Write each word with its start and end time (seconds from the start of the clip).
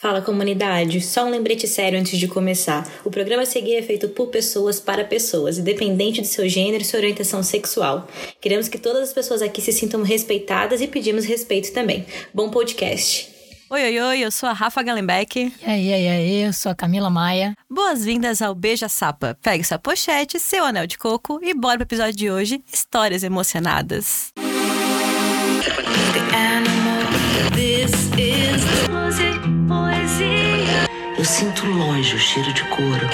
Fala 0.00 0.22
comunidade, 0.22 1.00
só 1.00 1.24
um 1.24 1.30
lembrete 1.30 1.66
sério 1.66 1.98
antes 1.98 2.16
de 2.20 2.28
começar. 2.28 2.88
O 3.04 3.10
programa 3.10 3.42
a 3.42 3.46
seguir 3.46 3.74
é 3.74 3.82
feito 3.82 4.08
por 4.08 4.28
pessoas 4.28 4.78
para 4.78 5.04
pessoas, 5.04 5.58
independente 5.58 6.20
de 6.20 6.28
seu 6.28 6.48
gênero 6.48 6.82
e 6.82 6.86
sua 6.86 7.00
orientação 7.00 7.42
sexual. 7.42 8.06
Queremos 8.40 8.68
que 8.68 8.78
todas 8.78 9.08
as 9.08 9.12
pessoas 9.12 9.42
aqui 9.42 9.60
se 9.60 9.72
sintam 9.72 10.02
respeitadas 10.02 10.80
e 10.80 10.86
pedimos 10.86 11.24
respeito 11.24 11.72
também. 11.72 12.06
Bom 12.32 12.48
podcast. 12.48 13.28
Oi, 13.70 13.82
oi, 13.82 14.00
oi, 14.00 14.20
eu 14.20 14.30
sou 14.30 14.48
a 14.48 14.52
Rafa 14.52 14.80
Gallenbeck. 14.84 15.52
E 15.60 15.68
aí, 15.68 15.88
e 15.88 15.92
aí, 15.92 16.08
aí, 16.08 16.42
eu 16.42 16.52
sou 16.52 16.70
a 16.70 16.76
Camila 16.76 17.10
Maia. 17.10 17.56
Boas-vindas 17.68 18.40
ao 18.40 18.54
Beija 18.54 18.88
Sapa. 18.88 19.36
Pegue 19.42 19.64
sua 19.64 19.80
pochete, 19.80 20.38
seu 20.38 20.64
anel 20.64 20.86
de 20.86 20.96
coco 20.96 21.40
e 21.42 21.52
bora 21.52 21.76
pro 21.76 21.82
episódio 21.82 22.14
de 22.14 22.30
hoje, 22.30 22.62
Histórias 22.72 23.24
Emocionadas. 23.24 24.32
Eu 31.18 31.24
sinto 31.24 31.66
longe 31.66 32.14
o 32.14 32.18
cheiro 32.18 32.52
de 32.54 32.64
couro. 32.70 33.06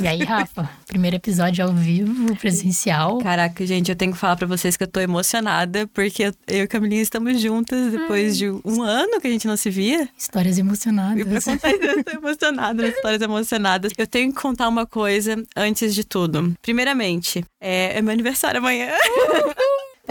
E 0.00 0.06
aí, 0.08 0.24
Rafa, 0.24 0.68
primeiro 0.88 1.16
episódio 1.16 1.62
ao 1.64 1.70
vivo, 1.72 2.34
presencial. 2.36 3.18
Caraca, 3.18 3.64
gente, 3.66 3.90
eu 3.90 3.94
tenho 3.94 4.12
que 4.12 4.18
falar 4.18 4.36
pra 4.36 4.46
vocês 4.46 4.76
que 4.76 4.82
eu 4.82 4.88
tô 4.88 4.98
emocionada, 5.00 5.86
porque 5.92 6.24
eu 6.24 6.32
e 6.48 6.60
a 6.62 6.66
Camilinha 6.66 7.02
estamos 7.02 7.38
juntas 7.40 7.92
depois 7.92 8.36
de 8.38 8.48
um 8.64 8.82
ano 8.82 9.20
que 9.20 9.28
a 9.28 9.30
gente 9.30 9.46
não 9.46 9.56
se 9.56 9.68
via. 9.70 10.08
Histórias 10.18 10.56
E 10.56 10.62
pra 10.62 10.68
emocionadas. 10.68 11.44
contar 11.44 11.70
isso, 11.72 11.84
eu 11.84 12.04
tô 12.04 12.10
emocionada, 12.10 12.88
histórias 12.88 13.20
emocionadas. 13.22 13.92
Eu 13.96 14.06
tenho 14.06 14.32
que 14.32 14.40
contar 14.40 14.66
uma 14.68 14.86
coisa 14.86 15.40
antes 15.54 15.94
de 15.94 16.04
tudo. 16.04 16.54
Primeiramente, 16.62 17.44
é, 17.60 17.98
é 17.98 18.02
meu 18.02 18.12
aniversário 18.12 18.58
amanhã. 18.58 18.88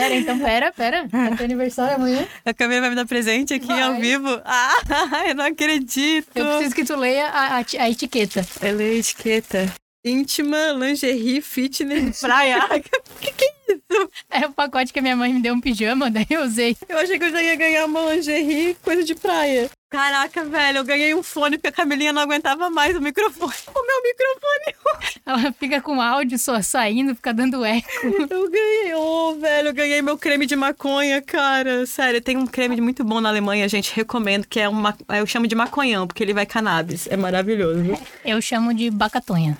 Pera, 0.01 0.15
então, 0.15 0.39
pera, 0.39 0.71
pera. 0.71 1.07
É 1.31 1.35
teu 1.35 1.45
aniversário 1.45 1.95
amanhã. 1.95 2.27
A 2.43 2.53
Camila 2.53 2.81
vai 2.81 2.89
me 2.89 2.95
dar 2.95 3.05
presente 3.05 3.53
aqui 3.53 3.67
Vai. 3.67 3.81
ao 3.81 3.95
vivo. 3.95 4.41
Ah, 4.43 4.75
eu 5.29 5.35
não 5.35 5.45
acredito. 5.45 6.27
Eu 6.35 6.45
preciso 6.45 6.75
que 6.75 6.83
tu 6.85 6.95
leia 6.95 7.27
a, 7.27 7.59
a, 7.59 7.65
a 7.79 7.89
etiqueta. 7.89 8.45
Ela 8.61 8.81
é 8.81 8.95
etiqueta. 8.95 9.71
Íntima, 10.03 10.71
lingerie, 10.71 11.41
fitness, 11.41 12.21
praia. 12.21 12.67
que 13.21 13.31
que 13.31 13.45
é 13.45 13.47
isso? 13.47 13.60
É 14.29 14.45
o 14.45 14.51
pacote 14.51 14.93
que 14.93 14.99
a 14.99 15.01
minha 15.01 15.15
mãe 15.15 15.33
me 15.33 15.41
deu 15.41 15.53
um 15.53 15.61
pijama, 15.61 16.09
daí 16.11 16.27
eu 16.29 16.43
usei. 16.43 16.75
Eu 16.87 16.97
achei 16.97 17.17
que 17.17 17.25
eu 17.25 17.31
já 17.31 17.41
ia 17.41 17.55
ganhar 17.55 17.85
uma 17.85 18.13
lingerie, 18.13 18.75
coisa 18.83 19.03
de 19.03 19.15
praia. 19.15 19.69
Caraca, 19.91 20.45
velho, 20.45 20.77
eu 20.77 20.83
ganhei 20.85 21.13
um 21.13 21.21
fone 21.21 21.57
porque 21.57 21.67
a 21.67 21.71
Camilinha 21.71 22.13
não 22.13 22.21
aguentava 22.21 22.69
mais 22.69 22.95
o 22.95 23.01
microfone. 23.01 23.51
O 23.75 23.85
meu 23.85 24.03
microfone. 24.03 25.11
Ela 25.25 25.53
fica 25.53 25.81
com 25.81 26.01
áudio 26.01 26.37
só 26.39 26.61
saindo, 26.61 27.13
fica 27.15 27.33
dando 27.33 27.65
eco. 27.65 27.89
Eu 28.29 28.49
ganhei, 28.49 28.93
ô, 28.93 29.35
velho, 29.35 29.69
eu 29.69 29.73
ganhei 29.73 30.01
meu 30.01 30.17
creme 30.17 30.45
de 30.45 30.55
maconha, 30.55 31.21
cara. 31.21 31.85
Sério, 31.85 32.21
tem 32.21 32.37
um 32.37 32.47
creme 32.47 32.79
muito 32.79 33.03
bom 33.03 33.19
na 33.19 33.29
Alemanha, 33.29 33.67
gente, 33.67 33.93
recomendo, 33.93 34.47
que 34.47 34.59
é 34.59 34.69
uma. 34.69 34.95
Eu 35.09 35.25
chamo 35.25 35.47
de 35.47 35.55
maconhão, 35.55 36.07
porque 36.07 36.23
ele 36.23 36.33
vai 36.33 36.45
cannabis. 36.45 37.07
É 37.07 37.17
maravilhoso. 37.17 37.97
Eu 38.23 38.41
chamo 38.41 38.73
de 38.73 38.89
bacatonha. 38.89 39.57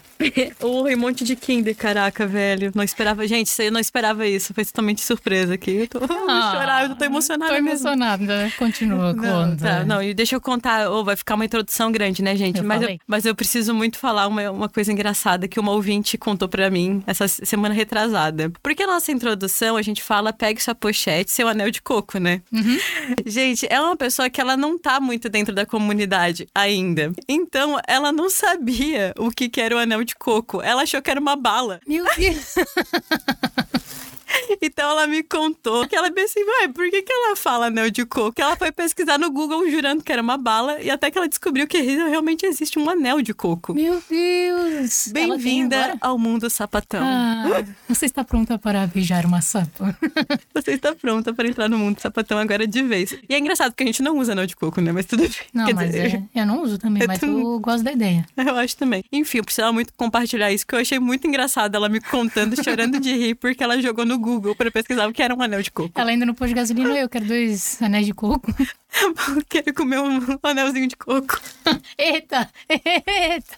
Oh, 0.61 0.87
e 0.87 0.95
um 0.95 0.99
monte 0.99 1.23
de 1.23 1.35
Kinder, 1.35 1.75
caraca, 1.75 2.27
velho. 2.27 2.71
Não 2.75 2.83
esperava. 2.83 3.27
Gente, 3.27 3.51
eu 3.61 3.71
não 3.71 3.79
esperava 3.79 4.00
isso. 4.27 4.53
Foi 4.53 4.65
totalmente 4.65 5.01
surpresa 5.01 5.53
aqui. 5.53 5.71
Eu 5.71 5.87
tô 5.87 5.99
eu 5.99 6.07
vou 6.07 6.17
chorar, 6.17 6.89
eu 6.89 6.95
tô 6.95 7.05
emocionada 7.05 7.53
Ah, 7.53 7.57
Tô 7.57 7.63
mesmo. 7.63 7.87
emocionada. 7.87 8.51
Continua, 8.57 9.13
Não, 9.13 9.23
conta. 9.49 9.57
tá, 9.63 9.85
não, 9.85 10.01
e 10.01 10.13
deixa 10.13 10.35
eu 10.35 10.41
contar, 10.41 10.89
ô, 10.89 11.03
vai 11.03 11.15
ficar 11.15 11.35
uma 11.35 11.45
introdução 11.45 11.91
grande, 11.91 12.21
né, 12.21 12.35
gente? 12.35 12.57
Eu 12.59 12.63
mas, 12.63 12.77
eu, 12.81 12.87
falei. 12.87 12.99
mas 13.07 13.25
eu 13.25 13.35
preciso 13.35 13.73
muito 13.73 13.97
falar 13.97 14.27
uma, 14.27 14.49
uma 14.51 14.69
coisa 14.69 14.91
engraçada 14.91 15.47
que 15.47 15.59
uma 15.59 15.71
ouvinte 15.71 16.17
contou 16.17 16.47
pra 16.49 16.69
mim 16.69 17.03
essa 17.07 17.27
semana 17.27 17.73
retrasada. 17.73 18.51
Porque 18.61 18.83
a 18.83 18.87
nossa 18.87 19.11
introdução, 19.11 19.77
a 19.77 19.81
gente 19.81 20.01
fala, 20.03 20.33
pegue 20.33 20.61
sua 20.61 20.75
pochete, 20.75 21.31
seu 21.31 21.47
anel 21.47 21.69
de 21.71 21.81
coco, 21.81 22.17
né? 22.17 22.41
Uhum. 22.51 22.77
Gente, 23.25 23.65
é 23.69 23.79
uma 23.79 23.95
pessoa 23.95 24.29
que 24.29 24.39
ela 24.41 24.55
não 24.57 24.77
tá 24.77 24.99
muito 24.99 25.29
dentro 25.29 25.53
da 25.53 25.65
comunidade 25.65 26.47
ainda. 26.53 27.11
Então, 27.27 27.79
ela 27.87 28.11
não 28.11 28.29
sabia 28.29 29.13
o 29.17 29.29
que, 29.31 29.47
que 29.49 29.61
era 29.61 29.75
o 29.75 29.79
anel 29.79 30.03
de 30.03 30.15
coco. 30.15 30.61
Ela 30.61 30.83
achou 30.83 31.01
que 31.01 31.09
era 31.11 31.19
uma 31.19 31.35
bala. 31.35 31.79
Meu 31.87 32.05
Deus. 32.15 32.55
Então 34.61 34.89
ela 34.91 35.07
me 35.07 35.23
contou 35.23 35.87
que 35.87 35.95
ela 35.95 36.11
pensou 36.11 36.41
assim, 36.41 36.49
ué, 36.63 36.67
por 36.67 36.89
que, 36.89 37.01
que 37.01 37.11
ela 37.11 37.35
fala 37.35 37.67
anel 37.67 37.89
de 37.89 38.05
coco? 38.05 38.33
Que 38.33 38.41
ela 38.41 38.55
foi 38.55 38.71
pesquisar 38.71 39.17
no 39.17 39.31
Google 39.31 39.69
jurando 39.69 40.03
que 40.03 40.11
era 40.11 40.21
uma 40.21 40.37
bala 40.37 40.79
e 40.81 40.89
até 40.89 41.09
que 41.09 41.17
ela 41.17 41.27
descobriu 41.27 41.67
que 41.67 41.79
realmente 41.81 42.45
existe 42.45 42.77
um 42.77 42.89
anel 42.89 43.21
de 43.21 43.33
coco. 43.33 43.73
Meu 43.73 44.01
Deus. 44.09 45.07
Bem-vinda 45.11 45.95
ao 46.01 46.17
mundo 46.17 46.49
sapatão. 46.49 47.01
Ah, 47.03 47.63
você 47.87 48.05
está 48.05 48.23
pronta 48.23 48.57
para 48.59 48.85
beijar 48.87 49.25
uma 49.25 49.41
sapa? 49.41 49.97
Você 50.53 50.71
está 50.71 50.93
pronta 50.93 51.33
para 51.33 51.47
entrar 51.47 51.67
no 51.69 51.77
mundo 51.77 51.99
sapatão 51.99 52.37
agora 52.37 52.67
de 52.67 52.83
vez. 52.83 53.15
E 53.27 53.33
é 53.33 53.39
engraçado 53.39 53.71
porque 53.71 53.83
a 53.83 53.85
gente 53.87 54.01
não 54.03 54.17
usa 54.17 54.33
anel 54.33 54.45
de 54.45 54.55
coco, 54.55 54.79
né? 54.81 54.91
Mas 54.91 55.05
tudo 55.05 55.23
bem. 55.23 55.31
Não, 55.53 55.65
Quer 55.65 55.73
mas 55.75 55.85
dizer, 55.87 56.15
é- 56.35 56.41
eu 56.41 56.45
não 56.45 56.61
uso 56.61 56.77
também, 56.77 57.01
eu 57.01 57.07
mas 57.07 57.19
também. 57.19 57.41
eu 57.41 57.59
gosto 57.59 57.83
da 57.83 57.91
ideia. 57.91 58.25
Eu 58.51 58.57
acho 58.57 58.75
também. 58.75 59.03
Enfim, 59.11 59.37
eu 59.37 59.43
precisava 59.45 59.71
muito 59.71 59.93
compartilhar 59.93 60.51
isso, 60.51 60.67
que 60.67 60.75
eu 60.75 60.79
achei 60.79 60.99
muito 60.99 61.25
engraçado 61.25 61.73
ela 61.75 61.87
me 61.87 62.01
contando, 62.01 62.61
chorando 62.61 62.99
de 62.99 63.13
rir, 63.15 63.35
porque 63.35 63.63
ela 63.63 63.81
jogou 63.81 64.05
no 64.05 64.19
Google 64.21 64.55
para 64.55 64.71
pesquisar 64.71 65.07
o 65.07 65.13
que 65.13 65.21
era 65.21 65.35
um 65.35 65.41
anel 65.41 65.61
de 65.61 65.71
coco. 65.71 65.99
Ela 65.99 66.15
no 66.15 66.33
posto 66.33 66.49
de 66.49 66.55
gasolina, 66.55 66.97
eu 66.97 67.09
quero 67.09 67.25
dois 67.25 67.81
anéis 67.81 68.05
de 68.05 68.13
coco. 68.13 68.53
Eu 68.93 69.43
quero 69.47 69.73
comer 69.73 69.99
um 69.99 70.19
anelzinho 70.43 70.87
de 70.87 70.95
coco. 70.97 71.39
Eita, 71.97 72.49
eita. 72.69 73.55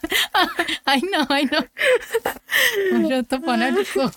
Ai, 0.86 1.00
não, 1.10 1.26
ai, 1.28 1.48
não. 1.50 1.64
Eu 3.02 3.08
já 3.08 3.22
tô 3.24 3.40
com 3.40 3.50
anel 3.50 3.72
de 3.72 3.84
coco. 3.90 4.14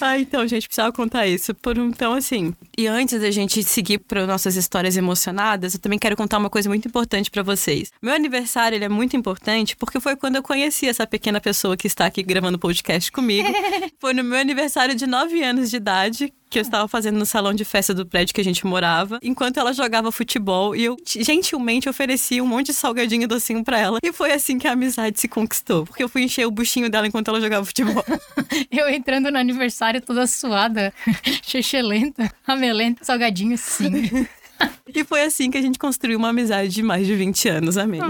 Ah, 0.00 0.18
então, 0.18 0.46
gente, 0.46 0.66
precisava 0.66 0.92
contar 0.92 1.26
isso. 1.26 1.54
Por 1.54 1.78
um- 1.78 1.88
então, 1.88 2.12
assim. 2.14 2.54
E 2.76 2.86
antes 2.86 3.20
da 3.20 3.30
gente 3.30 3.62
seguir 3.62 3.98
para 3.98 4.26
nossas 4.26 4.56
histórias 4.56 4.96
emocionadas, 4.96 5.74
eu 5.74 5.80
também 5.80 5.98
quero 5.98 6.16
contar 6.16 6.38
uma 6.38 6.50
coisa 6.50 6.68
muito 6.68 6.88
importante 6.88 7.30
para 7.30 7.42
vocês. 7.42 7.92
Meu 8.02 8.14
aniversário 8.14 8.76
ele 8.76 8.84
é 8.84 8.88
muito 8.88 9.16
importante 9.16 9.76
porque 9.76 10.00
foi 10.00 10.16
quando 10.16 10.36
eu 10.36 10.42
conheci 10.42 10.88
essa 10.88 11.06
pequena 11.06 11.40
pessoa 11.40 11.76
que 11.76 11.86
está 11.86 12.06
aqui 12.06 12.22
gravando 12.22 12.58
podcast 12.58 13.12
comigo. 13.12 13.48
foi 14.00 14.12
no 14.14 14.24
meu 14.24 14.38
aniversário 14.38 14.94
de 14.94 15.06
9 15.06 15.42
anos 15.42 15.70
de 15.70 15.76
idade. 15.76 16.32
Que 16.56 16.60
eu 16.60 16.62
estava 16.62 16.88
fazendo 16.88 17.18
no 17.18 17.26
salão 17.26 17.52
de 17.52 17.66
festa 17.66 17.92
do 17.92 18.06
prédio 18.06 18.34
que 18.34 18.40
a 18.40 18.44
gente 18.44 18.64
morava, 18.64 19.18
enquanto 19.22 19.60
ela 19.60 19.74
jogava 19.74 20.10
futebol. 20.10 20.74
E 20.74 20.86
eu 20.86 20.96
gentilmente 21.04 21.86
ofereci 21.86 22.40
um 22.40 22.46
monte 22.46 22.68
de 22.68 22.72
salgadinho 22.72 23.24
e 23.24 23.26
docinho 23.26 23.62
pra 23.62 23.78
ela. 23.78 23.98
E 24.02 24.10
foi 24.10 24.32
assim 24.32 24.56
que 24.56 24.66
a 24.66 24.72
amizade 24.72 25.20
se 25.20 25.28
conquistou. 25.28 25.84
Porque 25.84 26.02
eu 26.02 26.08
fui 26.08 26.22
encher 26.22 26.46
o 26.46 26.50
buchinho 26.50 26.88
dela 26.88 27.06
enquanto 27.06 27.28
ela 27.28 27.42
jogava 27.42 27.62
futebol. 27.62 28.02
Eu 28.72 28.88
entrando 28.88 29.30
no 29.30 29.36
aniversário 29.36 30.00
toda 30.00 30.26
suada, 30.26 30.94
chechelenta, 31.44 32.32
amelenta, 32.46 33.04
salgadinho, 33.04 33.58
sim. 33.58 34.26
E 34.94 35.04
foi 35.04 35.24
assim 35.24 35.50
que 35.50 35.58
a 35.58 35.60
gente 35.60 35.78
construiu 35.78 36.16
uma 36.18 36.28
amizade 36.30 36.70
de 36.70 36.82
mais 36.82 37.06
de 37.06 37.14
20 37.14 37.48
anos, 37.50 37.76
amém. 37.76 38.00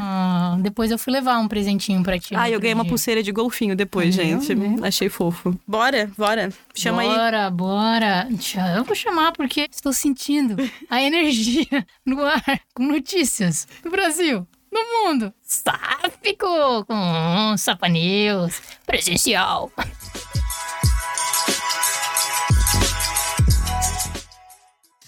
Ah, 0.00 0.56
depois 0.60 0.92
eu 0.92 0.98
fui 0.98 1.12
levar 1.12 1.38
um 1.38 1.48
presentinho 1.48 2.04
pra 2.04 2.20
ti. 2.20 2.36
Ah, 2.36 2.48
eu 2.48 2.60
ganhei 2.60 2.74
uma 2.74 2.84
dia. 2.84 2.90
pulseira 2.90 3.20
de 3.22 3.32
golfinho 3.32 3.74
depois, 3.74 4.14
Viu? 4.14 4.24
gente. 4.24 4.54
Viu? 4.54 4.84
Achei 4.84 5.08
fofo. 5.08 5.58
Bora, 5.66 6.08
bora. 6.16 6.50
Chama 6.72 7.02
aí. 7.02 7.08
bora, 7.08 7.50
bora. 7.50 8.28
Eu 8.76 8.84
vou 8.84 8.94
chamar 8.94 9.32
porque 9.32 9.66
estou 9.72 9.92
sentindo 9.92 10.54
a 10.88 11.02
energia 11.02 11.66
no 12.06 12.24
ar 12.24 12.60
com 12.74 12.84
notícias 12.84 13.66
do 13.82 13.90
Brasil, 13.90 14.46
do 14.70 14.78
mundo. 15.08 15.32
Sáfico 15.42 16.84
com 16.86 17.54
Sapa 17.56 17.88
News 17.88 18.60
presencial. 18.86 19.72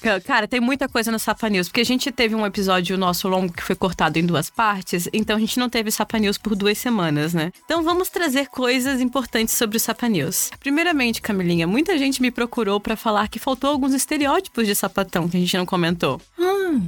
Ca- 0.09 0.21
Cara, 0.21 0.49
tem 0.49 0.59
muita 0.61 0.89
coisa 0.89 1.13
no 1.13 1.19
Sapa 1.19 1.49
News, 1.51 1.69
porque 1.69 1.81
a 1.83 1.85
gente 1.85 2.11
teve 2.11 2.35
um 2.35 2.47
episódio 2.47 2.97
nosso 2.97 3.29
longo 3.29 3.53
que 3.53 3.63
foi 3.63 3.77
cortado 3.77 4.19
em 4.19 4.25
duas 4.25 4.49
partes, 4.49 5.09
então 5.13 5.37
a 5.37 5.41
gente 5.41 5.59
não 5.59 5.69
teve 5.69 5.91
Sapa 5.91 6.19
News 6.19 6.39
por 6.39 6.55
duas 6.57 6.79
semanas, 6.79 7.35
né? 7.35 7.53
Então 7.65 7.83
vamos 7.83 8.09
trazer 8.09 8.47
coisas 8.49 9.01
importantes 9.01 9.55
sobre 9.55 9.77
o 9.77 9.81
Sapa 9.81 10.09
News. 10.09 10.51
Primeiramente, 10.61 11.21
Camilinha, 11.21 11.67
muita 11.67 11.99
gente 11.99 12.23
me 12.23 12.31
procurou 12.31 12.81
pra 12.81 12.97
falar 12.97 13.29
que 13.29 13.39
faltou 13.39 13.69
alguns 13.71 13.93
estereótipos 13.93 14.67
de 14.67 14.75
sapatão 14.75 15.29
que 15.29 15.37
a 15.37 15.41
gente 15.41 15.57
não 15.57 15.67
comentou. 15.67 16.21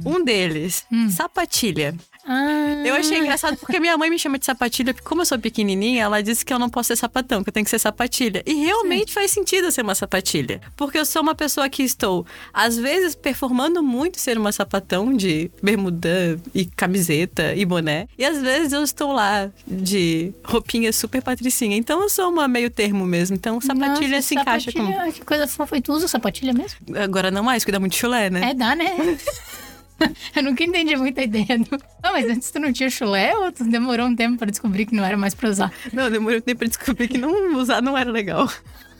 Um 0.05 0.23
deles, 0.23 0.85
sapatilha. 1.11 1.95
Ah, 2.25 2.83
Eu 2.85 2.95
achei 2.95 3.17
engraçado 3.19 3.57
porque 3.57 3.79
minha 3.79 3.97
mãe 3.97 4.09
me 4.09 4.19
chama 4.19 4.37
de 4.37 4.45
sapatilha, 4.45 4.93
porque 4.93 5.07
como 5.07 5.21
eu 5.21 5.25
sou 5.25 5.39
pequenininha, 5.39 6.03
ela 6.03 6.21
disse 6.21 6.45
que 6.45 6.53
eu 6.53 6.59
não 6.59 6.69
posso 6.69 6.87
ser 6.87 6.95
sapatão, 6.95 7.43
que 7.43 7.49
eu 7.49 7.53
tenho 7.53 7.63
que 7.63 7.69
ser 7.69 7.79
sapatilha. 7.79 8.43
E 8.45 8.53
realmente 8.53 9.13
faz 9.13 9.31
sentido 9.31 9.65
eu 9.65 9.71
ser 9.71 9.81
uma 9.81 9.95
sapatilha. 9.95 10.61
Porque 10.75 10.97
eu 10.97 11.05
sou 11.05 11.21
uma 11.21 11.33
pessoa 11.35 11.67
que 11.69 11.83
estou, 11.83 12.25
às 12.53 12.77
vezes, 12.77 13.15
performando 13.15 13.81
muito 13.81 14.19
ser 14.19 14.37
uma 14.37 14.51
sapatão 14.51 15.13
de 15.13 15.49
bermuda 15.61 16.39
e 16.53 16.65
camiseta 16.65 17.53
e 17.55 17.65
boné. 17.65 18.07
E 18.17 18.25
às 18.25 18.41
vezes 18.41 18.73
eu 18.73 18.83
estou 18.83 19.11
lá 19.11 19.49
de 19.67 20.33
roupinha 20.43 20.91
super 20.93 21.21
patricinha. 21.21 21.75
Então 21.75 22.01
eu 22.01 22.09
sou 22.09 22.29
uma 22.29 22.47
meio 22.47 22.69
termo 22.69 23.05
mesmo. 23.05 23.35
Então 23.35 23.59
sapatilha 23.59 24.17
nossa, 24.17 24.27
se 24.27 24.35
encaixa 24.35 24.71
com. 24.71 24.85
sapatilha, 24.85 25.11
Que 25.11 25.21
coisa 25.25 25.47
fofa. 25.47 25.81
Tu 25.81 25.91
usa 25.91 26.07
sapatilha 26.07 26.53
mesmo? 26.53 26.77
Agora 26.95 27.31
não 27.31 27.43
mais, 27.43 27.63
cuida 27.63 27.79
muito 27.79 27.93
de 27.93 27.97
chulé, 27.97 28.29
né? 28.29 28.51
É, 28.51 28.53
dá, 28.53 28.75
né? 28.75 28.95
Eu 30.35 30.43
nunca 30.43 30.63
entendi 30.63 30.95
muita 30.95 31.21
ideia 31.21 31.57
do. 31.57 31.77
Ah, 32.01 32.11
mas 32.11 32.25
antes 32.25 32.51
tu 32.51 32.59
não 32.59 32.71
tinha 32.73 32.89
chulé 32.89 33.35
ou 33.35 33.51
tu 33.51 33.63
demorou 33.63 34.07
um 34.07 34.15
tempo 34.15 34.37
pra 34.37 34.49
descobrir 34.49 34.85
que 34.85 34.95
não 34.95 35.03
era 35.03 35.17
mais 35.17 35.33
pra 35.33 35.49
usar? 35.49 35.71
Não, 35.93 36.09
demorou 36.09 36.37
um 36.37 36.41
tempo 36.41 36.59
pra 36.59 36.67
descobrir 36.67 37.07
que 37.07 37.17
não 37.17 37.55
usar 37.55 37.81
não 37.81 37.97
era 37.97 38.09
legal. 38.11 38.49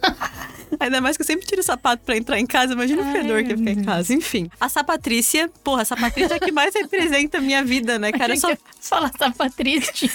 Ainda 0.80 1.02
mais 1.02 1.18
que 1.18 1.22
eu 1.22 1.28
sempre 1.28 1.46
tiro 1.46 1.62
o 1.62 1.64
sapato 1.64 2.04
pra 2.06 2.18
entrar 2.18 2.40
em 2.40 2.46
casa. 2.46 2.74
Imagina 2.74 3.02
o 3.02 3.12
fedor 3.12 3.44
que 3.44 3.50
meu 3.50 3.58
fica 3.58 3.72
em 3.72 3.84
casa. 3.84 4.14
Enfim. 4.14 4.50
A 4.60 4.70
sapatrícia, 4.70 5.50
porra, 5.64 5.82
a 5.82 5.86
sapatrícia 5.86 6.36
é 6.36 6.38
a 6.38 6.40
que 6.40 6.52
mais 6.52 6.74
representa 6.74 7.38
a 7.40 7.42
minha 7.42 7.64
vida, 7.64 8.00
né, 8.00 8.12
cara? 8.12 8.34
Eu 8.34 8.40
só 8.40 8.50
Fala 8.80 9.12
sapatriste. 9.18 10.12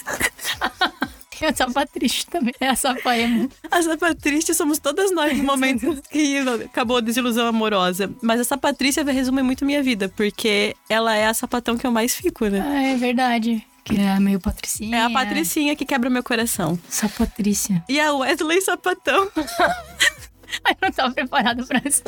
Tem 1.38 1.48
a 1.48 1.54
sapatriste 1.54 2.26
também. 2.26 2.54
É 2.60 2.68
a 2.68 2.76
sapaema. 2.76 3.48
A 3.70 3.82
Sapatrícia 3.82 4.54
somos 4.54 4.78
todas 4.78 5.12
nós 5.12 5.36
no 5.36 5.44
momento 5.44 6.02
que 6.10 6.38
acabou 6.64 6.96
a 6.96 7.00
desilusão 7.00 7.46
amorosa. 7.46 8.10
Mas 8.22 8.40
a 8.40 8.44
Sapatrícia 8.44 9.04
resume 9.04 9.42
muito 9.42 9.64
minha 9.64 9.82
vida, 9.82 10.08
porque 10.16 10.74
ela 10.88 11.14
é 11.14 11.26
a 11.26 11.34
sapatão 11.34 11.76
que 11.76 11.86
eu 11.86 11.90
mais 11.92 12.14
fico, 12.14 12.46
né? 12.46 12.64
Ah, 12.66 12.82
é 12.82 12.96
verdade. 12.96 13.64
Que 13.84 14.00
é 14.00 14.18
meio 14.18 14.40
patricinha. 14.40 14.96
É 14.96 15.02
a 15.02 15.10
Patricinha 15.10 15.76
que 15.76 15.84
quebra 15.84 16.10
meu 16.10 16.22
coração. 16.22 16.76
Sapatrícia. 16.88 17.84
E 17.88 18.00
a 18.00 18.12
Wesley 18.12 18.60
Sapatão. 18.60 19.30
Ai, 20.64 20.76
não 20.82 20.90
tava 20.90 21.14
preparado 21.14 21.64
pra 21.66 21.80
isso. 21.84 22.02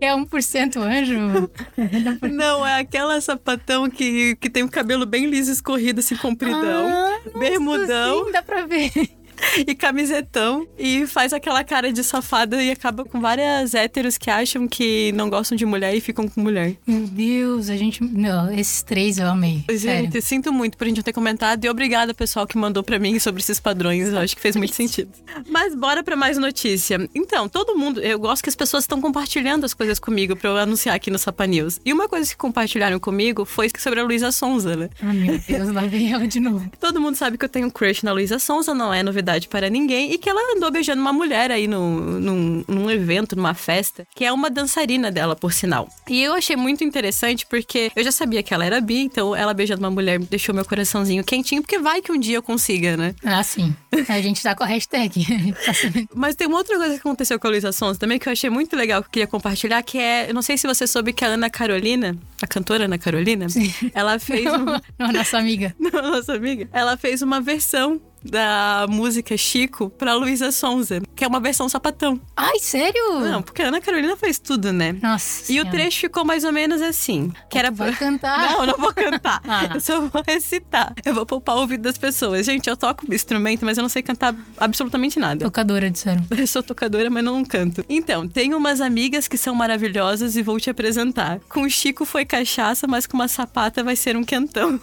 É 0.00 0.08
1% 0.14 0.76
anjo. 0.76 1.50
Não, 2.30 2.66
é 2.66 2.80
aquela 2.80 3.20
sapatão 3.20 3.88
que, 3.88 4.36
que 4.36 4.50
tem 4.50 4.62
o 4.62 4.70
cabelo 4.70 5.06
bem 5.06 5.26
liso, 5.26 5.50
escorrido, 5.50 6.00
assim, 6.00 6.16
compridão. 6.16 6.88
Ah, 6.88 7.20
nossa, 7.24 7.38
bermudão 7.38 8.26
Sim, 8.26 8.32
dá 8.32 8.42
pra 8.42 8.66
ver. 8.66 8.90
e 9.66 9.74
camisetão. 9.74 10.66
E 10.78 11.06
faz 11.06 11.32
aquela 11.32 11.62
cara 11.64 11.92
de 11.92 12.02
safada 12.02 12.62
e 12.62 12.70
acaba 12.70 13.04
com 13.04 13.20
várias 13.20 13.74
héteros 13.74 14.16
que 14.18 14.30
acham 14.30 14.66
que 14.66 15.12
não 15.12 15.28
gostam 15.28 15.56
de 15.56 15.64
mulher 15.64 15.94
e 15.94 16.00
ficam 16.00 16.28
com 16.28 16.40
mulher. 16.40 16.76
Meu 16.86 17.06
Deus, 17.06 17.68
a 17.68 17.76
gente. 17.76 18.02
Não, 18.02 18.52
esses 18.52 18.82
três 18.82 19.18
eu 19.18 19.26
amei. 19.26 19.64
Sério. 19.78 20.04
Gente, 20.04 20.22
sinto 20.22 20.52
muito 20.52 20.76
por 20.76 20.84
a 20.84 20.88
gente 20.88 20.96
não 20.98 21.02
ter 21.02 21.12
comentado 21.12 21.64
e 21.64 21.68
obrigada, 21.68 22.14
pessoal, 22.14 22.46
que 22.46 22.56
mandou 22.56 22.82
pra 22.82 22.98
mim 22.98 23.18
sobre 23.18 23.40
esses 23.40 23.60
padrões. 23.60 24.08
Eu 24.08 24.18
acho 24.18 24.34
que 24.36 24.42
fez 24.42 24.56
muito 24.56 24.74
sentido. 24.76 25.10
Mas 25.48 25.74
bora 25.74 26.02
pra 26.02 26.16
mais 26.16 26.38
notícia. 26.38 27.08
Então, 27.14 27.48
todo 27.48 27.76
mundo, 27.76 28.00
eu 28.00 28.18
gosto 28.18 28.42
que 28.42 28.48
as 28.48 28.56
pessoas 28.56 28.84
estão 28.84 29.00
compartilhando 29.00 29.64
as 29.64 29.74
coisas 29.74 29.98
comigo 29.98 30.36
pra 30.36 30.50
eu 30.50 30.56
anunciar 30.56 30.94
aqui 30.94 31.10
no 31.10 31.18
Sapa 31.18 31.46
News. 31.46 31.80
E 31.84 31.92
uma 31.92 32.08
coisa 32.08 32.30
que 32.30 32.36
compartilharam 32.36 32.98
comigo 32.98 33.44
foi 33.44 33.70
sobre 33.78 34.00
a 34.00 34.04
Luísa 34.04 34.30
Sonza, 34.30 34.76
né? 34.76 34.90
Ah, 35.02 35.12
meu 35.12 35.38
Deus, 35.38 35.70
lá 35.70 35.82
vem 35.82 36.12
ela 36.12 36.26
de 36.26 36.40
novo. 36.40 36.70
Todo 36.80 37.00
mundo 37.00 37.16
sabe 37.16 37.36
que 37.38 37.44
eu 37.44 37.48
tenho 37.48 37.66
um 37.66 37.70
crush 37.70 38.02
na 38.04 38.12
Luísa 38.12 38.38
Sonza, 38.38 38.74
não 38.74 38.92
é 38.92 39.02
novidade 39.02 39.23
para 39.48 39.68
ninguém, 39.68 40.12
e 40.12 40.18
que 40.18 40.28
ela 40.28 40.56
andou 40.56 40.70
beijando 40.70 41.00
uma 41.00 41.12
mulher 41.12 41.50
aí 41.50 41.66
no, 41.66 42.20
num, 42.20 42.64
num 42.66 42.90
evento, 42.90 43.34
numa 43.36 43.54
festa, 43.54 44.06
que 44.14 44.24
é 44.24 44.32
uma 44.32 44.50
dançarina 44.50 45.10
dela, 45.10 45.34
por 45.34 45.52
sinal. 45.52 45.88
E 46.08 46.22
eu 46.22 46.34
achei 46.34 46.56
muito 46.56 46.84
interessante 46.84 47.46
porque 47.46 47.90
eu 47.96 48.04
já 48.04 48.12
sabia 48.12 48.42
que 48.42 48.52
ela 48.52 48.64
era 48.64 48.80
bi, 48.80 48.98
então 48.98 49.34
ela 49.34 49.54
beijando 49.54 49.80
uma 49.80 49.90
mulher 49.90 50.18
deixou 50.18 50.54
meu 50.54 50.64
coraçãozinho 50.64 51.24
quentinho, 51.24 51.62
porque 51.62 51.78
vai 51.78 52.00
que 52.00 52.12
um 52.12 52.18
dia 52.18 52.36
eu 52.36 52.42
consiga, 52.42 52.96
né? 52.96 53.14
Ah, 53.24 53.42
sim. 53.42 53.74
A 54.08 54.20
gente 54.20 54.42
tá 54.42 54.54
com 54.54 54.64
a 54.64 54.66
hashtag. 54.66 55.24
Tá. 55.64 55.72
Mas 56.14 56.34
tem 56.34 56.46
uma 56.46 56.58
outra 56.58 56.76
coisa 56.76 56.94
que 56.94 57.00
aconteceu 57.00 57.38
com 57.38 57.46
a 57.46 57.50
Luísa 57.50 57.72
Sonza 57.72 57.98
também 57.98 58.18
que 58.18 58.28
eu 58.28 58.32
achei 58.32 58.50
muito 58.50 58.76
legal, 58.76 59.02
que 59.02 59.06
eu 59.06 59.10
queria 59.12 59.26
compartilhar, 59.26 59.82
que 59.82 59.98
é, 59.98 60.28
eu 60.28 60.34
não 60.34 60.42
sei 60.42 60.58
se 60.58 60.66
você 60.66 60.86
soube 60.86 61.12
que 61.12 61.24
a 61.24 61.28
Ana 61.28 61.48
Carolina, 61.48 62.16
a 62.42 62.46
cantora 62.46 62.84
Ana 62.84 62.98
Carolina, 62.98 63.46
ela 63.94 64.18
fez 64.18 64.44
uma, 64.52 64.82
Não, 64.98 65.12
nossa 65.12 65.38
amiga. 65.38 65.74
Não, 65.78 66.10
nossa 66.10 66.34
amiga. 66.34 66.68
Ela 66.72 66.96
fez 66.96 67.22
uma 67.22 67.40
versão 67.40 68.00
da 68.24 68.86
música 68.88 69.36
Chico 69.36 69.90
pra 69.90 70.14
Luísa 70.14 70.50
Sonza, 70.50 71.02
que 71.14 71.24
é 71.24 71.28
uma 71.28 71.40
versão 71.40 71.68
sapatão. 71.68 72.20
Ai, 72.36 72.58
sério? 72.58 73.20
Não, 73.20 73.42
porque 73.42 73.62
a 73.62 73.68
Ana 73.68 73.80
Carolina 73.80 74.16
fez 74.16 74.38
tudo, 74.38 74.72
né? 74.72 74.96
Nossa. 75.02 75.42
E 75.52 75.56
o 75.58 75.62
Senhora. 75.62 75.70
trecho 75.70 76.00
ficou 76.00 76.24
mais 76.24 76.44
ou 76.44 76.52
menos 76.52 76.80
assim. 76.80 77.32
Que 77.50 77.58
era 77.58 77.70
Vai 77.70 77.94
cantar? 77.94 78.34
Não, 78.54 78.66
não 78.66 78.78
vou 78.78 78.92
cantar. 78.92 79.40
Ah. 79.46 79.70
Eu 79.74 79.80
só 79.80 80.00
vou 80.00 80.22
recitar. 80.26 80.94
Eu 81.04 81.14
vou 81.14 81.26
poupar 81.26 81.56
o 81.56 81.60
ouvido 81.60 81.82
das 81.82 81.98
pessoas. 81.98 82.46
Gente, 82.46 82.68
eu 82.68 82.76
toco 82.76 83.12
instrumento, 83.12 83.64
mas 83.64 83.76
eu 83.76 83.82
não 83.82 83.88
sei 83.88 84.02
cantar 84.02 84.34
absolutamente 84.56 85.18
nada. 85.18 85.44
Tocadora, 85.44 85.90
disseram. 85.90 86.24
Eu 86.30 86.46
sou 86.46 86.62
tocadora, 86.62 87.10
mas 87.10 87.22
não 87.22 87.44
canto. 87.44 87.84
Então, 87.88 88.26
tenho 88.26 88.56
umas 88.56 88.80
amigas 88.80 89.28
que 89.28 89.36
são 89.36 89.54
maravilhosas 89.54 90.36
e 90.36 90.42
vou 90.42 90.58
te 90.58 90.70
apresentar. 90.70 91.40
Com 91.48 91.62
o 91.62 91.70
Chico 91.70 92.04
foi 92.04 92.24
cachaça, 92.24 92.86
mas 92.86 93.06
com 93.06 93.16
uma 93.16 93.28
sapata 93.28 93.84
vai 93.84 93.96
ser 93.96 94.16
um 94.16 94.24
quentão. 94.24 94.78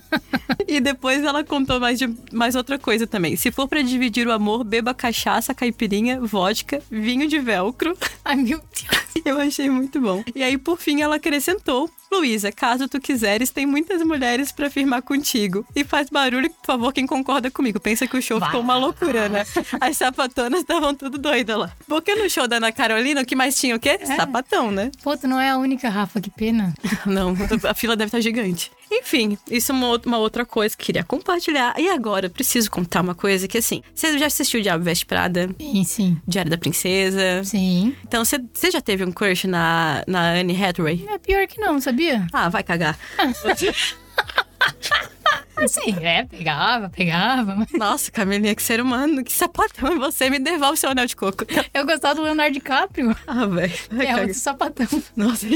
e 0.66 0.80
depois 0.80 1.22
ela 1.22 1.44
contou 1.44 1.80
mais, 1.80 1.98
de, 1.98 2.12
mais 2.32 2.54
outra 2.54 2.71
coisa 2.78 3.06
também. 3.06 3.36
Se 3.36 3.50
for 3.50 3.68
pra 3.68 3.82
dividir 3.82 4.26
o 4.26 4.32
amor, 4.32 4.64
beba 4.64 4.94
cachaça, 4.94 5.54
caipirinha, 5.54 6.20
vodka, 6.20 6.82
vinho 6.90 7.28
de 7.28 7.38
velcro. 7.38 7.96
Ai, 8.24 8.36
meu 8.36 8.58
Deus. 8.58 9.02
Eu 9.24 9.38
achei 9.38 9.70
muito 9.70 10.00
bom. 10.00 10.24
E 10.34 10.42
aí, 10.42 10.58
por 10.58 10.78
fim, 10.78 11.00
ela 11.00 11.16
acrescentou. 11.16 11.90
Luísa, 12.12 12.52
caso 12.52 12.88
tu 12.88 13.00
quiseres, 13.00 13.50
tem 13.50 13.66
muitas 13.66 14.02
mulheres 14.02 14.52
pra 14.52 14.70
firmar 14.70 15.02
contigo. 15.02 15.66
E 15.74 15.82
faz 15.84 16.08
barulho, 16.10 16.50
por 16.50 16.66
favor, 16.66 16.92
quem 16.92 17.06
concorda 17.06 17.50
comigo. 17.50 17.80
Pensa 17.80 18.06
que 18.06 18.16
o 18.16 18.22
show 18.22 18.40
ficou 18.40 18.60
uma 18.60 18.76
loucura, 18.76 19.28
né? 19.28 19.44
As 19.80 19.96
sapatonas 19.96 20.60
estavam 20.60 20.94
tudo 20.94 21.18
doidas 21.18 21.56
lá. 21.58 21.72
Porque 21.88 22.14
no 22.14 22.28
show 22.28 22.46
da 22.46 22.56
Ana 22.56 22.70
Carolina, 22.72 23.22
o 23.22 23.26
que 23.26 23.34
mais 23.36 23.58
tinha 23.58 23.74
o 23.76 23.80
quê? 23.80 23.98
Sapatão, 24.04 24.70
né? 24.70 24.90
Pô, 25.02 25.16
tu 25.16 25.26
não 25.26 25.40
é 25.40 25.50
a 25.50 25.58
única, 25.58 25.88
Rafa, 25.88 26.20
que 26.20 26.30
pena. 26.30 26.72
Não, 27.06 27.34
a 27.68 27.74
fila 27.74 27.96
deve 27.96 28.08
estar 28.08 28.20
gigante. 28.20 28.70
Enfim, 28.90 29.36
isso 29.50 29.72
é 29.72 29.74
uma, 29.74 29.88
outra- 29.88 30.08
uma 30.08 30.18
outra 30.18 30.44
coisa 30.44 30.76
que 30.76 30.84
queria 30.84 31.02
compartilhar. 31.02 31.74
E 31.78 31.88
agora, 31.88 32.26
eu 32.26 32.30
preciso 32.30 32.70
contar 32.70 33.00
uma 33.00 33.14
coisa 33.14 33.48
que, 33.48 33.58
assim, 33.58 33.82
você 33.94 34.18
já 34.18 34.26
assistiu 34.26 34.60
Diabo 34.60 34.84
Veste 34.84 35.06
Prada? 35.06 35.48
Sim, 35.58 35.84
sim. 35.84 36.20
Diário 36.26 36.50
da 36.50 36.58
Princesa? 36.58 37.42
Sim. 37.44 37.94
Então, 38.06 38.24
você 38.24 38.38
você 38.52 38.70
já 38.70 38.80
teve 38.80 39.04
um 39.04 39.10
crush 39.12 39.46
na, 39.46 40.02
na 40.06 40.32
Anne 40.32 40.62
Hathaway? 40.62 41.04
É 41.08 41.18
pior 41.18 41.46
que 41.46 41.60
não, 41.60 41.80
sabia? 41.80 42.01
Ah, 42.32 42.48
vai 42.48 42.62
cagar. 42.62 42.98
Sim, 45.68 45.94
é, 46.00 46.24
pegava, 46.24 46.88
pegava. 46.90 47.54
mas 47.54 47.68
Nossa, 47.72 48.10
Camilinha, 48.10 48.54
que 48.54 48.62
ser 48.62 48.80
humano, 48.80 49.22
que 49.22 49.32
sapatão 49.32 49.92
é 49.92 49.96
você? 49.96 50.28
Me 50.28 50.40
devolve 50.40 50.76
seu 50.76 50.90
anel 50.90 51.06
de 51.06 51.14
coco. 51.14 51.44
Eu 51.72 51.86
gostava 51.86 52.16
do 52.16 52.22
Leonardo 52.22 52.54
DiCaprio. 52.54 53.16
Ah, 53.26 53.46
velho. 53.46 53.72
É 54.04 54.16
outro 54.16 54.34
sapatão. 54.34 54.88
Nossa, 55.14 55.46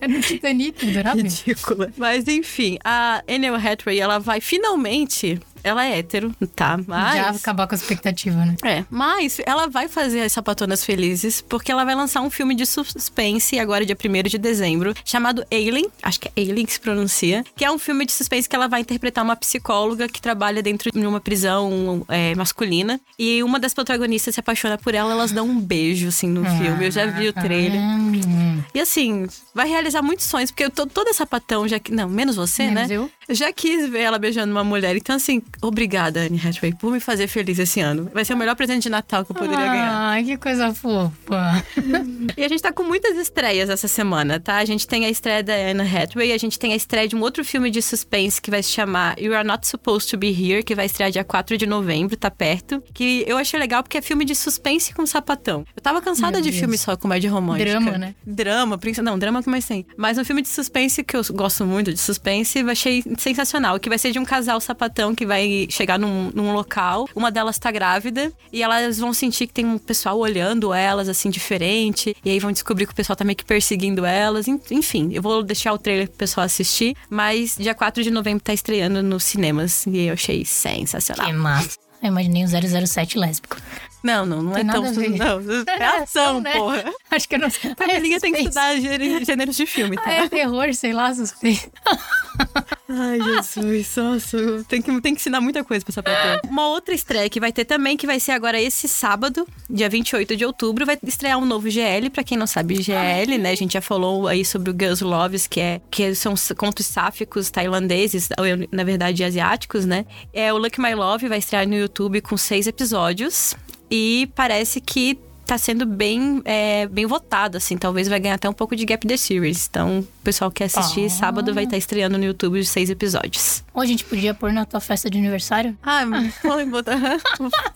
É 0.00 0.08
no 0.08 0.20
Titanic, 0.20 0.90
adorava. 0.90 1.16
ridícula. 1.16 1.92
Mas 1.96 2.26
enfim, 2.26 2.76
a 2.84 3.22
Anne 3.28 3.48
Hathaway, 3.48 4.00
ela 4.00 4.18
vai 4.18 4.40
finalmente. 4.40 5.40
Ela 5.64 5.86
é 5.86 5.98
hétero, 5.98 6.34
tá? 6.54 6.78
Mas. 6.86 7.14
Já 7.16 7.30
acabar 7.30 7.66
com 7.66 7.74
a 7.74 7.78
expectativa, 7.78 8.36
né? 8.44 8.56
É, 8.64 8.84
mas 8.90 9.40
ela 9.46 9.66
vai 9.66 9.88
fazer 9.88 10.20
as 10.22 10.32
sapatonas 10.32 10.84
felizes 10.84 11.40
porque 11.40 11.70
ela 11.70 11.84
vai 11.84 11.94
lançar 11.94 12.20
um 12.20 12.30
filme 12.30 12.54
de 12.54 12.66
suspense 12.66 13.58
agora, 13.58 13.84
dia 13.84 13.96
1 13.96 14.22
de 14.28 14.38
dezembro, 14.38 14.94
chamado 15.04 15.44
Alien, 15.50 15.86
acho 16.02 16.20
que 16.20 16.28
é 16.28 16.40
Alien 16.40 16.66
que 16.66 16.72
se 16.72 16.80
pronuncia, 16.80 17.44
que 17.56 17.64
é 17.64 17.70
um 17.70 17.78
filme 17.78 18.04
de 18.04 18.12
suspense 18.12 18.48
que 18.48 18.56
ela 18.56 18.68
vai 18.68 18.80
interpretar 18.80 19.24
uma 19.24 19.36
psicóloga 19.36 20.08
que 20.08 20.20
trabalha 20.20 20.62
dentro 20.62 20.90
de 20.90 21.06
uma 21.06 21.20
prisão 21.20 22.04
é, 22.08 22.34
masculina. 22.34 23.00
E 23.18 23.42
uma 23.42 23.58
das 23.58 23.74
protagonistas 23.74 24.34
se 24.34 24.40
apaixona 24.40 24.78
por 24.78 24.94
ela, 24.94 25.12
elas 25.12 25.32
dão 25.32 25.46
um 25.46 25.60
beijo, 25.60 26.08
assim, 26.08 26.28
no 26.28 26.44
filme. 26.44 26.86
Eu 26.86 26.90
já 26.90 27.06
vi 27.06 27.28
o 27.28 27.32
trailer. 27.32 27.80
Hum, 27.80 28.62
E 28.74 28.80
assim, 28.80 29.26
vai 29.54 29.68
realizar 29.68 30.02
muitos 30.02 30.26
sonhos, 30.26 30.50
porque 30.50 30.64
eu 30.64 30.70
tô 30.70 30.86
toda 30.86 31.12
sapatão, 31.12 31.66
já 31.68 31.78
que. 31.78 31.92
Não, 31.92 32.08
menos 32.08 32.36
você, 32.36 32.64
Menos 32.64 32.88
né? 32.88 32.96
eu. 32.96 33.10
Já 33.28 33.52
quis 33.52 33.88
ver 33.88 34.00
ela 34.00 34.18
beijando 34.18 34.52
uma 34.52 34.64
mulher. 34.64 34.96
Então, 34.96 35.16
assim, 35.16 35.42
obrigada, 35.60 36.20
Anne 36.20 36.40
Hathaway, 36.42 36.74
por 36.74 36.90
me 36.92 37.00
fazer 37.00 37.26
feliz 37.26 37.58
esse 37.58 37.80
ano. 37.80 38.10
Vai 38.12 38.24
ser 38.24 38.34
o 38.34 38.36
melhor 38.36 38.56
presente 38.56 38.84
de 38.84 38.88
Natal 38.90 39.24
que 39.24 39.32
eu 39.32 39.36
poderia 39.36 39.66
ganhar. 39.66 39.92
Ai, 39.92 40.24
que 40.24 40.36
coisa 40.36 40.72
fofa. 40.74 41.64
E 42.36 42.44
a 42.44 42.48
gente 42.48 42.62
tá 42.62 42.72
com 42.72 42.82
muitas 42.82 43.16
estreias 43.16 43.68
essa 43.68 43.86
semana, 43.88 44.40
tá? 44.40 44.56
A 44.56 44.64
gente 44.64 44.86
tem 44.86 45.04
a 45.04 45.10
estreia 45.10 45.42
da 45.42 45.52
Anne 45.52 45.82
Hathaway, 45.82 46.32
a 46.32 46.38
gente 46.38 46.58
tem 46.58 46.72
a 46.72 46.76
estreia 46.76 47.06
de 47.06 47.14
um 47.14 47.20
outro 47.20 47.44
filme 47.44 47.70
de 47.70 47.82
suspense 47.82 48.40
que 48.40 48.50
vai 48.50 48.62
se 48.62 48.70
chamar 48.70 49.18
You 49.18 49.34
Are 49.34 49.46
Not 49.46 49.66
Supposed 49.66 50.08
to 50.10 50.16
Be 50.16 50.28
Here, 50.28 50.62
que 50.62 50.74
vai 50.74 50.86
estrear 50.86 51.10
dia 51.10 51.24
4 51.24 51.58
de 51.58 51.66
novembro, 51.66 52.16
tá 52.16 52.30
perto. 52.30 52.82
Que 52.94 53.24
eu 53.26 53.36
achei 53.36 53.58
legal 53.58 53.82
porque 53.82 53.98
é 53.98 54.02
filme 54.02 54.24
de 54.24 54.34
suspense 54.34 54.94
com 54.94 55.04
sapatão. 55.06 55.64
Eu 55.76 55.82
tava 55.82 56.00
cansada 56.00 56.32
Meu 56.32 56.42
de 56.42 56.50
Deus. 56.50 56.60
filme 56.60 56.78
só 56.78 56.96
comédia 56.96 57.30
romântica. 57.30 57.70
Drama, 57.70 57.98
né? 57.98 58.14
Drama, 58.26 58.78
príncipe. 58.78 59.04
Não, 59.04 59.18
drama 59.18 59.42
que 59.42 59.50
mais 59.50 59.64
tem. 59.64 59.86
Mas 59.96 60.16
um 60.18 60.24
filme 60.24 60.42
de 60.42 60.48
suspense 60.48 61.02
que 61.02 61.16
eu 61.16 61.22
gosto 61.32 61.64
muito 61.64 61.92
de 61.92 61.98
suspense, 61.98 62.58
achei 62.60 63.02
sensacional. 63.18 63.78
Que 63.78 63.88
vai 63.88 63.98
ser 63.98 64.12
de 64.12 64.18
um 64.18 64.24
casal 64.24 64.60
sapatão 64.60 65.14
que 65.14 65.26
vai 65.26 65.41
chegar 65.70 65.98
num, 65.98 66.30
num 66.34 66.52
local, 66.52 67.08
uma 67.14 67.30
delas 67.30 67.58
tá 67.58 67.70
grávida, 67.70 68.32
e 68.52 68.62
elas 68.62 68.98
vão 68.98 69.12
sentir 69.12 69.46
que 69.46 69.52
tem 69.52 69.64
um 69.66 69.78
pessoal 69.78 70.18
olhando 70.18 70.72
elas, 70.74 71.08
assim, 71.08 71.30
diferente. 71.30 72.16
E 72.24 72.30
aí 72.30 72.38
vão 72.38 72.52
descobrir 72.52 72.86
que 72.86 72.92
o 72.92 72.96
pessoal 72.96 73.16
tá 73.16 73.24
meio 73.24 73.36
que 73.36 73.44
perseguindo 73.44 74.04
elas. 74.04 74.48
En- 74.48 74.60
Enfim, 74.70 75.10
eu 75.12 75.22
vou 75.22 75.42
deixar 75.42 75.72
o 75.72 75.78
trailer 75.78 76.08
pro 76.08 76.18
pessoal 76.18 76.44
assistir. 76.46 76.96
Mas 77.08 77.56
dia 77.58 77.74
4 77.74 78.02
de 78.02 78.10
novembro 78.10 78.42
tá 78.42 78.52
estreando 78.52 79.02
nos 79.02 79.24
cinemas. 79.24 79.86
E 79.86 80.06
eu 80.06 80.14
achei 80.14 80.44
sensacional. 80.44 81.26
Que 81.26 81.32
massa. 81.32 81.78
Eu 82.02 82.08
imaginei 82.08 82.44
um 82.44 82.48
007 82.86 83.16
lésbico. 83.18 83.56
Não, 84.02 84.26
não, 84.26 84.42
não 84.42 84.52
Tem 84.52 84.68
é 84.68 84.72
tão. 84.72 84.82
Não, 84.82 85.62
é 85.78 85.84
ação, 86.02 86.40
né? 86.40 86.52
porra. 86.54 86.84
Acho 87.08 87.28
que 87.28 87.36
eu 87.36 87.38
não 87.38 87.48
sei. 87.48 87.70
A 87.70 87.86
Belinha 87.86 88.18
tem 88.18 88.32
que 88.32 88.40
estudar 88.40 88.74
gênero- 88.80 89.24
gêneros 89.24 89.54
de 89.56 89.64
filme, 89.64 89.94
tá? 89.94 90.02
Ah, 90.06 90.12
é 90.24 90.28
terror, 90.28 90.74
sei 90.74 90.92
lá, 90.92 91.14
suspeito. 91.14 91.70
Ai, 92.94 93.18
Jesus, 93.22 93.96
nossa, 93.96 94.64
tem 94.68 94.82
que, 94.82 95.00
tem 95.00 95.14
que 95.14 95.20
ensinar 95.20 95.40
muita 95.40 95.64
coisa 95.64 95.82
pra 95.82 95.92
essa 95.92 96.02
pessoa. 96.02 96.40
Uma 96.44 96.68
outra 96.68 96.94
estreia 96.94 97.30
que 97.30 97.40
vai 97.40 97.50
ter 97.50 97.64
também, 97.64 97.96
que 97.96 98.06
vai 98.06 98.20
ser 98.20 98.32
agora 98.32 98.60
esse 98.60 98.86
sábado, 98.86 99.48
dia 99.68 99.88
28 99.88 100.36
de 100.36 100.44
outubro, 100.44 100.84
vai 100.84 100.98
estrear 101.02 101.38
um 101.38 101.46
novo 101.46 101.70
GL. 101.70 102.10
Pra 102.10 102.22
quem 102.22 102.36
não 102.36 102.46
sabe, 102.46 102.82
GL, 102.82 103.38
né? 103.38 103.50
A 103.50 103.54
gente 103.54 103.72
já 103.72 103.80
falou 103.80 104.28
aí 104.28 104.44
sobre 104.44 104.70
o 104.70 104.74
Girls 104.78 105.02
Loves, 105.02 105.46
que, 105.46 105.58
é, 105.58 105.80
que 105.90 106.14
são 106.14 106.34
contos 106.54 106.84
sáficos 106.84 107.50
tailandeses, 107.50 108.28
ou, 108.38 108.44
na 108.70 108.84
verdade, 108.84 109.24
asiáticos, 109.24 109.86
né? 109.86 110.04
É 110.30 110.52
o 110.52 110.58
Look 110.58 110.78
My 110.78 110.94
Love, 110.94 111.28
vai 111.28 111.38
estrear 111.38 111.66
no 111.66 111.74
YouTube 111.74 112.20
com 112.20 112.36
seis 112.36 112.66
episódios. 112.66 113.54
E 113.90 114.30
parece 114.34 114.82
que 114.82 115.18
tá 115.46 115.58
sendo 115.58 115.84
bem, 115.84 116.40
é, 116.44 116.86
bem 116.86 117.04
votado, 117.06 117.56
assim. 117.58 117.76
Talvez 117.76 118.08
vai 118.08 118.18
ganhar 118.20 118.34
até 118.36 118.48
um 118.48 118.52
pouco 118.52 118.74
de 118.76 118.84
Gap 118.84 119.06
the 119.06 119.16
Series. 119.16 119.66
Então, 119.70 120.00
o 120.00 120.08
pessoal 120.24 120.50
que 120.50 120.62
assistir 120.64 121.06
Ah. 121.06 121.10
sábado 121.10 121.52
vai 121.54 121.64
estar 121.64 121.76
estreando 121.76 122.16
no 122.16 122.24
YouTube 122.24 122.58
os 122.60 122.68
seis 122.68 122.88
episódios. 122.90 123.62
Ou 123.74 123.82
a 123.82 123.86
gente 123.86 124.04
podia 124.04 124.32
pôr 124.34 124.52
na 124.52 124.64
tua 124.64 124.80
festa 124.80 125.08
de 125.10 125.18
aniversário? 125.18 125.76
Ah, 125.82 126.04
vou 126.42 126.66
botar, 126.66 126.98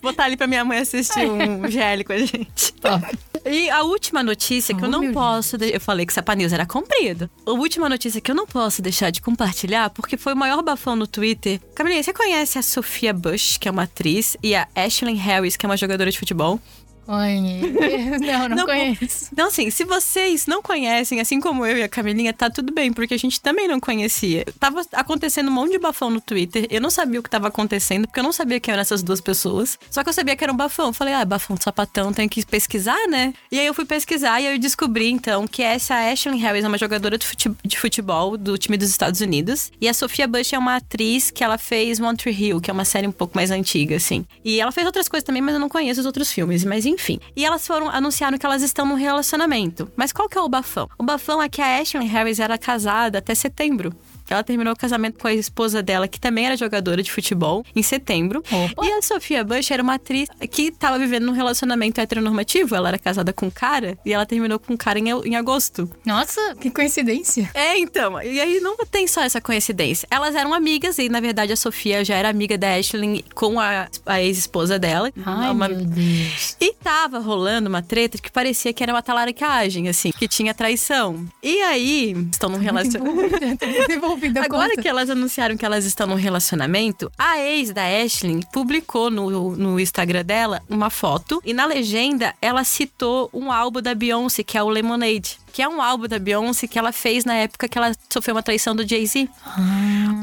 botar 0.01 0.23
ali 0.25 0.37
pra 0.37 0.47
minha 0.47 0.63
mãe 0.65 0.79
assistir 0.79 1.29
um 1.29 1.69
GL 1.69 2.03
com 2.03 2.13
a 2.13 2.17
gente. 2.19 2.73
Top. 2.81 3.05
E 3.45 3.69
a 3.69 3.83
última 3.83 4.21
notícia 4.23 4.73
que 4.75 4.83
eu 4.83 4.87
Oh, 4.87 4.91
não 4.91 4.99
meu 5.01 5.13
posso. 5.13 5.57
de- 5.57 5.73
Eu 5.73 5.79
falei 5.81 6.05
que 6.05 6.13
Sapa 6.13 6.35
News 6.35 6.51
era 6.53 6.65
comprido. 6.65 7.29
A 7.45 7.51
última 7.51 7.87
notícia 7.89 8.19
que 8.19 8.29
eu 8.31 8.35
não 8.35 8.45
posso 8.45 8.81
deixar 8.81 9.09
de 9.11 9.21
compartilhar, 9.21 9.89
porque 9.91 10.17
foi 10.17 10.33
o 10.33 10.35
maior 10.35 10.61
bafão 10.61 10.95
no 10.95 11.07
Twitter. 11.07 11.59
Camilinha, 11.75 12.03
você 12.03 12.13
conhece 12.13 12.57
a 12.59 12.61
Sophia 12.61 13.13
Bush, 13.13 13.57
que 13.57 13.67
é 13.67 13.71
uma 13.71 13.83
atriz, 13.83 14.35
e 14.43 14.53
a 14.55 14.67
Ashley 14.75 15.15
Harris, 15.15 15.55
que 15.55 15.65
é 15.65 15.69
uma 15.69 15.77
jogadora 15.77 16.11
de 16.11 16.17
futebol? 16.19 16.59
Conhe- 17.07 17.61
Não, 18.19 18.49
não, 18.49 18.55
Não, 18.57 18.65
conheço. 18.65 19.29
Então, 19.31 19.47
assim, 19.47 19.69
se 19.69 19.83
vocês 19.85 20.45
não 20.45 20.61
conhecem, 20.61 21.19
assim 21.21 21.39
como 21.39 21.65
eu 21.65 21.77
e 21.77 21.83
a 21.83 21.87
Camilinha, 21.89 22.33
tá 22.33 22.49
tudo 22.49 22.73
bem, 22.73 22.91
porque 22.91 23.13
a 23.13 23.17
gente 23.17 23.39
também 23.39 23.67
não 23.67 23.79
conhecia. 23.79 24.45
Tava 24.59 24.81
acontecendo 24.93 25.47
um 25.47 25.51
monte 25.53 25.71
de 25.71 25.79
bafão 25.79 26.09
no 26.09 26.19
Twitter. 26.19 26.67
Eu 26.69 26.81
não 26.81 26.89
sabia 26.89 27.19
o 27.19 27.23
que 27.23 27.29
tava 27.29 27.47
acontecendo, 27.47 28.07
porque 28.07 28.19
eu 28.19 28.23
não 28.23 28.33
sabia 28.33 28.59
quem 28.59 28.71
eram 28.73 28.81
essas 28.81 29.01
duas 29.01 29.21
pessoas. 29.21 29.79
Só 29.89 30.03
que 30.03 30.09
eu 30.09 30.13
sabia 30.13 30.35
que 30.35 30.43
era 30.43 30.51
um 30.51 30.55
bafão. 30.57 30.87
Eu 30.87 30.93
falei, 30.93 31.13
ah, 31.13 31.23
bafão 31.23 31.55
de 31.55 31.63
sapatão, 31.63 32.11
tenho 32.11 32.29
que 32.29 32.45
pesquisar, 32.45 33.07
né? 33.07 33.33
E 33.51 33.57
aí 33.59 33.65
eu 33.65 33.73
fui 33.73 33.85
pesquisar 33.85 34.41
e 34.41 34.47
aí 34.47 34.55
eu 34.55 34.59
descobri, 34.59 35.09
então, 35.09 35.47
que 35.47 35.63
essa 35.63 35.95
Ashley 36.11 36.37
Harris 36.39 36.65
é 36.65 36.67
uma 36.67 36.77
jogadora 36.77 37.17
de 37.17 37.25
fute- 37.25 37.51
de 37.63 37.79
futebol 37.79 38.35
do 38.37 38.57
time 38.57 38.75
dos 38.77 38.89
Estados 38.89 39.21
Unidos. 39.21 39.71
E 39.79 39.87
a 39.87 39.93
Sophia 39.93 40.27
Bush 40.27 40.51
é 40.53 40.57
uma 40.57 40.75
atriz 40.75 41.31
que 41.31 41.43
ela 41.43 41.57
fez 41.57 41.99
One 42.01 42.17
Tree 42.17 42.33
Hill, 42.33 42.59
que 42.59 42.69
é 42.69 42.73
uma 42.73 42.85
série 42.85 43.07
um 43.07 43.11
pouco 43.13 43.35
mais 43.35 43.49
antiga, 43.51 43.95
assim. 43.95 44.25
E 44.43 44.59
ela 44.59 44.71
fez 44.71 44.85
outras 44.85 45.07
coisas 45.07 45.25
também, 45.25 45.41
mas 45.41 45.53
eu 45.53 45.59
não 45.59 45.69
conheço 45.69 45.99
os 46.01 46.05
outros 46.05 46.31
filmes. 46.31 46.63
Mas 46.65 46.85
enfim. 46.85 46.96
E 47.35 47.45
elas 47.45 47.65
foram 47.65 47.89
anunciaram 47.89 48.37
que 48.37 48.45
elas 48.45 48.61
estão 48.61 48.85
num 48.85 48.95
relacionamento. 48.95 49.91
Mas 49.95 50.11
qual 50.11 50.27
que 50.27 50.37
é 50.37 50.41
o 50.41 50.49
bafão? 50.49 50.89
O 50.97 51.03
bafão 51.03 51.41
é 51.41 51.49
que 51.49 51.61
a 51.61 51.79
Ashley 51.79 52.07
Harris 52.07 52.39
era 52.39 52.57
casada 52.57 53.19
até 53.19 53.33
setembro. 53.33 53.93
Ela 54.29 54.43
terminou 54.43 54.73
o 54.73 54.77
casamento 54.77 55.19
com 55.19 55.27
a 55.27 55.33
esposa 55.33 55.81
dela, 55.81 56.07
que 56.07 56.19
também 56.19 56.45
era 56.45 56.57
jogadora 56.57 57.01
de 57.03 57.11
futebol, 57.11 57.65
em 57.75 57.81
setembro. 57.83 58.43
Opa. 58.51 58.85
E 58.85 58.91
a 58.91 59.01
Sophia 59.01 59.43
Bush 59.43 59.71
era 59.71 59.81
uma 59.83 59.95
atriz 59.95 60.29
que 60.49 60.63
estava 60.63 60.97
vivendo 60.99 61.25
num 61.25 61.31
relacionamento 61.33 61.99
heteronormativo. 62.01 62.75
Ela 62.75 62.89
era 62.89 62.99
casada 62.99 63.31
com 63.33 63.47
um 63.47 63.51
cara 63.51 63.97
e 64.05 64.13
ela 64.13 64.25
terminou 64.25 64.59
com 64.59 64.73
um 64.73 64.77
cara 64.77 64.99
em, 64.99 65.09
em 65.09 65.35
agosto. 65.35 65.89
Nossa, 66.05 66.55
que 66.59 66.69
coincidência. 66.69 67.49
É, 67.53 67.77
então. 67.77 68.21
E 68.21 68.39
aí 68.39 68.59
não 68.59 68.75
tem 68.85 69.07
só 69.07 69.21
essa 69.21 69.39
coincidência. 69.41 70.07
Elas 70.11 70.35
eram 70.35 70.53
amigas 70.53 70.97
e, 70.97 71.09
na 71.09 71.19
verdade, 71.19 71.53
a 71.53 71.55
Sofia 71.57 72.03
já 72.03 72.15
era 72.15 72.29
amiga 72.29 72.57
da 72.57 72.75
Ashley 72.75 73.23
com 73.33 73.59
a, 73.59 73.87
a 74.05 74.21
ex-esposa 74.21 74.77
dela. 74.79 75.11
Ai, 75.25 75.51
Uma- 75.51 75.67
meu 75.69 75.85
Deus. 75.85 76.55
E 76.59 76.73
tava 76.73 77.19
rolando 77.19 77.69
uma 77.69 77.81
treta 77.81 78.17
que 78.17 78.31
parecia 78.31 78.73
que 78.73 78.83
era 78.83 78.93
uma 78.93 79.01
talaricagem, 79.01 79.87
assim, 79.87 80.11
que 80.11 80.27
tinha 80.27 80.53
traição. 80.53 81.25
E 81.41 81.61
aí, 81.61 82.15
estão 82.31 82.49
num 82.49 82.57
relacionamento. 82.57 83.37
Agora 84.43 84.75
que 84.75 84.87
elas 84.87 85.09
anunciaram 85.09 85.57
que 85.57 85.65
elas 85.65 85.85
estão 85.85 86.07
num 86.07 86.15
relacionamento, 86.15 87.11
a 87.17 87.39
ex 87.39 87.71
da 87.71 87.83
Ashley 87.83 88.41
publicou 88.51 89.09
no, 89.09 89.55
no 89.55 89.79
Instagram 89.79 90.23
dela 90.23 90.61
uma 90.69 90.89
foto 90.89 91.41
e 91.45 91.53
na 91.53 91.65
legenda 91.65 92.33
ela 92.41 92.63
citou 92.63 93.29
um 93.33 93.51
álbum 93.51 93.81
da 93.81 93.93
Beyoncé, 93.93 94.43
que 94.43 94.57
é 94.57 94.63
o 94.63 94.69
Lemonade. 94.69 95.37
Que 95.51 95.61
é 95.61 95.67
um 95.67 95.81
álbum 95.81 96.07
da 96.07 96.19
Beyoncé 96.19 96.67
que 96.67 96.77
ela 96.77 96.91
fez 96.91 97.25
na 97.25 97.33
época 97.33 97.67
que 97.67 97.77
ela 97.77 97.91
sofreu 98.09 98.35
uma 98.35 98.43
traição 98.43 98.75
do 98.75 98.87
Jay-Z. 98.87 99.29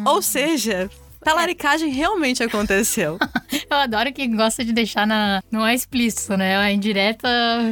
Ou 0.06 0.22
seja, 0.22 0.90
talaricagem 1.24 1.90
realmente 1.90 2.42
aconteceu. 2.42 3.18
Eu 3.70 3.76
adoro 3.78 4.12
que 4.12 4.26
gosta 4.28 4.64
de 4.64 4.72
deixar 4.72 5.06
na. 5.06 5.42
Não 5.50 5.66
é 5.66 5.74
explícito, 5.74 6.36
né? 6.36 6.70
É 6.70 6.72
indireta, 6.72 7.28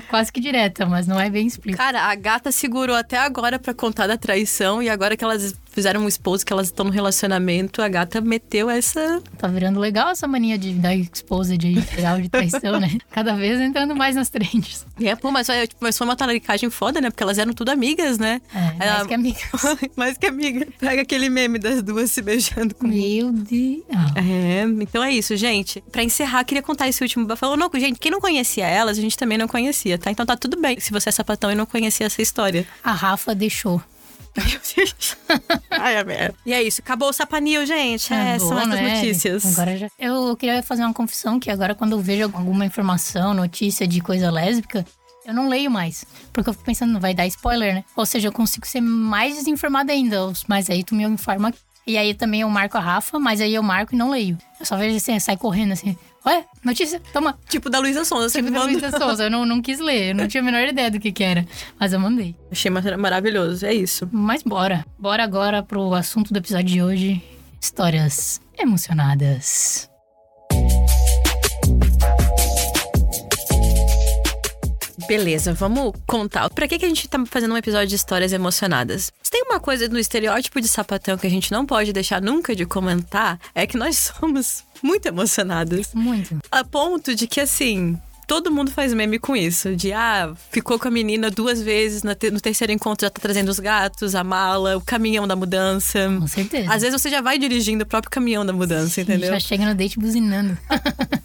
quase 0.08 0.32
que 0.32 0.40
direta, 0.40 0.86
mas 0.86 1.06
não 1.06 1.20
é 1.20 1.28
bem 1.28 1.46
explícito. 1.46 1.82
Cara, 1.82 2.02
a 2.02 2.14
gata 2.14 2.50
segurou 2.50 2.96
até 2.96 3.18
agora 3.18 3.58
pra 3.58 3.74
contar 3.74 4.06
da 4.06 4.16
traição 4.16 4.82
e 4.82 4.88
agora 4.88 5.16
que 5.16 5.22
elas 5.22 5.54
fizeram 5.72 6.02
um 6.02 6.08
esposo, 6.08 6.44
que 6.44 6.52
elas 6.52 6.66
estão 6.66 6.84
no 6.84 6.90
relacionamento, 6.90 7.82
a 7.82 7.88
gata 7.88 8.20
meteu 8.20 8.68
essa 8.70 9.22
Tá 9.38 9.48
virando 9.48 9.80
legal 9.80 10.10
essa 10.10 10.26
mania 10.28 10.56
de 10.58 10.72
dar 10.74 10.94
exposed 10.94 11.56
de 11.58 11.72
real 11.80 12.20
de 12.20 12.28
traição, 12.28 12.78
né? 12.78 12.98
Cada 13.10 13.34
vez 13.34 13.60
entrando 13.60 13.94
mais 13.96 14.14
nas 14.16 14.28
trends. 14.28 14.86
É, 15.02 15.14
pô, 15.16 15.30
mas, 15.30 15.46
tipo, 15.46 15.76
mas 15.80 15.96
foi 15.96 16.06
uma 16.06 16.16
talaricagem 16.16 16.70
foda, 16.70 17.00
né? 17.00 17.10
Porque 17.10 17.22
elas 17.22 17.38
eram 17.38 17.52
tudo 17.52 17.70
amigas, 17.70 18.18
né? 18.18 18.40
É, 18.54 18.60
mais 18.60 18.80
Ela- 18.80 19.06
que 19.08 19.14
amigas. 19.14 19.42
mais 19.96 20.18
que 20.18 20.26
amiga. 20.26 20.66
Pega 20.78 21.02
aquele 21.02 21.28
meme 21.28 21.58
das 21.58 21.82
duas 21.82 22.10
se 22.10 22.22
beijando 22.22 22.74
com. 22.74 22.86
Meu 22.86 23.32
Deus. 23.32 23.82
É, 24.16 24.62
então 24.80 25.02
é 25.02 25.12
isso, 25.12 25.36
gente. 25.36 25.80
Pra 25.90 26.02
encerrar, 26.02 26.44
queria 26.44 26.62
contar 26.62 26.88
esse 26.88 27.02
último 27.02 27.24
bafão. 27.26 27.56
Não, 27.56 27.70
gente, 27.74 27.98
quem 27.98 28.10
não 28.10 28.20
conhecia 28.20 28.66
elas, 28.66 28.98
a 28.98 29.00
gente 29.00 29.16
também 29.16 29.38
não 29.38 29.48
conhecia, 29.48 29.98
tá? 29.98 30.10
Então 30.10 30.24
tá 30.26 30.36
tudo 30.36 30.60
bem 30.60 30.78
se 30.80 30.92
você 30.92 31.08
é 31.08 31.12
sapatão 31.12 31.50
e 31.50 31.54
não 31.54 31.66
conhecia 31.66 32.06
essa 32.06 32.20
história. 32.22 32.66
a 32.84 32.92
Rafa 32.92 33.34
deixou. 33.34 33.82
Ai, 35.70 35.98
a 35.98 36.04
merda. 36.04 36.34
E 36.44 36.52
é 36.52 36.62
isso, 36.62 36.80
acabou 36.80 37.08
o 37.08 37.12
sapanil, 37.12 37.64
gente. 37.66 38.12
É, 38.12 38.38
são 38.38 38.58
essas 38.58 38.74
né? 38.74 38.94
notícias. 38.94 39.58
Agora 39.58 39.76
já... 39.76 39.88
Eu 39.98 40.36
queria 40.36 40.62
fazer 40.62 40.82
uma 40.82 40.94
confissão 40.94 41.38
que 41.38 41.50
agora 41.50 41.74
quando 41.74 41.92
eu 41.92 42.00
vejo 42.00 42.24
alguma 42.24 42.64
informação, 42.64 43.34
notícia 43.34 43.86
de 43.86 44.00
coisa 44.00 44.30
lésbica, 44.30 44.86
eu 45.24 45.34
não 45.34 45.48
leio 45.48 45.70
mais. 45.70 46.04
Porque 46.32 46.48
eu 46.50 46.54
fico 46.54 46.64
pensando, 46.64 46.98
vai 46.98 47.14
dar 47.14 47.26
spoiler, 47.26 47.74
né? 47.74 47.84
Ou 47.96 48.04
seja, 48.06 48.28
eu 48.28 48.32
consigo 48.32 48.66
ser 48.66 48.80
mais 48.80 49.36
desinformada 49.36 49.92
ainda. 49.92 50.32
Mas 50.48 50.68
aí 50.68 50.82
tu 50.82 50.94
me 50.94 51.04
informa. 51.04 51.52
E 51.86 51.96
aí 51.96 52.14
também 52.14 52.42
eu 52.42 52.48
marco 52.50 52.76
a 52.76 52.80
Rafa, 52.80 53.18
mas 53.18 53.40
aí 53.40 53.54
eu 53.54 53.62
marco 53.62 53.94
e 53.94 53.98
não 53.98 54.10
leio. 54.10 54.38
Eu 54.58 54.66
só 54.66 54.76
vejo 54.76 54.96
assim, 54.96 55.18
sai 55.18 55.36
correndo 55.36 55.72
assim. 55.72 55.96
Ué, 56.24 56.44
notícia, 56.64 57.00
toma. 57.12 57.36
Tipo 57.48 57.68
da 57.68 57.78
Luísa 57.80 58.04
Sonza, 58.04 58.28
Tipo 58.38 58.50
da. 58.52 58.62
Luísa 58.64 58.90
Souza. 58.96 59.24
Eu 59.24 59.30
não, 59.30 59.44
não 59.44 59.60
quis 59.60 59.80
ler, 59.80 60.10
eu 60.10 60.14
não 60.14 60.28
tinha 60.28 60.40
a 60.40 60.44
menor 60.44 60.66
ideia 60.68 60.90
do 60.90 61.00
que 61.00 61.10
que 61.10 61.24
era. 61.24 61.44
Mas 61.80 61.92
eu 61.92 61.98
mandei. 61.98 62.36
Achei 62.50 62.70
mar- 62.70 62.96
maravilhoso, 62.96 63.66
é 63.66 63.74
isso. 63.74 64.08
Mas 64.12 64.42
bora. 64.42 64.84
Bora 64.98 65.24
agora 65.24 65.62
pro 65.62 65.92
assunto 65.94 66.32
do 66.32 66.38
episódio 66.38 66.66
de 66.66 66.82
hoje: 66.82 67.22
histórias 67.60 68.40
emocionadas. 68.58 69.90
Beleza, 75.06 75.52
vamos 75.52 75.92
contar. 76.06 76.48
Pra 76.50 76.66
que, 76.68 76.78
que 76.78 76.84
a 76.84 76.88
gente 76.88 77.08
tá 77.08 77.22
fazendo 77.26 77.54
um 77.54 77.56
episódio 77.56 77.88
de 77.88 77.94
histórias 77.94 78.32
emocionadas? 78.32 79.12
Se 79.22 79.30
tem 79.30 79.42
uma 79.42 79.60
coisa 79.60 79.88
no 79.88 79.98
estereótipo 79.98 80.60
de 80.60 80.68
sapatão 80.68 81.18
que 81.18 81.26
a 81.26 81.30
gente 81.30 81.50
não 81.52 81.66
pode 81.66 81.92
deixar 81.92 82.20
nunca 82.20 82.54
de 82.54 82.64
comentar, 82.64 83.38
é 83.54 83.66
que 83.66 83.76
nós 83.76 84.12
somos 84.18 84.64
muito 84.82 85.06
emocionadas. 85.06 85.92
Muito. 85.94 86.38
A 86.50 86.64
ponto 86.64 87.14
de 87.14 87.26
que, 87.26 87.40
assim, 87.40 87.98
todo 88.32 88.50
mundo 88.50 88.70
faz 88.70 88.94
meme 88.94 89.18
com 89.18 89.36
isso. 89.36 89.76
De, 89.76 89.92
ah, 89.92 90.32
ficou 90.50 90.78
com 90.78 90.88
a 90.88 90.90
menina 90.90 91.30
duas 91.30 91.60
vezes, 91.60 92.02
no 92.02 92.40
terceiro 92.40 92.72
encontro 92.72 93.04
já 93.04 93.10
tá 93.10 93.20
trazendo 93.20 93.50
os 93.50 93.60
gatos, 93.60 94.14
a 94.14 94.24
mala, 94.24 94.78
o 94.78 94.80
caminhão 94.80 95.28
da 95.28 95.36
mudança. 95.36 96.08
Com 96.18 96.26
certeza. 96.26 96.72
Às 96.72 96.80
vezes 96.80 96.98
você 96.98 97.10
já 97.10 97.20
vai 97.20 97.38
dirigindo 97.38 97.84
o 97.84 97.86
próprio 97.86 98.10
caminhão 98.10 98.46
da 98.46 98.54
mudança, 98.54 99.02
entendeu? 99.02 99.28
Já 99.28 99.38
chega 99.38 99.66
no 99.66 99.74
date 99.74 99.98
buzinando. 99.98 100.56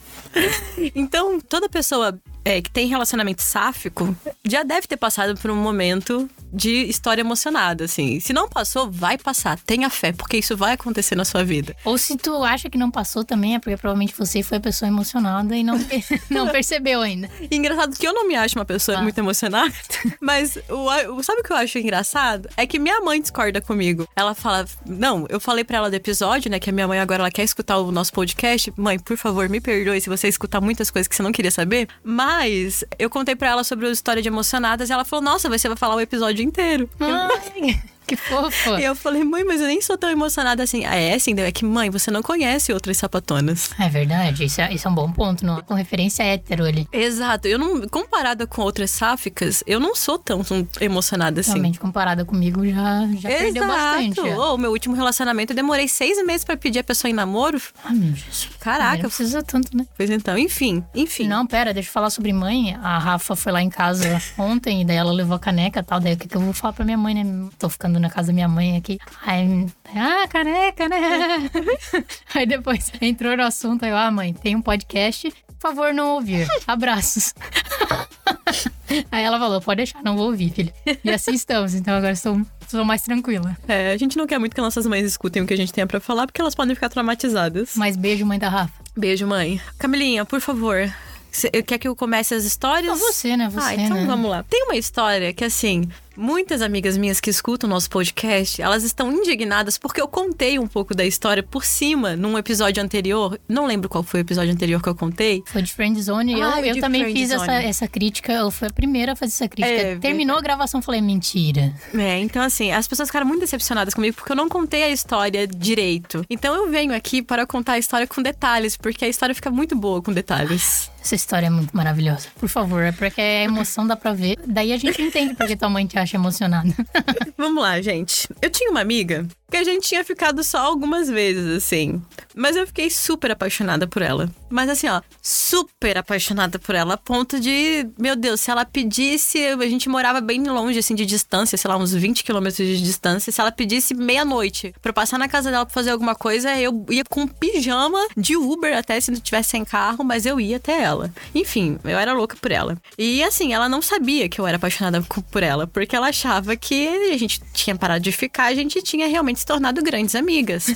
Então, 0.93 1.39
toda 1.39 1.67
pessoa 1.67 2.19
é, 2.45 2.61
que 2.61 2.69
tem 2.69 2.87
relacionamento 2.87 3.41
sáfico 3.41 4.15
já 4.45 4.61
deve 4.61 4.85
ter 4.85 4.97
passado 4.97 5.35
por 5.39 5.49
um 5.49 5.55
momento 5.55 6.29
de 6.53 6.83
história 6.85 7.21
emocionada, 7.21 7.85
assim. 7.85 8.19
Se 8.19 8.31
não 8.33 8.47
passou, 8.47 8.89
vai 8.91 9.17
passar. 9.17 9.59
Tenha 9.59 9.89
fé, 9.89 10.11
porque 10.11 10.37
isso 10.37 10.55
vai 10.55 10.73
acontecer 10.73 11.15
na 11.15 11.25
sua 11.25 11.43
vida. 11.43 11.75
Ou 11.83 11.97
se 11.97 12.15
tu 12.17 12.43
acha 12.43 12.69
que 12.69 12.77
não 12.77 12.89
passou 12.89 13.23
também, 13.23 13.55
é 13.55 13.59
porque 13.59 13.75
provavelmente 13.77 14.13
você 14.17 14.41
foi 14.43 14.57
a 14.57 14.61
pessoa 14.61 14.87
emocionada 14.89 15.55
e 15.55 15.63
não, 15.63 15.77
não 16.29 16.47
percebeu 16.49 17.01
ainda. 17.01 17.29
Engraçado 17.51 17.95
que 17.97 18.07
eu 18.07 18.13
não 18.13 18.27
me 18.27 18.35
acho 18.35 18.57
uma 18.57 18.65
pessoa 18.65 18.97
Ah. 18.97 19.01
muito 19.01 19.17
emocionada, 19.17 19.73
mas 20.21 20.57
o, 20.69 21.13
o- 21.15 21.23
sabe 21.23 21.41
o 21.41 21.43
que 21.43 21.51
eu 21.51 21.57
acho 21.57 21.77
engraçado? 21.79 22.49
É 22.57 22.65
que 22.65 22.79
minha 22.79 22.99
mãe 23.01 23.21
discorda 23.21 23.59
comigo. 23.61 24.07
Ela 24.15 24.33
fala, 24.33 24.65
não, 24.85 25.25
eu 25.29 25.39
falei 25.39 25.63
pra 25.63 25.77
ela 25.77 25.89
do 25.89 25.95
episódio, 25.95 26.49
né, 26.49 26.59
que 26.59 26.69
a 26.69 26.73
minha 26.73 26.87
mãe 26.87 26.99
agora 26.99 27.21
ela 27.23 27.31
quer 27.31 27.43
escutar 27.43 27.77
o 27.77 27.91
nosso 27.91 28.11
podcast. 28.13 28.73
Mãe, 28.77 28.97
por 28.99 29.17
favor, 29.17 29.49
me 29.49 29.59
perdoe 29.59 29.99
se 30.01 30.09
você 30.09 30.27
escutar 30.27 30.61
muitas 30.61 30.89
coisas 30.89 31.07
que 31.07 31.15
você 31.15 31.23
não 31.23 31.31
queria 31.31 31.51
saber, 31.51 31.87
mas 32.03 32.83
eu 32.97 33.09
contei 33.09 33.35
pra 33.35 33.49
ela 33.49 33.63
sobre 33.63 33.85
a 33.87 33.91
história 33.91 34.21
de 34.21 34.27
emocionadas 34.27 34.89
e 34.89 34.93
ela 34.93 35.03
falou, 35.05 35.23
nossa, 35.23 35.49
você 35.49 35.67
vai 35.67 35.77
falar 35.77 35.95
o 35.95 35.99
episódio 36.01 36.36
inteiro. 36.41 36.89
Ai, 36.99 37.79
que 38.07 38.15
fofa. 38.15 38.79
E 38.79 38.85
eu 38.85 38.95
falei, 38.95 39.23
mãe, 39.23 39.43
mas 39.43 39.59
eu 39.61 39.67
nem 39.67 39.81
sou 39.81 39.97
tão 39.97 40.09
emocionada 40.09 40.63
assim. 40.63 40.85
Ah, 40.85 40.95
é 40.95 41.13
assim? 41.13 41.33
É 41.37 41.51
que, 41.51 41.65
mãe, 41.65 41.89
você 41.89 42.09
não 42.09 42.23
conhece 42.23 42.71
outras 42.71 42.97
sapatonas. 42.97 43.69
É 43.79 43.89
verdade, 43.89 44.45
isso 44.45 44.61
é, 44.61 44.73
isso 44.73 44.87
é 44.87 44.91
um 44.91 44.95
bom 44.95 45.11
ponto, 45.11 45.45
não? 45.45 45.61
com 45.61 45.73
referência 45.73 46.23
hétero 46.23 46.65
ali. 46.65 46.87
Exato. 46.91 47.47
Eu 47.47 47.59
não, 47.59 47.87
comparada 47.87 48.47
com 48.47 48.61
outras 48.61 48.91
sáficas, 48.91 49.63
eu 49.67 49.79
não 49.79 49.93
sou 49.93 50.17
tão, 50.17 50.41
emocionada 50.79 51.41
assim. 51.41 51.51
Realmente, 51.51 51.79
comparada 51.79 52.23
comigo, 52.23 52.65
já, 52.65 53.07
já 53.19 53.29
perdeu 53.29 53.67
bastante. 53.67 54.15
já. 54.15 54.37
O 54.37 54.57
meu 54.57 54.71
último 54.71 54.95
relacionamento, 54.95 55.51
eu 55.51 55.55
demorei 55.55 55.87
seis 55.87 56.23
meses 56.25 56.43
pra 56.43 56.55
pedir 56.55 56.79
a 56.79 56.83
pessoa 56.83 57.09
em 57.11 57.13
namoro. 57.13 57.61
Ai, 57.83 57.95
meu 57.95 58.15
Jesus. 58.15 58.49
Caraca. 58.59 59.03
Não 59.03 59.09
precisa 59.09 59.43
tanto, 59.43 59.75
né? 59.75 59.85
Pois 59.95 60.09
então, 60.09 60.37
enfim, 60.37 60.83
enfim. 60.95 61.27
Não, 61.27 61.45
pera, 61.45 61.73
deixa 61.73 61.89
eu 61.89 61.93
falar 61.93 62.09
sobre 62.09 62.31
mãe. 62.31 62.75
A 62.81 62.97
Rafa 62.97 63.35
foi 63.35 63.51
lá 63.51 63.61
em 63.61 63.69
casa 63.69 64.21
ontem, 64.37 64.81
e 64.81 64.85
daí 64.85 64.97
ela 64.97 65.11
levou 65.11 65.35
a 65.35 65.39
caneca 65.39 65.79
e 65.79 65.83
tal. 65.83 65.99
Daí 65.99 66.13
o 66.13 66.17
que, 66.17 66.27
que 66.27 66.35
eu 66.37 66.41
vou 66.41 66.53
falar 66.53 66.73
pra 66.73 66.85
minha 66.85 66.97
mãe, 66.97 67.13
né? 67.13 67.49
Tô 67.59 67.69
ficando 67.69 67.96
na 67.99 68.09
casa 68.09 68.27
da 68.27 68.33
minha 68.33 68.47
mãe 68.47 68.77
aqui. 68.77 68.97
Aí, 69.25 69.65
ah, 69.95 70.27
caneca, 70.27 70.87
né? 70.89 71.49
Aí 72.33 72.45
depois 72.45 72.91
entrou 73.01 73.35
no 73.37 73.43
assunto, 73.43 73.83
aí 73.83 73.91
eu, 73.91 73.97
ah, 73.97 74.11
mãe, 74.11 74.33
tem 74.33 74.55
um 74.55 74.61
podcast, 74.61 75.31
por 75.59 75.69
favor, 75.69 75.93
não 75.93 76.15
ouvir. 76.15 76.47
Abraços. 76.67 77.33
Aí 79.11 79.23
ela 79.23 79.39
falou: 79.39 79.61
pode 79.61 79.77
deixar, 79.77 80.01
não 80.03 80.15
vou 80.15 80.27
ouvir, 80.27 80.51
filha. 80.51 80.73
E 81.03 81.09
assim 81.11 81.33
estamos, 81.33 81.73
então 81.73 81.95
agora 81.95 82.13
estou, 82.13 82.41
estou 82.61 82.85
mais 82.85 83.01
tranquila. 83.01 83.57
É, 83.67 83.91
a 83.91 83.97
gente 83.97 84.17
não 84.17 84.25
quer 84.27 84.39
muito 84.39 84.55
que 84.55 84.61
nossas 84.61 84.85
mães 84.85 85.05
escutem 85.05 85.41
o 85.41 85.47
que 85.47 85.53
a 85.53 85.57
gente 85.57 85.73
tenha 85.73 85.87
pra 85.87 85.99
falar, 85.99 86.25
porque 86.27 86.41
elas 86.41 86.55
podem 86.55 86.75
ficar 86.75 86.89
traumatizadas. 86.89 87.71
Mas 87.75 87.95
beijo, 87.95 88.25
mãe 88.25 88.39
da 88.39 88.49
Rafa. 88.49 88.73
Beijo, 88.95 89.27
mãe. 89.27 89.61
Camilinha, 89.77 90.25
por 90.25 90.39
favor. 90.41 90.91
Cê- 91.31 91.49
Quer 91.61 91.77
que 91.77 91.87
eu 91.87 91.95
comece 91.95 92.33
as 92.33 92.43
histórias? 92.45 92.87
Não, 92.87 92.97
você, 92.97 93.37
né? 93.37 93.49
Você, 93.49 93.59
ah, 93.67 93.75
então 93.75 93.97
né? 93.97 94.05
vamos 94.05 94.29
lá. 94.29 94.43
Tem 94.43 94.63
uma 94.63 94.75
história 94.75 95.31
que, 95.33 95.43
assim, 95.43 95.87
muitas 96.17 96.61
amigas 96.61 96.97
minhas 96.97 97.19
que 97.21 97.29
escutam 97.29 97.69
o 97.69 97.73
nosso 97.73 97.89
podcast, 97.89 98.61
elas 98.61 98.83
estão 98.83 99.11
indignadas 99.11 99.77
porque 99.77 100.01
eu 100.01 100.07
contei 100.07 100.57
um 100.59 100.67
pouco 100.67 100.95
da 100.95 101.05
história 101.05 101.43
por 101.43 101.63
cima 101.63 102.15
num 102.15 102.37
episódio 102.37 102.81
anterior. 102.83 103.39
Não 103.47 103.65
lembro 103.65 103.87
qual 103.87 104.03
foi 104.03 104.19
o 104.19 104.23
episódio 104.23 104.51
anterior 104.53 104.81
que 104.81 104.89
eu 104.89 104.95
contei. 104.95 105.43
Foi 105.45 105.61
de 105.61 105.73
Friend 105.73 106.01
Zone. 106.01 106.33
Eu, 106.39 106.43
Ah, 106.47 106.61
eu 106.61 106.73
de 106.75 106.81
também 106.81 107.01
Friend 107.03 107.19
fiz 107.19 107.31
essa, 107.31 107.45
Zone. 107.45 107.65
essa 107.65 107.87
crítica. 107.87 108.33
Eu 108.33 108.49
fui 108.51 108.67
a 108.67 108.71
primeira 108.71 109.13
a 109.13 109.15
fazer 109.15 109.33
essa 109.33 109.47
crítica. 109.47 109.73
É, 109.73 109.95
Terminou 109.97 110.37
a 110.37 110.41
gravação, 110.41 110.81
falei, 110.81 111.01
mentira. 111.01 111.73
É, 111.93 112.19
então 112.19 112.41
assim, 112.41 112.71
as 112.71 112.87
pessoas 112.87 113.09
ficaram 113.09 113.25
muito 113.27 113.41
decepcionadas 113.41 113.93
comigo 113.93 114.15
porque 114.15 114.31
eu 114.31 114.35
não 114.35 114.49
contei 114.49 114.83
a 114.83 114.89
história 114.89 115.45
direito. 115.47 116.25
Então 116.29 116.55
eu 116.55 116.69
venho 116.71 116.93
aqui 116.95 117.21
para 117.21 117.45
contar 117.45 117.73
a 117.73 117.77
história 117.79 118.07
com 118.07 118.21
detalhes, 118.21 118.75
porque 118.77 119.05
a 119.05 119.07
história 119.07 119.35
fica 119.35 119.51
muito 119.51 119.75
boa 119.75 120.01
com 120.01 120.11
detalhes. 120.11 120.89
Essa 121.01 121.15
história 121.15 121.47
é 121.47 121.49
muito 121.49 121.75
maravilhosa. 121.75 122.27
Por 122.37 122.49
favor, 122.49 122.81
é 122.83 122.91
porque 122.91 123.21
a 123.21 123.43
emoção 123.43 123.87
dá 123.87 123.95
pra 123.95 124.11
ver. 124.11 124.37
Daí 124.45 124.73
a 124.73 124.77
gente 124.77 125.01
entende 125.01 125.35
porque 125.35 125.55
tua 125.55 125.69
mãe 125.69 125.85
te 125.85 125.97
acha 125.97 126.06
emocionada. 126.15 126.73
Vamos 127.37 127.61
lá, 127.61 127.81
gente. 127.81 128.27
Eu 128.41 128.49
tinha 128.49 128.69
uma 128.71 128.81
amiga 128.81 129.27
que 129.49 129.57
a 129.57 129.63
gente 129.63 129.87
tinha 129.87 130.03
ficado 130.03 130.43
só 130.43 130.59
algumas 130.59 131.09
vezes, 131.09 131.47
assim. 131.55 132.01
Mas 132.35 132.55
eu 132.55 132.67
fiquei 132.67 132.89
super 132.89 133.31
apaixonada 133.31 133.87
por 133.87 134.01
ela. 134.01 134.29
Mas 134.49 134.69
assim, 134.69 134.87
ó, 134.87 135.01
super 135.21 135.97
apaixonada 135.97 136.59
por 136.59 136.75
ela, 136.75 136.93
a 136.93 136.97
ponto 136.97 137.39
de, 137.39 137.87
meu 137.97 138.15
Deus, 138.15 138.41
se 138.41 138.51
ela 138.51 138.65
pedisse, 138.65 139.39
a 139.47 139.67
gente 139.67 139.89
morava 139.89 140.21
bem 140.21 140.43
longe, 140.43 140.79
assim, 140.79 140.95
de 140.95 141.05
distância, 141.05 141.57
sei 141.57 141.69
lá, 141.69 141.77
uns 141.77 141.93
20 141.93 142.23
quilômetros 142.23 142.65
de 142.67 142.81
distância. 142.81 143.31
Se 143.31 143.41
ela 143.41 143.51
pedisse 143.51 143.93
meia-noite 143.93 144.73
pra 144.81 144.89
eu 144.89 144.93
passar 144.93 145.17
na 145.17 145.27
casa 145.27 145.49
dela 145.49 145.65
pra 145.65 145.73
fazer 145.73 145.91
alguma 145.91 146.13
coisa, 146.13 146.55
eu 146.59 146.85
ia 146.89 147.03
com 147.03 147.25
pijama 147.27 148.07
de 148.15 148.35
Uber 148.35 148.77
até 148.77 148.99
se 148.99 149.11
não 149.11 149.19
tivesse 149.19 149.49
sem 149.49 149.63
carro, 149.65 150.03
mas 150.03 150.25
eu 150.25 150.39
ia 150.39 150.57
até 150.57 150.81
ela. 150.81 151.11
Enfim, 151.33 151.79
eu 151.83 151.97
era 151.97 152.13
louca 152.13 152.35
por 152.35 152.51
ela. 152.51 152.77
E 152.97 153.23
assim, 153.23 153.53
ela 153.53 153.69
não 153.69 153.81
sabia 153.81 154.29
que 154.29 154.39
eu 154.39 154.47
era 154.47 154.57
apaixonada 154.57 155.01
por 155.31 155.41
ela, 155.41 155.65
porque 155.65 155.95
ela 155.95 156.09
achava 156.09 156.55
que 156.55 156.87
a 157.11 157.17
gente 157.17 157.41
tinha 157.53 157.75
parado 157.75 158.03
de 158.03 158.11
ficar, 158.11 158.45
a 158.45 158.53
gente 158.53 158.81
tinha 158.81 159.07
realmente 159.07 159.36
se 159.37 159.45
tornado 159.45 159.81
grandes 159.81 160.15
amigas. 160.15 160.67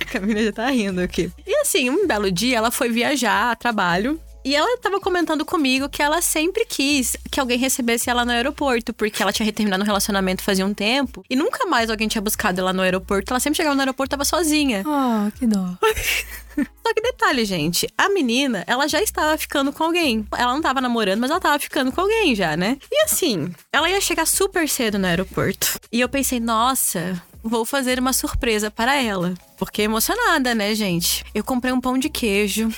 a 0.00 0.04
Camila 0.10 0.42
já 0.42 0.52
tá 0.52 0.68
rindo 0.70 1.00
aqui. 1.00 1.30
E 1.46 1.54
assim, 1.60 1.90
um 1.90 2.06
belo 2.06 2.30
dia 2.30 2.56
ela 2.56 2.70
foi 2.70 2.90
viajar 2.90 3.52
a 3.52 3.56
trabalho. 3.56 4.20
E 4.46 4.54
ela 4.54 4.78
tava 4.78 5.00
comentando 5.00 5.44
comigo 5.44 5.88
que 5.88 6.00
ela 6.00 6.22
sempre 6.22 6.64
quis 6.64 7.16
que 7.32 7.40
alguém 7.40 7.58
recebesse 7.58 8.08
ela 8.08 8.24
no 8.24 8.30
aeroporto, 8.30 8.94
porque 8.94 9.20
ela 9.20 9.32
tinha 9.32 9.52
terminado 9.52 9.82
um 9.82 9.86
relacionamento 9.86 10.40
fazia 10.40 10.64
um 10.64 10.72
tempo 10.72 11.24
e 11.28 11.34
nunca 11.34 11.66
mais 11.66 11.90
alguém 11.90 12.06
tinha 12.06 12.22
buscado 12.22 12.60
ela 12.60 12.72
no 12.72 12.80
aeroporto. 12.80 13.32
Ela 13.32 13.40
sempre 13.40 13.56
chegava 13.56 13.74
no 13.74 13.80
aeroporto 13.80 14.10
e 14.10 14.14
tava 14.16 14.24
sozinha. 14.24 14.84
Oh, 14.86 15.32
que 15.36 15.48
dó. 15.48 15.76
Só 16.56 16.94
que 16.94 17.02
detalhe, 17.02 17.44
gente, 17.44 17.88
a 17.98 18.08
menina, 18.08 18.62
ela 18.68 18.86
já 18.86 19.02
estava 19.02 19.36
ficando 19.36 19.72
com 19.72 19.82
alguém. 19.82 20.24
Ela 20.38 20.54
não 20.54 20.62
tava 20.62 20.80
namorando, 20.80 21.18
mas 21.18 21.30
ela 21.30 21.40
tava 21.40 21.58
ficando 21.58 21.90
com 21.90 22.00
alguém 22.00 22.32
já, 22.36 22.56
né? 22.56 22.78
E 22.88 23.04
assim, 23.04 23.52
ela 23.72 23.90
ia 23.90 24.00
chegar 24.00 24.28
super 24.28 24.68
cedo 24.68 24.96
no 24.96 25.08
aeroporto. 25.08 25.80
E 25.90 26.00
eu 26.00 26.08
pensei, 26.08 26.38
nossa, 26.38 27.20
vou 27.46 27.64
fazer 27.64 27.98
uma 27.98 28.12
surpresa 28.12 28.70
para 28.70 28.96
ela. 29.00 29.34
Porque 29.56 29.82
emocionada, 29.82 30.54
né, 30.54 30.74
gente? 30.74 31.24
Eu 31.34 31.44
comprei 31.44 31.72
um 31.72 31.80
pão 31.80 31.98
de 31.98 32.08
queijo. 32.08 32.68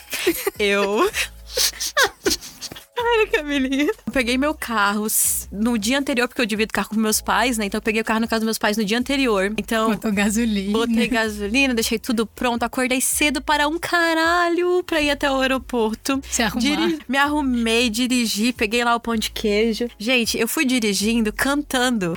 eu. 0.59 1.11
Camilinha. 3.33 3.91
Eu 4.07 4.13
peguei 4.13 4.37
meu 4.39 4.55
carro 4.55 5.07
no 5.53 5.79
dia 5.79 5.99
anterior, 5.99 6.27
porque 6.29 6.41
eu 6.41 6.47
divido 6.47 6.73
carro 6.73 6.89
com 6.91 6.97
meus 6.97 7.21
pais, 7.21 7.59
né? 7.59 7.67
Então 7.67 7.79
eu 7.79 7.83
peguei 7.83 8.01
o 8.03 8.05
carro 8.05 8.21
na 8.21 8.27
casa 8.27 8.41
dos 8.41 8.47
meus 8.47 8.59
pais 8.59 8.77
no 8.77 8.85
dia 8.85 8.99
anterior. 8.99 9.53
Então. 9.57 9.91
Botou 9.91 10.13
gasolina. 10.13 10.73
Botei 10.73 11.07
gasolina, 11.09 11.75
deixei 11.75 11.99
tudo 11.99 12.27
pronto, 12.27 12.63
acordei 12.63 13.01
cedo 13.01 13.41
para 13.43 13.69
um 13.69 13.79
caralho 13.79 14.83
pra 14.85 15.01
ir 15.01 15.11
até 15.11 15.31
o 15.31 15.41
aeroporto. 15.41 16.21
Se 16.31 16.43
arrumar. 16.43 16.61
Diri- 16.61 16.99
Me 17.09 17.19
arrumei, 17.19 17.89
dirigi, 17.91 18.53
peguei 18.53 18.83
lá 18.85 18.95
o 18.95 19.01
pão 19.01 19.17
de 19.17 19.31
queijo. 19.31 19.89
Gente, 19.99 20.39
eu 20.39 20.49
fui 20.49 20.65
dirigindo, 20.65 21.33
cantando. 21.33 22.15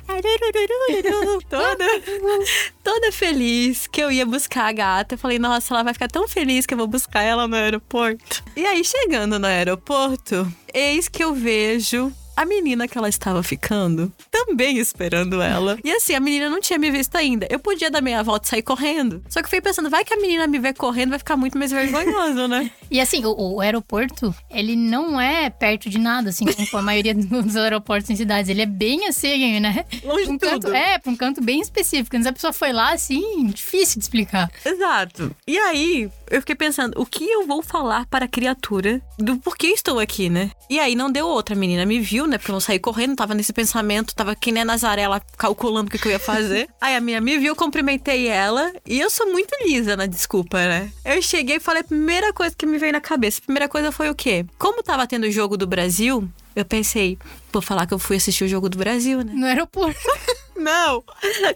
toda, 1.50 1.86
toda 2.84 3.12
feliz 3.12 3.88
que 3.88 4.02
eu 4.02 4.12
ia 4.12 4.26
buscar 4.26 4.66
a 4.68 4.72
gata. 4.72 5.16
Eu 5.16 5.20
falei, 5.20 5.40
nossa, 5.40 5.74
ela 5.74 5.84
vai 5.84 5.94
ficar 5.94 6.08
tão 6.08 6.28
feliz 6.28 6.66
que 6.66 6.74
eu 6.74 6.78
vou 6.78 6.88
buscar 6.88 7.22
ela 7.22 7.48
no 7.48 7.56
aeroporto. 7.56 8.44
E 8.56 8.66
aí, 8.66 8.84
chegando 8.84 9.38
no 9.40 9.48
aeroporto, 9.48 10.52
eis 10.74 11.08
que 11.08 11.24
eu 11.24 11.34
vejo 11.34 12.14
a 12.42 12.46
menina 12.46 12.88
que 12.88 12.98
ela 12.98 13.08
estava 13.08 13.44
ficando 13.44 14.12
também 14.32 14.80
esperando 14.80 15.42
ela. 15.42 15.78
E 15.84 15.92
assim, 15.92 16.16
a 16.16 16.20
menina 16.20 16.50
não 16.50 16.60
tinha 16.60 16.80
me 16.80 16.90
visto 16.90 17.16
ainda. 17.16 17.48
Eu 17.50 17.60
podia 17.60 17.92
dar 17.92 18.02
meia 18.02 18.24
volta 18.24 18.48
e 18.48 18.50
sair 18.50 18.62
correndo. 18.64 19.24
Só 19.30 19.40
que 19.40 19.46
eu 19.46 19.50
fiquei 19.50 19.62
pensando, 19.62 19.90
vai 19.90 20.04
que 20.04 20.14
a 20.14 20.18
menina 20.18 20.48
me 20.48 20.58
ver 20.58 20.74
correndo, 20.74 21.12
vai 21.12 21.20
ficar 21.20 21.38
muito 21.38 21.58
mais 21.58 21.72
vergonhoso, 21.72 22.48
né? 22.48 22.72
E 22.92 23.00
assim, 23.00 23.24
o, 23.24 23.56
o 23.56 23.62
aeroporto, 23.62 24.36
ele 24.50 24.76
não 24.76 25.20
é 25.20 25.50
perto 25.50 25.90
de 25.90 25.98
nada, 25.98 26.30
assim, 26.30 26.44
como 26.46 26.78
a 26.78 26.82
maioria 26.82 27.16
dos 27.16 27.56
aeroportos 27.56 28.10
em 28.10 28.18
cidades. 28.18 28.50
Ele 28.50 28.64
é 28.64 28.66
bem 28.66 29.08
assim, 29.08 29.62
né? 29.62 29.86
Longe 30.04 30.26
de 30.26 30.32
um 30.32 30.38
canto, 30.38 30.66
tudo. 30.66 30.76
É, 30.76 31.00
pra 31.00 31.10
um 31.10 31.16
canto 31.16 31.42
bem 31.42 31.62
específico. 31.62 32.18
Antes 32.18 32.28
a 32.28 32.34
pessoa 32.34 32.52
foi 32.52 32.74
lá, 32.74 32.92
assim, 32.92 33.46
difícil 33.46 33.98
de 33.98 34.04
explicar. 34.04 34.52
Exato. 34.66 35.34
E 35.48 35.58
aí, 35.58 36.10
eu 36.30 36.42
fiquei 36.42 36.56
pensando, 36.56 37.00
o 37.00 37.06
que 37.06 37.24
eu 37.24 37.48
vou 37.48 37.62
falar 37.62 38.06
para 38.08 38.26
a 38.26 38.28
criatura 38.28 39.02
do 39.18 39.38
porquê 39.38 39.68
estou 39.68 39.98
aqui, 39.98 40.30
né? 40.30 40.52
E 40.70 40.78
aí 40.78 40.94
não 40.94 41.10
deu 41.10 41.28
outra. 41.28 41.56
A 41.56 41.58
menina 41.58 41.86
me 41.86 42.02
viu, 42.02 42.28
né? 42.32 42.38
Porque 42.38 42.52
eu 42.52 42.54
não 42.54 42.60
saí 42.60 42.80
correndo, 42.80 43.16
tava 43.16 43.34
nesse 43.34 43.54
pensamento, 43.54 44.16
tava 44.16 44.36
que 44.36 44.52
nem 44.52 44.64
a 44.64 44.66
Nazaré, 44.66 45.04
calculando 45.38 45.88
o 45.88 45.92
que, 45.92 46.00
que 46.00 46.08
eu 46.08 46.12
ia 46.12 46.20
fazer. 46.20 46.68
aí 46.82 46.96
a 46.96 47.02
menina 47.02 47.22
me 47.22 47.38
viu, 47.38 47.56
cumprimentei 47.56 48.28
ela. 48.28 48.72
E 48.86 49.00
eu 49.00 49.10
sou 49.10 49.32
muito 49.32 49.54
lisa 49.64 49.96
na 49.96 50.06
desculpa, 50.06 50.58
né? 50.58 50.92
Eu 51.06 51.22
cheguei 51.22 51.58
e 51.58 51.60
falei 51.60 51.82
a 51.82 51.86
primeira 51.86 52.34
coisa 52.34 52.56
que 52.56 52.66
me 52.66 52.78
veio 52.78 52.94
na 52.94 53.02
cabeça. 53.02 53.40
A 53.40 53.46
primeira 53.46 53.70
coisa 53.70 53.92
foi 53.92 54.10
o 54.10 54.16
quê? 54.16 54.46
Como 54.58 54.82
tava 54.82 55.06
tendo 55.06 55.26
o 55.26 55.32
jogo 55.32 55.58
do 55.58 55.68
Brasil, 55.68 56.28
eu 56.56 56.66
pensei, 56.66 57.18
vou 57.52 57.62
falar 57.62 57.86
que 57.86 57.94
eu 57.94 58.00
fui 58.00 58.18
assistir 58.18 58.44
o 58.44 58.48
jogo 58.48 58.70
do 58.70 58.78
Brasil, 58.78 59.24
né? 59.24 59.32
No 59.34 59.46
aeroporto. 59.46 60.00
Não, 60.56 61.04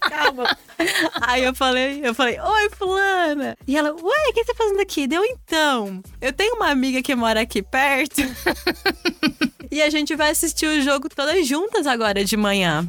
calma. 0.01 0.57
Aí 1.21 1.43
eu 1.43 1.53
falei, 1.53 2.01
eu 2.03 2.15
falei, 2.15 2.39
oi, 2.39 2.69
fulana. 2.71 3.55
E 3.67 3.77
ela, 3.77 3.91
ué, 3.91 4.29
o 4.29 4.33
que 4.33 4.43
você 4.43 4.51
tá 4.51 4.55
fazendo 4.57 4.79
aqui? 4.79 5.05
Deu 5.05 5.23
então. 5.23 6.01
Eu 6.19 6.33
tenho 6.33 6.55
uma 6.55 6.69
amiga 6.69 7.01
que 7.03 7.13
mora 7.13 7.41
aqui 7.41 7.61
perto. 7.61 8.21
e 9.75 9.81
a 9.81 9.89
gente 9.89 10.15
vai 10.15 10.31
assistir 10.31 10.65
o 10.67 10.81
jogo 10.81 11.09
todas 11.09 11.45
juntas 11.47 11.85
agora 11.85 12.23
de 12.23 12.37
manhã. 12.37 12.87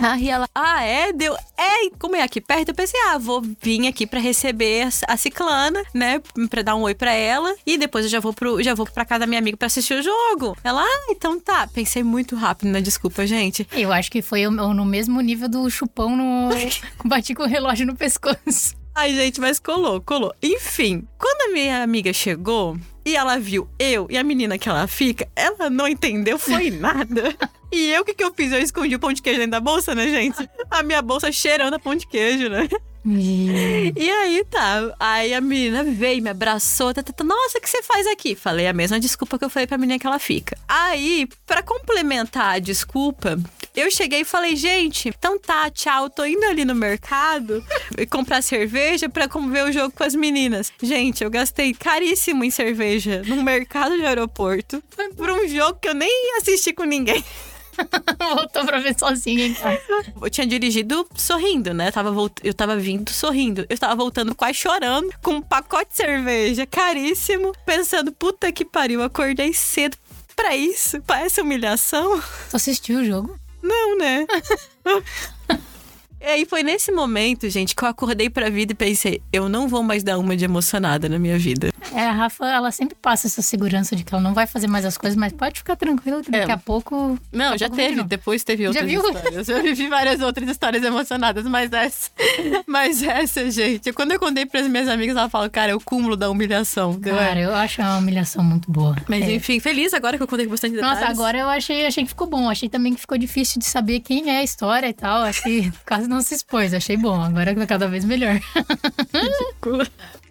Aí 0.00 0.28
ela, 0.30 0.48
ah, 0.54 0.82
é? 0.82 1.12
Deu. 1.12 1.34
É, 1.56 1.84
e 1.86 1.90
como 1.98 2.16
é 2.16 2.22
aqui 2.22 2.40
perto, 2.40 2.68
eu 2.70 2.74
pensei, 2.74 2.98
ah, 3.08 3.18
vou 3.18 3.42
vir 3.60 3.86
aqui 3.86 4.06
pra 4.06 4.18
receber 4.20 4.88
a- 5.06 5.16
ciclana, 5.16 5.82
né? 5.92 6.20
Pra 6.48 6.62
dar 6.62 6.76
um 6.76 6.82
oi 6.82 6.94
pra 6.94 7.12
ela. 7.12 7.54
E 7.66 7.76
depois 7.76 8.04
eu 8.04 8.10
já 8.10 8.20
vou, 8.20 8.32
pro, 8.32 8.62
já 8.62 8.74
vou 8.74 8.86
pra 8.86 9.04
casa 9.04 9.20
da 9.20 9.26
minha 9.26 9.38
amiga 9.40 9.56
pra 9.56 9.66
assistir 9.66 9.94
o 9.94 10.02
jogo. 10.02 10.56
Ela, 10.64 10.82
ah, 10.82 11.06
então 11.10 11.38
tá. 11.38 11.66
Pensei 11.66 12.02
muito 12.02 12.36
rápido 12.36 12.70
na 12.70 12.80
desculpa, 12.80 13.26
gente. 13.26 13.66
Eu 13.72 13.92
acho 13.92 14.10
que 14.10 14.22
foi 14.22 14.48
no 14.48 14.84
mesmo 14.84 15.20
nível 15.20 15.48
do 15.48 15.68
chupão 15.68 16.16
no. 16.16 16.48
Bati 17.04 17.34
com 17.34 17.42
o 17.42 17.46
relógio 17.46 17.86
no 17.86 17.94
pescoço. 17.96 18.76
Ai, 18.94 19.14
gente, 19.14 19.40
mas 19.40 19.60
colou, 19.60 20.00
colou. 20.00 20.34
Enfim, 20.42 21.06
quando 21.18 21.50
a 21.50 21.52
minha 21.54 21.82
amiga 21.84 22.12
chegou 22.12 22.76
e 23.08 23.16
ela 23.16 23.38
viu 23.38 23.66
eu 23.78 24.06
e 24.10 24.18
a 24.18 24.22
menina 24.22 24.58
que 24.58 24.68
ela 24.68 24.86
fica, 24.86 25.26
ela 25.34 25.70
não 25.70 25.88
entendeu, 25.88 26.38
foi 26.38 26.68
nada. 26.70 27.34
E 27.72 27.90
eu, 27.90 28.02
o 28.02 28.04
que, 28.04 28.12
que 28.12 28.22
eu 28.22 28.34
fiz? 28.34 28.52
Eu 28.52 28.60
escondi 28.60 28.94
o 28.94 28.98
pão 28.98 29.12
de 29.12 29.22
queijo 29.22 29.38
dentro 29.38 29.52
da 29.52 29.60
bolsa, 29.60 29.94
né, 29.94 30.08
gente? 30.08 30.48
A 30.70 30.82
minha 30.82 31.00
bolsa 31.00 31.32
cheirando 31.32 31.72
a 31.72 31.78
pão 31.78 31.94
de 31.94 32.06
queijo, 32.06 32.50
né? 32.50 32.68
E 33.96 34.10
aí 34.10 34.44
tá. 34.44 34.94
Aí 35.00 35.32
a 35.32 35.40
menina 35.40 35.82
veio, 35.82 36.22
me 36.22 36.28
abraçou. 36.28 36.92
Tá, 36.92 37.02
tá, 37.02 37.12
tá, 37.12 37.24
Nossa, 37.24 37.58
o 37.58 37.60
que 37.60 37.70
você 37.70 37.82
faz 37.82 38.06
aqui? 38.06 38.34
Falei 38.34 38.66
a 38.66 38.72
mesma 38.72 39.00
desculpa 39.00 39.38
que 39.38 39.44
eu 39.44 39.50
falei 39.50 39.66
pra 39.66 39.78
menina 39.78 39.98
que 39.98 40.06
ela 40.06 40.18
fica. 40.18 40.58
Aí, 40.68 41.26
pra 41.46 41.62
complementar 41.62 42.56
a 42.56 42.58
desculpa, 42.58 43.38
eu 43.74 43.90
cheguei 43.90 44.20
e 44.20 44.24
falei, 44.24 44.56
gente, 44.56 45.08
então 45.08 45.38
tá, 45.38 45.70
tchau, 45.70 46.10
tô 46.10 46.24
indo 46.24 46.44
ali 46.44 46.64
no 46.64 46.74
mercado 46.74 47.64
e 47.96 48.04
comprar 48.06 48.42
cerveja 48.42 49.08
pra 49.08 49.26
ver 49.26 49.64
o 49.64 49.72
jogo 49.72 49.94
com 49.96 50.04
as 50.04 50.14
meninas. 50.14 50.72
Gente, 50.82 51.22
eu 51.22 51.30
gastei 51.30 51.72
caríssimo 51.72 52.44
em 52.44 52.50
cerveja 52.50 52.97
num 53.26 53.42
mercado 53.42 53.96
de 53.96 54.04
aeroporto 54.04 54.82
por 55.16 55.30
um 55.30 55.46
jogo 55.48 55.78
que 55.80 55.88
eu 55.88 55.94
nem 55.94 56.36
assisti 56.38 56.72
com 56.72 56.84
ninguém. 56.84 57.24
Voltou 58.18 58.64
pra 58.64 58.80
ver 58.80 58.98
sozinha 58.98 59.46
em 59.46 59.54
casa. 59.54 59.80
Eu 60.20 60.30
tinha 60.30 60.46
dirigido 60.46 61.06
sorrindo, 61.14 61.72
né? 61.72 61.88
Eu 61.88 61.92
tava, 61.92 62.10
volt... 62.10 62.32
eu 62.42 62.52
tava 62.52 62.76
vindo 62.76 63.10
sorrindo. 63.10 63.64
Eu 63.68 63.78
tava 63.78 63.94
voltando 63.94 64.34
quase 64.34 64.54
chorando, 64.54 65.12
com 65.22 65.34
um 65.34 65.42
pacote 65.42 65.90
de 65.90 65.96
cerveja 65.96 66.66
caríssimo, 66.66 67.52
pensando, 67.64 68.12
puta 68.12 68.50
que 68.50 68.64
pariu, 68.64 69.02
acordei 69.02 69.52
cedo 69.52 69.96
pra 70.34 70.56
isso, 70.56 71.00
pra 71.02 71.20
essa 71.20 71.42
humilhação. 71.42 72.20
Tu 72.50 72.56
assistiu 72.56 73.00
o 73.00 73.04
jogo? 73.04 73.38
Não, 73.62 73.98
né? 73.98 74.26
E 76.20 76.24
aí 76.26 76.44
foi 76.44 76.62
nesse 76.62 76.90
momento, 76.90 77.48
gente, 77.48 77.74
que 77.76 77.82
eu 77.84 77.88
acordei 77.88 78.28
pra 78.28 78.50
vida 78.50 78.72
e 78.72 78.74
pensei, 78.74 79.22
eu 79.32 79.48
não 79.48 79.68
vou 79.68 79.82
mais 79.82 80.02
dar 80.02 80.18
uma 80.18 80.36
de 80.36 80.44
emocionada 80.44 81.08
na 81.08 81.18
minha 81.18 81.38
vida. 81.38 81.70
É, 81.94 82.00
a 82.02 82.12
Rafa, 82.12 82.44
ela 82.46 82.70
sempre 82.72 82.96
passa 83.00 83.26
essa 83.28 83.40
segurança 83.40 83.94
de 83.94 84.02
que 84.04 84.12
ela 84.12 84.22
não 84.22 84.34
vai 84.34 84.46
fazer 84.46 84.66
mais 84.66 84.84
as 84.84 84.98
coisas, 84.98 85.16
mas 85.16 85.32
pode 85.32 85.58
ficar 85.58 85.76
tranquila 85.76 86.22
que 86.22 86.30
daqui 86.30 86.50
É. 86.50 86.54
a 86.54 86.58
pouco. 86.58 87.18
Não, 87.32 87.50
daqui 87.52 87.54
a 87.54 87.56
já 87.56 87.66
pouco 87.66 87.76
teve. 87.76 87.88
continua. 87.90 88.08
Depois 88.08 88.44
teve 88.44 88.66
outras 88.66 88.84
viu? 88.86 89.00
histórias. 89.08 89.48
Eu 89.48 89.62
vivi 89.62 89.88
várias 89.88 90.20
outras 90.20 90.48
histórias 90.48 90.82
emocionadas, 90.82 91.44
mas 91.46 91.72
essa. 91.72 92.10
Mas 92.66 93.02
essa, 93.02 93.50
gente. 93.50 93.92
Quando 93.92 94.12
eu 94.12 94.18
contei 94.20 94.44
pras 94.44 94.66
minhas 94.68 94.88
amigas, 94.88 95.16
ela 95.16 95.28
fala, 95.30 95.48
cara, 95.48 95.72
é 95.72 95.74
o 95.74 95.80
cúmulo 95.80 96.16
da 96.16 96.28
humilhação. 96.30 96.98
é. 97.02 97.10
Cara, 97.10 97.40
eu 97.40 97.54
acho 97.54 97.80
uma 97.80 97.98
humilhação 97.98 98.44
muito 98.44 98.70
boa. 98.70 98.94
Mas 99.08 99.24
É. 99.24 99.32
enfim, 99.34 99.58
feliz 99.60 99.94
agora 99.94 100.16
que 100.16 100.22
eu 100.22 100.28
contei 100.28 100.44
com 100.46 100.50
bastante 100.52 100.74
detalhes. 100.74 101.00
Nossa, 101.00 101.10
agora 101.10 101.38
eu 101.38 101.48
achei, 101.48 101.86
achei 101.86 102.02
que 102.04 102.08
ficou 102.08 102.26
bom. 102.26 102.48
Achei 102.50 102.68
também 102.68 102.94
que 102.94 103.00
ficou 103.00 103.16
difícil 103.16 103.58
de 103.58 103.64
saber 103.64 104.00
quem 104.00 104.28
é 104.30 104.38
a 104.40 104.42
história 104.42 104.86
e 104.88 104.92
tal. 104.92 105.22
Acho 105.22 105.42
que 105.42 105.72
quase 105.86 106.07
não 106.08 106.20
se 106.22 106.34
expôs. 106.34 106.74
Achei 106.74 106.96
bom. 106.96 107.20
Agora 107.20 107.54
tá 107.54 107.66
cada 107.66 107.86
vez 107.86 108.04
melhor. 108.04 108.40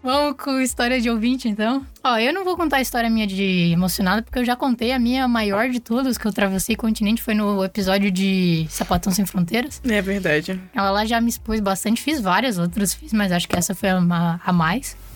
Vamos 0.04 0.38
com 0.38 0.60
história 0.60 1.02
de 1.02 1.10
ouvinte, 1.10 1.48
então? 1.50 1.86
Ó, 2.04 2.18
eu 2.18 2.34
não 2.34 2.44
vou 2.44 2.56
contar 2.56 2.78
a 2.78 2.82
história 2.82 3.10
minha 3.10 3.28
de 3.28 3.72
emocionada, 3.72 4.22
porque 4.22 4.40
eu 4.40 4.46
já 4.46 4.56
contei 4.56 4.92
a 4.92 5.00
minha 5.00 5.28
maior 5.28 5.70
de 5.70 5.80
todas 5.80 6.18
que 6.18 6.26
eu 6.26 6.32
travessei 6.32 6.76
continente. 6.76 7.22
Foi 7.22 7.34
no 7.34 7.64
episódio 7.64 8.10
de 8.10 8.66
Sapatão 8.70 9.12
Sem 9.12 9.26
Fronteiras. 9.26 9.82
É 9.84 10.02
verdade. 10.02 10.60
Ela 10.74 10.92
lá 10.92 11.06
já 11.06 11.20
me 11.20 11.30
expôs 11.30 11.60
bastante. 11.60 12.02
Fiz 12.02 12.22
várias 12.22 12.58
outras, 12.58 12.94
fiz, 12.94 13.12
mas 13.12 13.32
acho 13.32 13.48
que 13.48 13.58
essa 13.58 13.76
foi 13.76 13.90
a, 13.90 14.40
a 14.44 14.54
mais. 14.54 14.96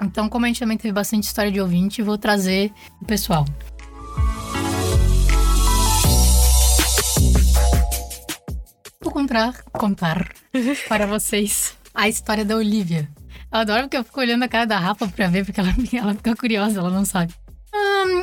Então, 0.00 0.30
como 0.30 0.46
a 0.46 0.48
gente 0.48 0.60
também 0.60 0.78
teve 0.78 0.92
bastante 0.92 1.24
história 1.24 1.52
de 1.52 1.60
ouvinte, 1.60 2.00
vou 2.00 2.16
trazer 2.16 2.72
o 3.02 3.04
pessoal. 3.04 3.44
Vou 9.72 9.80
contar, 9.80 10.28
para 10.88 11.06
vocês 11.06 11.76
a 11.94 12.08
história 12.08 12.44
da 12.44 12.56
Olivia. 12.56 13.08
Eu 13.52 13.60
adoro 13.60 13.82
porque 13.82 13.96
eu 13.96 14.02
fico 14.02 14.18
olhando 14.18 14.42
a 14.42 14.48
cara 14.48 14.66
da 14.66 14.78
Rafa 14.78 15.06
pra 15.06 15.28
ver, 15.28 15.44
porque 15.44 15.60
ela, 15.60 15.72
ela 15.94 16.14
fica 16.14 16.34
curiosa, 16.34 16.80
ela 16.80 16.90
não 16.90 17.04
sabe. 17.04 17.32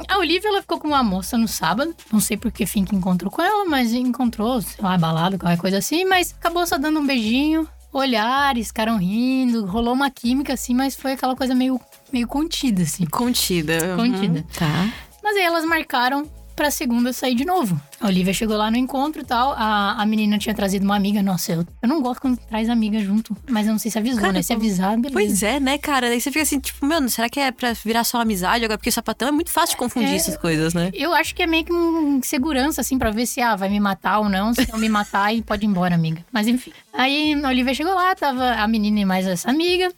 A 0.09 0.17
Olivia, 0.17 0.49
ela 0.49 0.61
ficou 0.61 0.79
com 0.79 0.89
uma 0.89 1.01
moça 1.01 1.37
no 1.37 1.47
sábado. 1.47 1.95
Não 2.11 2.19
sei 2.19 2.35
por 2.37 2.51
que 2.51 2.65
fim 2.65 2.83
que 2.83 2.95
encontrou 2.95 3.31
com 3.31 3.41
ela, 3.41 3.65
mas 3.65 3.93
encontrou, 3.93 4.61
sei 4.61 4.83
lá, 4.83 4.97
balada, 4.97 5.37
qualquer 5.37 5.57
coisa 5.57 5.77
assim. 5.77 6.05
Mas 6.05 6.35
acabou 6.37 6.65
só 6.67 6.77
dando 6.77 6.99
um 6.99 7.05
beijinho, 7.05 7.67
olhares, 7.91 8.67
ficaram 8.67 8.97
rindo. 8.97 9.65
Rolou 9.65 9.93
uma 9.93 10.09
química, 10.09 10.53
assim, 10.53 10.73
mas 10.73 10.95
foi 10.95 11.13
aquela 11.13 11.35
coisa 11.35 11.55
meio, 11.55 11.79
meio 12.11 12.27
contida, 12.27 12.83
assim. 12.83 13.05
Contida. 13.05 13.95
Contida. 13.95 14.39
Uhum. 14.39 14.45
Tá. 14.57 14.89
Mas 15.23 15.35
aí 15.35 15.43
elas 15.43 15.65
marcaram 15.65 16.29
pra 16.55 16.69
segunda 16.71 17.11
sair 17.13 17.35
de 17.35 17.45
novo. 17.45 17.79
A 17.99 18.07
Olivia 18.07 18.33
chegou 18.33 18.57
lá 18.57 18.69
no 18.71 18.77
encontro 18.77 19.21
e 19.21 19.25
tal. 19.25 19.51
A, 19.57 20.01
a 20.01 20.05
menina 20.05 20.37
tinha 20.37 20.53
trazido 20.55 20.83
uma 20.85 20.95
amiga. 20.95 21.21
Nossa, 21.21 21.53
eu, 21.53 21.65
eu 21.81 21.89
não 21.89 22.01
gosto 22.01 22.21
quando 22.21 22.37
traz 22.37 22.69
amiga 22.69 22.99
junto. 22.99 23.35
Mas 23.49 23.67
eu 23.67 23.71
não 23.73 23.79
sei 23.79 23.91
se 23.91 23.97
avisou, 23.97 24.19
Cara, 24.21 24.33
né? 24.33 24.41
Se 24.41 24.53
avisar, 24.53 24.95
beleza. 24.95 25.13
Pois 25.13 25.43
é, 25.43 25.59
né, 25.59 25.77
cara? 25.77 26.07
Daí 26.09 26.19
você 26.19 26.31
fica 26.31 26.43
assim, 26.43 26.59
tipo, 26.59 26.85
meu, 26.85 27.07
será 27.09 27.29
que 27.29 27.39
é 27.39 27.51
pra 27.51 27.73
virar 27.73 28.03
só 28.03 28.19
amizade 28.21 28.65
agora? 28.65 28.77
Porque 28.77 28.89
o 28.89 28.93
sapatão 28.93 29.27
é 29.27 29.31
muito 29.31 29.51
fácil 29.51 29.71
de 29.75 29.77
confundir 29.77 30.09
É. 30.13 30.15
essas 30.15 30.37
coisas, 30.37 30.73
né? 30.73 30.89
Eu 30.93 31.13
acho 31.13 31.33
que 31.35 31.43
é 31.43 31.47
meio 31.47 31.63
que 31.65 31.73
um 31.73 32.21
segurança, 32.23 32.81
assim, 32.81 32.97
pra 32.97 33.11
ver 33.11 33.25
se 33.25 33.41
ah, 33.41 33.55
vai 33.55 33.69
me 33.69 33.79
matar 33.79 34.19
ou 34.19 34.29
não. 34.29 34.53
Se 34.53 34.67
não 34.71 34.79
me 34.79 34.89
matar, 34.89 35.25
aí 35.25 35.41
pode 35.43 35.65
ir 35.65 35.67
embora, 35.67 35.95
amiga. 35.95 36.23
Mas 36.31 36.47
enfim. 36.47 36.71
Aí 36.93 37.33
a 37.43 37.47
Olivia 37.47 37.73
chegou 37.73 37.93
lá, 37.93 38.13
tava 38.15 38.51
a 38.53 38.67
menina 38.67 38.99
e 38.99 39.05
mais 39.05 39.25
essa 39.27 39.49
amiga. 39.49 39.91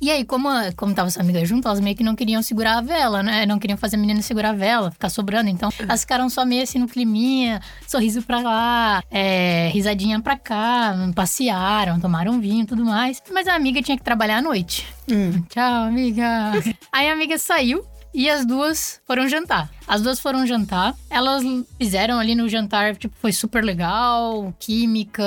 E 0.00 0.10
aí, 0.10 0.24
como, 0.24 0.48
como 0.76 0.94
tava 0.94 1.08
essa 1.08 1.20
amiga 1.20 1.44
junto, 1.44 1.66
elas 1.66 1.80
meio 1.80 1.96
que 1.96 2.02
não 2.02 2.14
queriam 2.14 2.42
segurar 2.42 2.78
a 2.78 2.80
vela, 2.80 3.22
né? 3.22 3.46
Não 3.46 3.58
queriam 3.58 3.78
fazer 3.78 3.96
a 3.96 3.98
menina 3.98 4.20
segurar 4.20 4.50
a 4.50 4.52
vela, 4.52 4.90
ficar 4.90 5.08
sobrando. 5.08 5.48
Então, 5.48 5.70
elas 5.78 6.00
ficaram 6.00 6.28
só 6.28 6.44
meio 6.44 6.62
assim 6.62 6.78
no 6.78 6.86
climinha, 6.86 7.60
sorriso 7.86 8.20
pra 8.22 8.40
lá, 8.40 9.02
é, 9.10 9.70
risadinha 9.72 10.20
pra 10.20 10.36
cá, 10.36 10.94
passearam, 11.14 11.98
tomaram 11.98 12.40
vinho 12.40 12.64
e 12.64 12.66
tudo 12.66 12.84
mais. 12.84 13.22
Mas 13.32 13.46
a 13.46 13.54
amiga 13.54 13.80
tinha 13.80 13.96
que 13.96 14.04
trabalhar 14.04 14.38
à 14.38 14.42
noite. 14.42 14.86
Tchau, 15.48 15.84
amiga. 15.84 16.52
Aí 16.92 17.08
a 17.08 17.12
amiga 17.12 17.38
saiu. 17.38 17.84
E 18.12 18.30
as 18.30 18.46
duas 18.46 19.00
foram 19.04 19.28
jantar. 19.28 19.68
As 19.88 20.00
duas 20.00 20.20
foram 20.20 20.46
jantar. 20.46 20.94
Elas 21.10 21.42
fizeram 21.76 22.20
ali 22.20 22.36
no 22.36 22.48
jantar, 22.48 22.94
tipo, 22.94 23.16
foi 23.20 23.32
super 23.32 23.64
legal. 23.64 24.54
Química, 24.60 25.24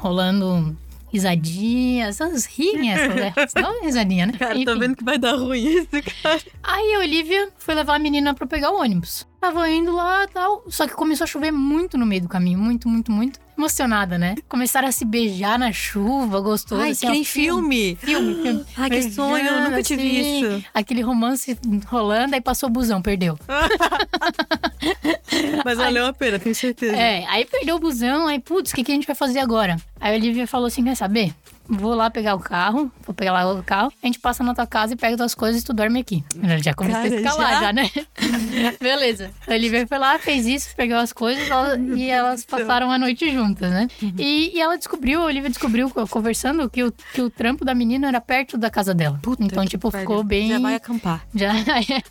rolando 0.00 0.76
risadinhas. 1.12 2.20
Elas 2.20 2.46
riem 2.46 2.90
essas, 2.92 3.14
né? 3.14 3.32
Não 3.60 3.82
risadinha, 3.82 4.26
né? 4.26 4.32
Cara, 4.38 4.54
tô 4.54 4.60
Enfim. 4.60 4.78
vendo 4.78 4.96
que 4.96 5.04
vai 5.04 5.18
dar 5.18 5.36
ruim 5.36 5.64
isso, 5.64 5.88
cara. 6.22 6.40
Aí 6.62 6.94
a 6.94 6.98
Olivia 7.00 7.48
foi 7.58 7.74
levar 7.74 7.96
a 7.96 7.98
menina 7.98 8.34
pra 8.34 8.46
pegar 8.46 8.70
o 8.70 8.80
ônibus. 8.80 9.26
Tava 9.40 9.70
indo 9.70 9.92
lá 9.92 10.24
e 10.24 10.28
tal. 10.28 10.62
Só 10.68 10.86
que 10.86 10.94
começou 10.94 11.24
a 11.24 11.26
chover 11.26 11.50
muito 11.50 11.96
no 11.96 12.04
meio 12.04 12.22
do 12.22 12.28
caminho. 12.28 12.58
Muito, 12.58 12.88
muito, 12.88 13.10
muito. 13.10 13.40
Emocionada, 13.56 14.18
né? 14.18 14.36
Começaram 14.48 14.88
a 14.88 14.92
se 14.92 15.04
beijar 15.04 15.58
na 15.58 15.72
chuva, 15.72 16.40
gostoso. 16.40 16.80
Ai, 16.80 16.90
assim, 16.90 17.00
que 17.00 17.06
ó, 17.06 17.10
nem 17.10 17.24
filme. 17.24 17.96
Filme, 17.96 18.42
filme. 18.42 18.64
Ai, 18.76 18.90
que 18.90 19.10
sonho, 19.10 19.46
eu 19.46 19.60
nunca 19.62 19.82
tive 19.82 20.02
Beijando, 20.02 20.56
isso. 20.56 20.66
Aquele 20.72 21.02
romance 21.02 21.58
rolando, 21.86 22.34
aí 22.34 22.40
passou 22.40 22.68
o 22.68 22.72
busão, 22.72 23.02
perdeu. 23.02 23.38
Mas 25.64 25.78
valeu 25.78 26.06
a 26.06 26.12
pena, 26.12 26.38
tenho 26.38 26.54
certeza. 26.54 26.96
É, 26.96 27.26
aí 27.26 27.44
perdeu 27.44 27.76
o 27.76 27.78
busão, 27.78 28.26
aí, 28.26 28.38
putz, 28.38 28.72
o 28.72 28.74
que, 28.74 28.84
que 28.84 28.92
a 28.92 28.94
gente 28.94 29.06
vai 29.06 29.16
fazer 29.16 29.40
agora? 29.40 29.76
Aí 30.00 30.14
a 30.14 30.16
Olivia 30.16 30.46
falou 30.46 30.66
assim: 30.66 30.84
quer 30.84 30.96
saber? 30.96 31.34
Vou 31.70 31.94
lá 31.94 32.10
pegar 32.10 32.34
o 32.34 32.40
carro, 32.40 32.90
vou 33.06 33.14
pegar 33.14 33.32
lá 33.32 33.52
o 33.52 33.62
carro, 33.62 33.92
a 34.02 34.06
gente 34.06 34.18
passa 34.18 34.42
na 34.42 34.54
tua 34.54 34.66
casa 34.66 34.94
e 34.94 34.96
pega 34.96 35.16
tuas 35.16 35.34
coisas 35.34 35.62
e 35.62 35.64
tu 35.64 35.72
dorme 35.72 36.00
aqui. 36.00 36.24
Eu 36.42 36.62
já 36.62 36.74
comecei 36.74 37.02
Cara, 37.10 37.14
a 37.14 37.20
escalar, 37.20 37.52
já? 37.54 37.60
já, 37.60 37.72
né? 37.72 37.90
Beleza. 38.80 39.30
A 39.46 39.52
Olivia 39.52 39.86
foi 39.86 39.98
lá, 39.98 40.18
fez 40.18 40.46
isso, 40.46 40.74
pegou 40.76 40.96
as 40.96 41.12
coisas 41.12 41.48
ela- 41.48 41.76
e 41.78 42.08
elas 42.08 42.44
passaram 42.44 42.90
a 42.90 42.98
noite 42.98 43.30
juntas, 43.32 43.70
né? 43.70 43.88
E, 44.18 44.52
e 44.56 44.60
ela 44.60 44.76
descobriu, 44.76 45.20
a 45.22 45.24
Olivia 45.26 45.48
descobriu, 45.48 45.90
co- 45.90 46.06
conversando, 46.06 46.68
que 46.68 46.82
o, 46.84 46.92
que 47.14 47.22
o 47.22 47.30
trampo 47.30 47.64
da 47.64 47.74
menina 47.74 48.08
era 48.08 48.20
perto 48.20 48.58
da 48.58 48.70
casa 48.70 48.92
dela. 48.94 49.18
Puta 49.22 49.42
então, 49.44 49.64
tipo, 49.64 49.90
ficou 49.90 50.22
bem. 50.24 50.48
Já 50.48 50.58
vai 50.58 50.74
acampar. 50.74 51.24
Já, 51.34 51.52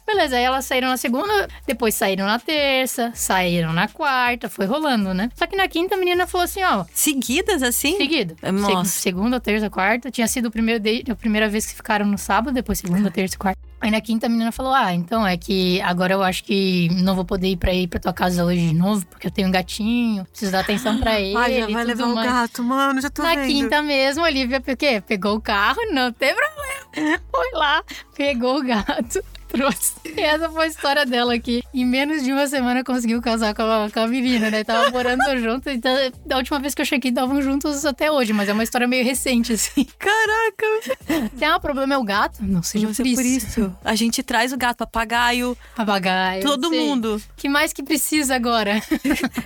beleza, 0.06 0.38
aí 0.38 0.44
elas 0.44 0.66
saíram 0.66 0.88
na 0.90 0.98
segunda, 0.98 1.48
depois 1.68 1.94
saíram 1.96 2.26
na 2.26 2.40
terça, 2.40 3.12
saíram 3.14 3.74
na 3.74 3.88
quarta, 3.88 4.50
foi 4.50 4.66
rolando, 4.66 5.14
né? 5.14 5.30
Só 5.36 5.46
que 5.48 5.56
na 5.56 5.68
quinta 5.68 5.96
a 5.96 5.98
menina 5.98 6.26
falou 6.28 6.46
assim, 6.46 6.64
ó, 6.64 6.86
Seguidas 6.94 7.62
assim? 7.64 7.98
seguido. 7.98 8.36
Nossa. 8.54 8.92
Se- 8.92 9.02
segunda, 9.02 9.40
terça, 9.50 9.70
quarta, 9.70 10.12
tinha 10.12 10.28
sido 10.28 10.48
o 10.48 10.52
primeiro 10.52 10.80
date, 10.80 11.10
a 11.12 11.16
primeira 11.16 11.50
vez 11.50 11.66
que 11.66 11.74
ficaram 11.76 12.06
no 12.06 12.18
sábado, 12.18 12.54
depois 12.54 12.78
segunda, 12.78 13.10
terça 13.10 13.36
e 13.36 13.38
quarta. 13.38 13.60
Aí 13.82 13.90
na 13.90 14.00
quinta 14.02 14.28
a 14.28 14.30
menina 14.30 14.52
falou, 14.52 14.74
ah, 14.74 14.94
então 14.94 15.26
é 15.26 15.38
que 15.38 15.82
agora 15.82 16.14
eu 16.14 16.22
acho 16.22 16.44
que 16.44 16.90
não 17.02 17.16
vou 17.16 17.24
poder 17.26 17.48
ir 17.48 17.58
pra 17.58 17.74
ir 17.74 17.88
pra 17.88 18.00
tua 18.00 18.14
casa 18.14 18.44
hoje 18.46 18.68
de 18.68 18.74
novo, 18.76 19.06
porque 19.08 19.26
eu 19.28 19.32
tenho 19.32 19.48
um 19.48 19.52
gatinho, 19.52 20.26
preciso 20.26 20.52
dar 20.52 20.60
atenção 20.60 21.00
pra 21.00 21.18
ele 21.22 21.36
Ai, 21.36 21.60
já 21.62 21.68
vai 21.68 21.84
levar 21.86 22.06
o 22.08 22.16
mais. 22.16 22.30
gato, 22.32 22.64
mano, 22.64 23.02
já 23.02 23.10
tô 23.10 23.24
Na 23.24 23.36
vendo. 23.36 23.48
quinta 23.48 23.82
mesmo, 23.82 24.24
a 24.24 24.28
Olivia 24.28 24.60
o 24.66 24.78
quê? 24.78 25.02
pegou 25.06 25.36
o 25.36 25.42
carro, 25.42 25.80
não 25.92 26.12
tem 26.12 26.36
problema. 26.36 27.20
Foi 27.34 27.52
lá, 27.54 27.82
pegou 28.16 28.60
o 28.60 28.64
gato, 28.64 29.24
trouxe. 29.50 29.94
E 30.06 30.20
essa 30.22 30.50
foi 30.50 30.66
a 30.66 30.68
história 30.68 31.06
dela 31.06 31.34
aqui. 31.34 31.64
Em 31.74 31.86
menos 31.86 32.24
de 32.24 32.32
uma 32.32 32.48
semana 32.48 32.84
conseguiu 32.84 33.22
casar 33.22 33.54
com 33.54 33.64
a, 33.64 33.90
com 33.92 34.00
a 34.00 34.08
menina, 34.08 34.50
né? 34.50 34.64
Tava 34.64 34.90
morando 34.92 35.22
junto. 35.42 35.70
Então, 35.70 35.94
da 36.26 36.38
última 36.38 36.60
vez 36.60 36.74
que 36.74 36.82
eu 36.82 36.86
cheguei, 36.86 37.10
estavam 37.10 37.42
juntos 37.42 37.86
até 37.86 38.12
hoje, 38.12 38.32
mas 38.34 38.48
é 38.50 38.54
uma 38.54 38.64
história 38.64 38.88
meio 38.88 39.04
recente, 39.04 39.54
assim. 39.54 39.86
Caraca, 39.98 41.30
é 41.42 41.56
um 41.56 41.60
problema 41.60 41.96
é 41.96 41.98
o 41.98 42.04
gato, 42.04 42.40
não 42.44 42.62
seja 42.64 42.86
não 42.88 42.94
por 42.94 43.04
sei 43.04 43.12
isso. 43.12 43.16
por 43.16 43.26
isso. 43.26 43.76
A 43.84 43.96
gente 43.96 44.22
traz 44.24 44.54
o 44.54 44.58
gato, 44.58 44.78
papagaio, 44.78 45.58
Papagaio. 45.76 46.44
todo 46.44 46.72
mundo. 46.72 47.22
que 47.36 47.50
mais 47.50 47.74
que 47.74 47.84
precisa 47.84 48.36
agora? 48.36 48.80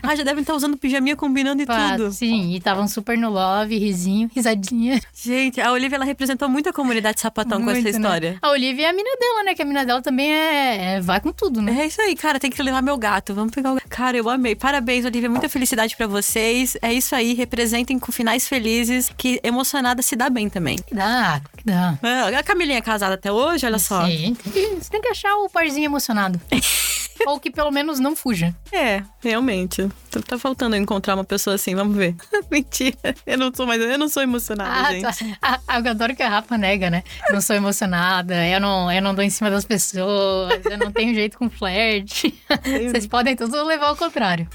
Ah, 0.01 0.15
já 0.15 0.23
devem 0.23 0.41
estar 0.41 0.53
usando 0.53 0.75
pijaminha 0.77 1.15
combinando 1.15 1.61
e 1.61 1.65
Pá, 1.65 1.95
tudo. 1.95 2.11
Sim, 2.11 2.51
e 2.51 2.57
estavam 2.57 2.87
super 2.87 3.17
no 3.17 3.29
love, 3.29 3.77
risinho, 3.77 4.29
risadinha. 4.35 4.99
Gente, 5.13 5.61
a 5.61 5.71
Olivia, 5.71 5.95
ela 5.95 6.03
representou 6.05 6.49
muito 6.49 6.67
a 6.69 6.73
comunidade 6.73 7.19
sapatão 7.21 7.61
com 7.63 7.69
essa 7.69 7.81
Muito, 7.81 7.85
né? 7.85 7.89
história. 7.91 8.37
A 8.41 8.49
Olivia 8.49 8.87
é 8.87 8.89
a 8.89 8.93
mina 8.93 9.09
dela, 9.19 9.43
né? 9.43 9.55
Que 9.55 9.61
a 9.61 9.65
mina 9.65 9.85
dela 9.85 9.92
também 10.01 10.31
é, 10.33 10.95
é- 10.95 11.01
vai 11.01 11.19
com 11.19 11.31
tudo, 11.31 11.61
né? 11.61 11.81
É 11.81 11.85
isso 11.87 12.01
aí, 12.01 12.15
cara, 12.15 12.39
tem 12.39 12.49
que 12.51 12.61
levar 12.61 12.81
meu 12.81 12.97
gato. 12.97 13.33
Vamos 13.33 13.53
pegar 13.53 13.71
o 13.71 13.75
gato. 13.75 13.87
Cara, 13.89 14.17
eu 14.17 14.29
amei. 14.29 14.55
Parabéns, 14.55 15.05
Olivia. 15.05 15.29
Muita 15.29 15.47
felicidade 15.49 15.95
pra 15.95 16.07
vocês. 16.07 16.77
É 16.81 16.93
isso 16.93 17.15
aí, 17.15 17.33
representem 17.33 17.97
com 17.99 18.11
finais 18.11 18.47
felizes, 18.47 19.11
que 19.17 19.39
emocionada 19.43 20.01
se 20.01 20.15
dá 20.15 20.29
bem 20.29 20.49
também. 20.49 20.77
Que 20.77 20.95
dá, 20.95 21.41
que 21.57 21.63
dá. 21.65 21.97
Ah, 22.01 22.39
A 22.39 22.43
Camilinha 22.43 22.77
é 22.77 22.81
casada 22.81 23.15
até 23.15 23.31
hoje, 23.31 23.65
olha 23.65 23.79
só. 23.79 24.05
Sim, 24.05 24.35
tem 24.43 24.51
que- 24.53 24.75
você 24.83 24.89
tem 24.89 25.01
que 25.01 25.07
achar 25.09 25.35
o 25.37 25.49
parzinho 25.49 25.85
emocionado. 25.85 26.39
Ou 27.27 27.39
que 27.39 27.51
pelo 27.51 27.71
menos 27.71 27.99
não 27.99 28.15
fuja. 28.15 28.53
É, 28.71 29.03
realmente. 29.19 29.87
Tá, 30.09 30.19
tá 30.21 30.37
faltando 30.37 30.75
eu 30.75 30.81
encontrar 30.81 31.15
uma 31.15 31.23
pessoa 31.23 31.55
assim, 31.55 31.75
vamos 31.75 31.95
ver. 31.95 32.15
Mentira. 32.51 32.97
Eu 33.25 33.37
não 33.37 33.51
sou 33.53 33.65
mais, 33.65 33.81
eu 33.81 33.97
não 33.97 34.09
sou 34.09 34.23
emocionada, 34.23 34.91
gente. 34.91 35.01
tá. 35.03 35.37
Ah, 35.41 35.59
ah, 35.67 35.79
eu 35.79 35.91
adoro 35.91 36.15
que 36.15 36.23
a 36.23 36.29
Rafa 36.29 36.57
nega, 36.57 36.89
né? 36.89 37.03
Não 37.29 37.41
sou 37.41 37.55
emocionada, 37.55 38.47
eu 38.47 38.59
não, 38.59 38.91
eu 38.91 39.01
não 39.01 39.13
dou 39.13 39.23
em 39.23 39.29
cima 39.29 39.49
das 39.49 39.65
pessoas, 39.65 40.61
eu 40.65 40.77
não 40.77 40.91
tenho 40.91 41.13
jeito 41.15 41.37
com 41.37 41.49
flerte. 41.49 42.37
Vocês 42.63 43.07
podem 43.07 43.35
tudo 43.35 43.63
levar 43.63 43.87
ao 43.87 43.95
contrário. 43.95 44.47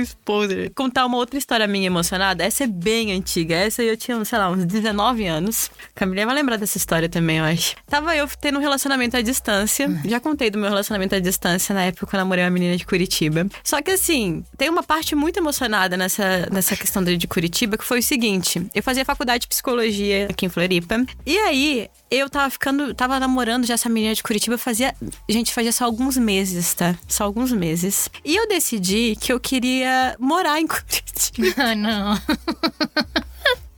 Exposer. 0.00 0.72
Contar 0.74 1.06
uma 1.06 1.16
outra 1.16 1.38
história 1.38 1.66
minha 1.66 1.86
emocionada. 1.86 2.44
Essa 2.44 2.64
é 2.64 2.66
bem 2.66 3.12
antiga. 3.12 3.54
Essa 3.54 3.82
eu 3.82 3.96
tinha, 3.96 4.22
sei 4.24 4.38
lá, 4.38 4.50
uns 4.50 4.64
19 4.64 5.26
anos. 5.26 5.70
Camila 5.94 6.26
vai 6.26 6.34
lembrar 6.34 6.56
dessa 6.56 6.76
história 6.76 7.08
também, 7.08 7.38
eu 7.38 7.44
acho. 7.44 7.76
Tava 7.86 8.16
eu 8.16 8.28
tendo 8.40 8.58
um 8.58 8.62
relacionamento 8.62 9.16
à 9.16 9.22
distância. 9.22 9.88
Já 10.04 10.20
contei 10.20 10.50
do 10.50 10.58
meu 10.58 10.68
relacionamento 10.68 11.14
à 11.14 11.18
distância 11.18 11.49
na 11.72 11.84
época 11.84 12.16
eu 12.16 12.18
namorei 12.18 12.44
uma 12.44 12.50
menina 12.50 12.76
de 12.76 12.84
Curitiba. 12.84 13.46
Só 13.62 13.80
que 13.82 13.90
assim, 13.90 14.44
tem 14.56 14.68
uma 14.68 14.82
parte 14.82 15.14
muito 15.14 15.38
emocionada 15.38 15.96
nessa, 15.96 16.48
nessa 16.50 16.76
questão 16.76 17.02
de 17.02 17.26
Curitiba, 17.26 17.76
que 17.76 17.84
foi 17.84 18.00
o 18.00 18.02
seguinte: 18.02 18.66
eu 18.74 18.82
fazia 18.82 19.04
faculdade 19.04 19.42
de 19.42 19.48
psicologia 19.48 20.26
aqui 20.30 20.46
em 20.46 20.48
Floripa. 20.48 21.04
E 21.24 21.38
aí, 21.38 21.88
eu 22.10 22.28
tava 22.28 22.50
ficando, 22.50 22.92
tava 22.94 23.18
namorando 23.20 23.66
já 23.66 23.74
essa 23.74 23.88
menina 23.88 24.14
de 24.14 24.22
Curitiba 24.22 24.58
fazia, 24.58 24.94
gente, 25.28 25.52
fazia 25.52 25.72
só 25.72 25.84
alguns 25.84 26.16
meses, 26.16 26.74
tá? 26.74 26.96
Só 27.06 27.24
alguns 27.24 27.52
meses. 27.52 28.08
E 28.24 28.36
eu 28.36 28.48
decidi 28.48 29.16
que 29.20 29.32
eu 29.32 29.40
queria 29.40 30.16
morar 30.18 30.60
em 30.60 30.66
Curitiba. 30.68 31.54
Ah, 31.56 31.74
não. 31.74 32.20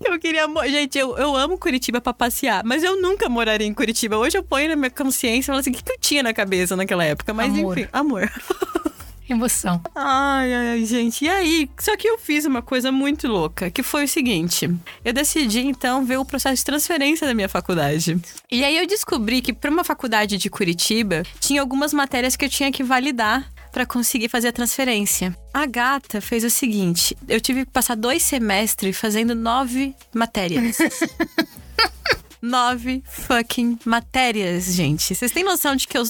Eu 0.13 0.19
queria. 0.19 0.47
Gente, 0.69 0.99
eu, 0.99 1.17
eu 1.17 1.37
amo 1.37 1.59
Curitiba 1.59 2.01
pra 2.01 2.13
passear, 2.13 2.63
mas 2.65 2.83
eu 2.83 3.01
nunca 3.01 3.29
moraria 3.29 3.67
em 3.67 3.75
Curitiba. 3.75 4.17
Hoje 4.17 4.37
eu 4.37 4.43
ponho 4.43 4.69
na 4.69 4.77
minha 4.77 4.91
consciência 4.91 5.41
e 5.41 5.47
falo 5.47 5.59
assim: 5.59 5.71
o 5.71 5.75
que, 5.75 5.83
que 5.83 5.93
eu 5.93 5.99
tinha 5.99 6.23
na 6.23 6.33
cabeça 6.33 6.77
naquela 6.77 7.05
época? 7.05 7.33
Mas 7.33 7.53
Amor. 7.53 7.79
enfim, 7.79 7.89
amor. 7.93 8.31
Emoção. 9.29 9.81
Ai, 9.95 10.53
ai, 10.53 10.69
ai, 10.69 10.85
gente. 10.85 11.25
E 11.25 11.29
aí? 11.29 11.71
Só 11.79 11.97
que 11.97 12.07
eu 12.07 12.19
fiz 12.19 12.45
uma 12.45 12.61
coisa 12.61 12.93
muito 12.93 13.29
louca, 13.29 13.71
que 13.71 13.83
foi 13.83 14.05
o 14.05 14.09
seguinte: 14.09 14.69
eu 15.05 15.13
decidi 15.13 15.61
então 15.61 16.05
ver 16.05 16.19
o 16.19 16.25
processo 16.25 16.57
de 16.57 16.65
transferência 16.65 17.27
da 17.27 17.33
minha 17.33 17.49
faculdade. 17.49 18.21
E 18.51 18.65
aí 18.65 18.77
eu 18.77 18.87
descobri 18.87 19.41
que 19.41 19.53
para 19.53 19.71
uma 19.71 19.85
faculdade 19.85 20.37
de 20.37 20.51
Curitiba 20.51 21.23
tinha 21.41 21.61
algumas 21.61 21.93
matérias 21.93 22.37
que 22.37 22.45
eu 22.45 22.51
tinha 22.51 22.71
que 22.71 22.83
validar 22.83 23.51
para 23.73 23.87
conseguir 23.87 24.29
fazer 24.29 24.49
a 24.49 24.53
transferência. 24.53 25.37
A 25.53 25.67
gata 25.67 26.21
fez 26.21 26.45
o 26.45 26.51
seguinte: 26.51 27.17
eu 27.27 27.41
tive 27.41 27.65
que 27.65 27.73
passar 27.73 27.97
dois 27.97 28.23
semestres 28.23 28.97
fazendo 28.97 29.35
nove 29.35 29.95
matérias. 30.15 30.79
Nove 32.43 33.05
fucking 33.07 33.79
matérias, 33.85 34.65
gente. 34.75 35.15
Vocês 35.15 35.31
têm 35.31 35.45
noção 35.45 35.77
de 35.77 35.87
que 35.87 35.97
eu 35.97 36.03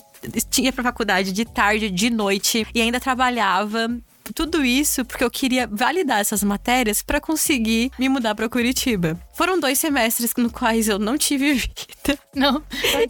tinha 0.48 0.72
pra 0.72 0.82
faculdade 0.82 1.30
de 1.30 1.44
tarde, 1.44 1.90
de 1.90 2.08
noite 2.08 2.66
e 2.74 2.80
ainda 2.80 2.98
trabalhava. 2.98 4.00
Tudo 4.34 4.64
isso 4.64 5.04
porque 5.04 5.24
eu 5.24 5.30
queria 5.30 5.66
validar 5.70 6.20
essas 6.20 6.42
matérias 6.42 7.02
pra 7.02 7.20
conseguir 7.20 7.90
me 7.98 8.08
mudar 8.08 8.34
pra 8.34 8.48
Curitiba. 8.48 9.18
Foram 9.34 9.58
dois 9.58 9.78
semestres 9.78 10.32
no 10.36 10.50
quais 10.50 10.88
eu 10.88 10.98
não 10.98 11.18
tive 11.18 11.54
vida. 11.54 12.18
Não. 12.34 12.62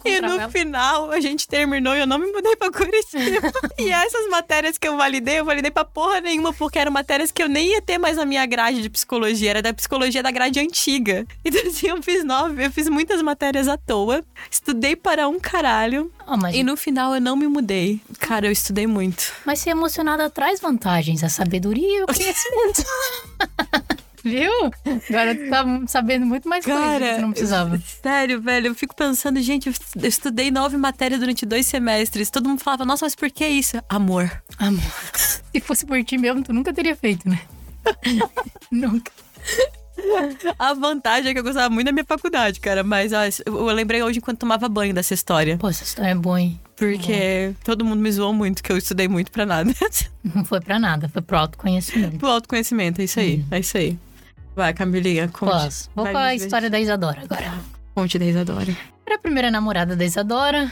E 0.05 0.21
no 0.21 0.33
ela. 0.33 0.49
final 0.49 1.11
a 1.11 1.19
gente 1.19 1.47
terminou 1.47 1.95
e 1.95 1.99
eu 1.99 2.07
não 2.07 2.17
me 2.17 2.31
mudei 2.31 2.55
pra 2.55 2.71
Curitiba. 2.71 3.51
e 3.77 3.89
essas 3.89 4.27
matérias 4.29 4.77
que 4.77 4.87
eu 4.87 4.97
validei, 4.97 5.39
eu 5.39 5.45
validei 5.45 5.71
pra 5.71 5.85
porra 5.85 6.19
nenhuma, 6.19 6.53
porque 6.53 6.79
eram 6.79 6.91
matérias 6.91 7.31
que 7.31 7.41
eu 7.41 7.49
nem 7.49 7.71
ia 7.71 7.81
ter 7.81 7.97
mais 7.97 8.17
na 8.17 8.25
minha 8.25 8.45
grade 8.45 8.81
de 8.81 8.89
psicologia, 8.89 9.51
era 9.51 9.61
da 9.61 9.73
psicologia 9.73 10.23
da 10.23 10.31
grade 10.31 10.59
antiga. 10.59 11.25
Então 11.45 11.61
assim, 11.67 11.87
eu 11.87 12.01
fiz 12.01 12.23
nove, 12.23 12.65
eu 12.65 12.71
fiz 12.71 12.89
muitas 12.89 13.21
matérias 13.21 13.67
à 13.67 13.77
toa, 13.77 14.23
estudei 14.49 14.95
para 14.95 15.27
um 15.27 15.39
caralho. 15.39 16.11
Ah, 16.25 16.37
mas, 16.37 16.55
E 16.55 16.63
no 16.63 16.75
final 16.77 17.13
eu 17.13 17.21
não 17.21 17.35
me 17.35 17.47
mudei. 17.47 18.01
Cara, 18.19 18.47
eu 18.47 18.51
estudei 18.51 18.87
muito. 18.87 19.31
mas 19.45 19.59
ser 19.59 19.71
emocionada 19.71 20.29
traz 20.29 20.59
vantagens, 20.59 21.23
a 21.23 21.29
sabedoria 21.29 21.99
e 21.99 22.03
o 22.03 22.07
conhecimento. 22.07 22.83
Viu? 24.23 24.51
Agora 25.09 25.35
tu 25.35 25.49
tá 25.49 25.65
sabendo 25.87 26.25
muito 26.25 26.47
mais 26.47 26.63
coisas 26.63 26.81
que 26.81 26.89
Cara, 26.99 27.15
tu 27.15 27.21
não 27.21 27.31
precisava. 27.31 27.77
Sério, 28.01 28.41
velho, 28.41 28.67
eu 28.67 28.75
fico 28.75 28.95
pensando, 28.95 29.41
gente, 29.41 29.67
eu 29.67 29.73
eu 30.01 30.07
estudei 30.07 30.49
nove 30.49 30.77
matérias 30.77 31.19
durante 31.19 31.45
dois 31.45 31.65
semestres. 31.65 32.29
Todo 32.29 32.47
mundo 32.47 32.61
falava, 32.61 32.85
nossa, 32.85 33.05
mas 33.05 33.15
por 33.15 33.29
que 33.29 33.45
isso? 33.45 33.77
Amor. 33.89 34.31
Amor. 34.57 34.81
Se 35.51 35.59
fosse 35.59 35.85
por 35.85 36.01
ti 36.05 36.17
mesmo, 36.17 36.41
tu 36.41 36.53
nunca 36.53 36.73
teria 36.73 36.95
feito, 36.95 37.27
né? 37.27 37.41
nunca. 38.71 39.11
A 40.57 40.73
vantagem 40.73 41.31
é 41.31 41.33
que 41.33 41.39
eu 41.39 41.43
gostava 41.43 41.69
muito 41.69 41.85
da 41.85 41.91
minha 41.91 42.05
faculdade, 42.05 42.59
cara. 42.59 42.83
Mas 42.83 43.11
ó, 43.13 43.21
eu 43.45 43.65
lembrei 43.67 44.01
hoje 44.03 44.19
enquanto 44.19 44.39
tomava 44.39 44.67
banho 44.69 44.93
dessa 44.93 45.13
história. 45.13 45.57
Pô, 45.57 45.69
essa 45.69 45.83
história 45.83 46.09
é 46.09 46.15
boa, 46.15 46.39
hein? 46.41 46.59
Porque 46.75 47.53
todo 47.63 47.85
mundo 47.85 47.99
me 48.01 48.11
zoou 48.11 48.33
muito, 48.33 48.63
que 48.63 48.71
eu 48.71 48.77
estudei 48.77 49.07
muito 49.07 49.31
pra 49.31 49.45
nada. 49.45 49.71
Não 50.23 50.43
foi 50.43 50.59
pra 50.59 50.79
nada, 50.79 51.07
foi 51.07 51.21
pro 51.21 51.37
autoconhecimento. 51.37 52.17
Pro 52.17 52.29
autoconhecimento, 52.29 53.01
é 53.01 53.05
isso 53.05 53.19
aí, 53.19 53.45
é 53.51 53.59
isso 53.59 53.77
aí. 53.77 53.97
Vai, 54.55 54.73
Camilinha, 54.73 55.27
conte. 55.27 55.51
Posso. 55.51 55.89
Vou 55.95 56.05
com 56.05 56.17
a 56.17 56.35
história 56.35 56.69
da 56.69 56.79
Isadora 56.79 57.21
agora. 57.23 57.53
Conte 57.95 58.19
da 58.19 58.25
Isadora. 58.25 58.75
Era 59.05 59.15
a 59.15 59.19
primeira 59.19 59.49
namorada 59.49 59.95
da 59.95 60.05
Isadora. 60.05 60.71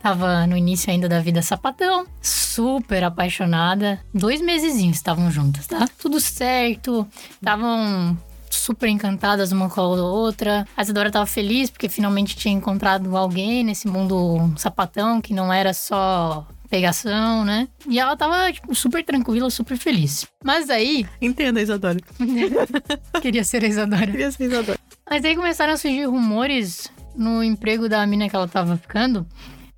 Tava 0.00 0.46
no 0.48 0.56
início 0.56 0.90
ainda 0.90 1.08
da 1.08 1.20
vida 1.20 1.42
sapatão. 1.42 2.06
Super 2.20 3.04
apaixonada. 3.04 4.00
Dois 4.12 4.40
mesezinhos 4.40 4.96
estavam 4.96 5.30
juntas, 5.30 5.66
tá? 5.68 5.88
Tudo 5.98 6.18
certo. 6.18 7.06
Estavam 7.34 8.18
super 8.62 8.88
encantadas 8.88 9.52
uma 9.52 9.68
com 9.68 9.80
a 9.80 9.84
outra. 9.86 10.66
A 10.76 10.82
Isadora 10.82 11.10
tava 11.10 11.26
feliz 11.26 11.70
porque 11.70 11.88
finalmente 11.88 12.36
tinha 12.36 12.54
encontrado 12.54 13.16
alguém 13.16 13.64
nesse 13.64 13.88
mundo 13.88 14.52
sapatão 14.56 15.20
que 15.20 15.34
não 15.34 15.52
era 15.52 15.74
só 15.74 16.46
pegação, 16.70 17.44
né? 17.44 17.68
E 17.86 18.00
ela 18.00 18.16
tava, 18.16 18.50
tipo, 18.50 18.74
super 18.74 19.04
tranquila, 19.04 19.50
super 19.50 19.76
feliz. 19.76 20.26
Mas 20.42 20.70
aí, 20.70 21.06
Entenda, 21.20 21.60
Isadora. 21.60 21.98
queria 23.20 23.44
ser 23.44 23.62
a 23.62 23.68
Isadora. 23.68 24.06
Queria 24.06 24.30
ser 24.30 24.44
Isadora. 24.44 24.78
Mas 25.08 25.24
aí 25.24 25.36
começaram 25.36 25.74
a 25.74 25.76
surgir 25.76 26.06
rumores 26.06 26.88
no 27.14 27.44
emprego 27.44 27.88
da 27.88 28.06
mina 28.06 28.28
que 28.28 28.34
ela 28.34 28.48
tava 28.48 28.78
ficando 28.78 29.26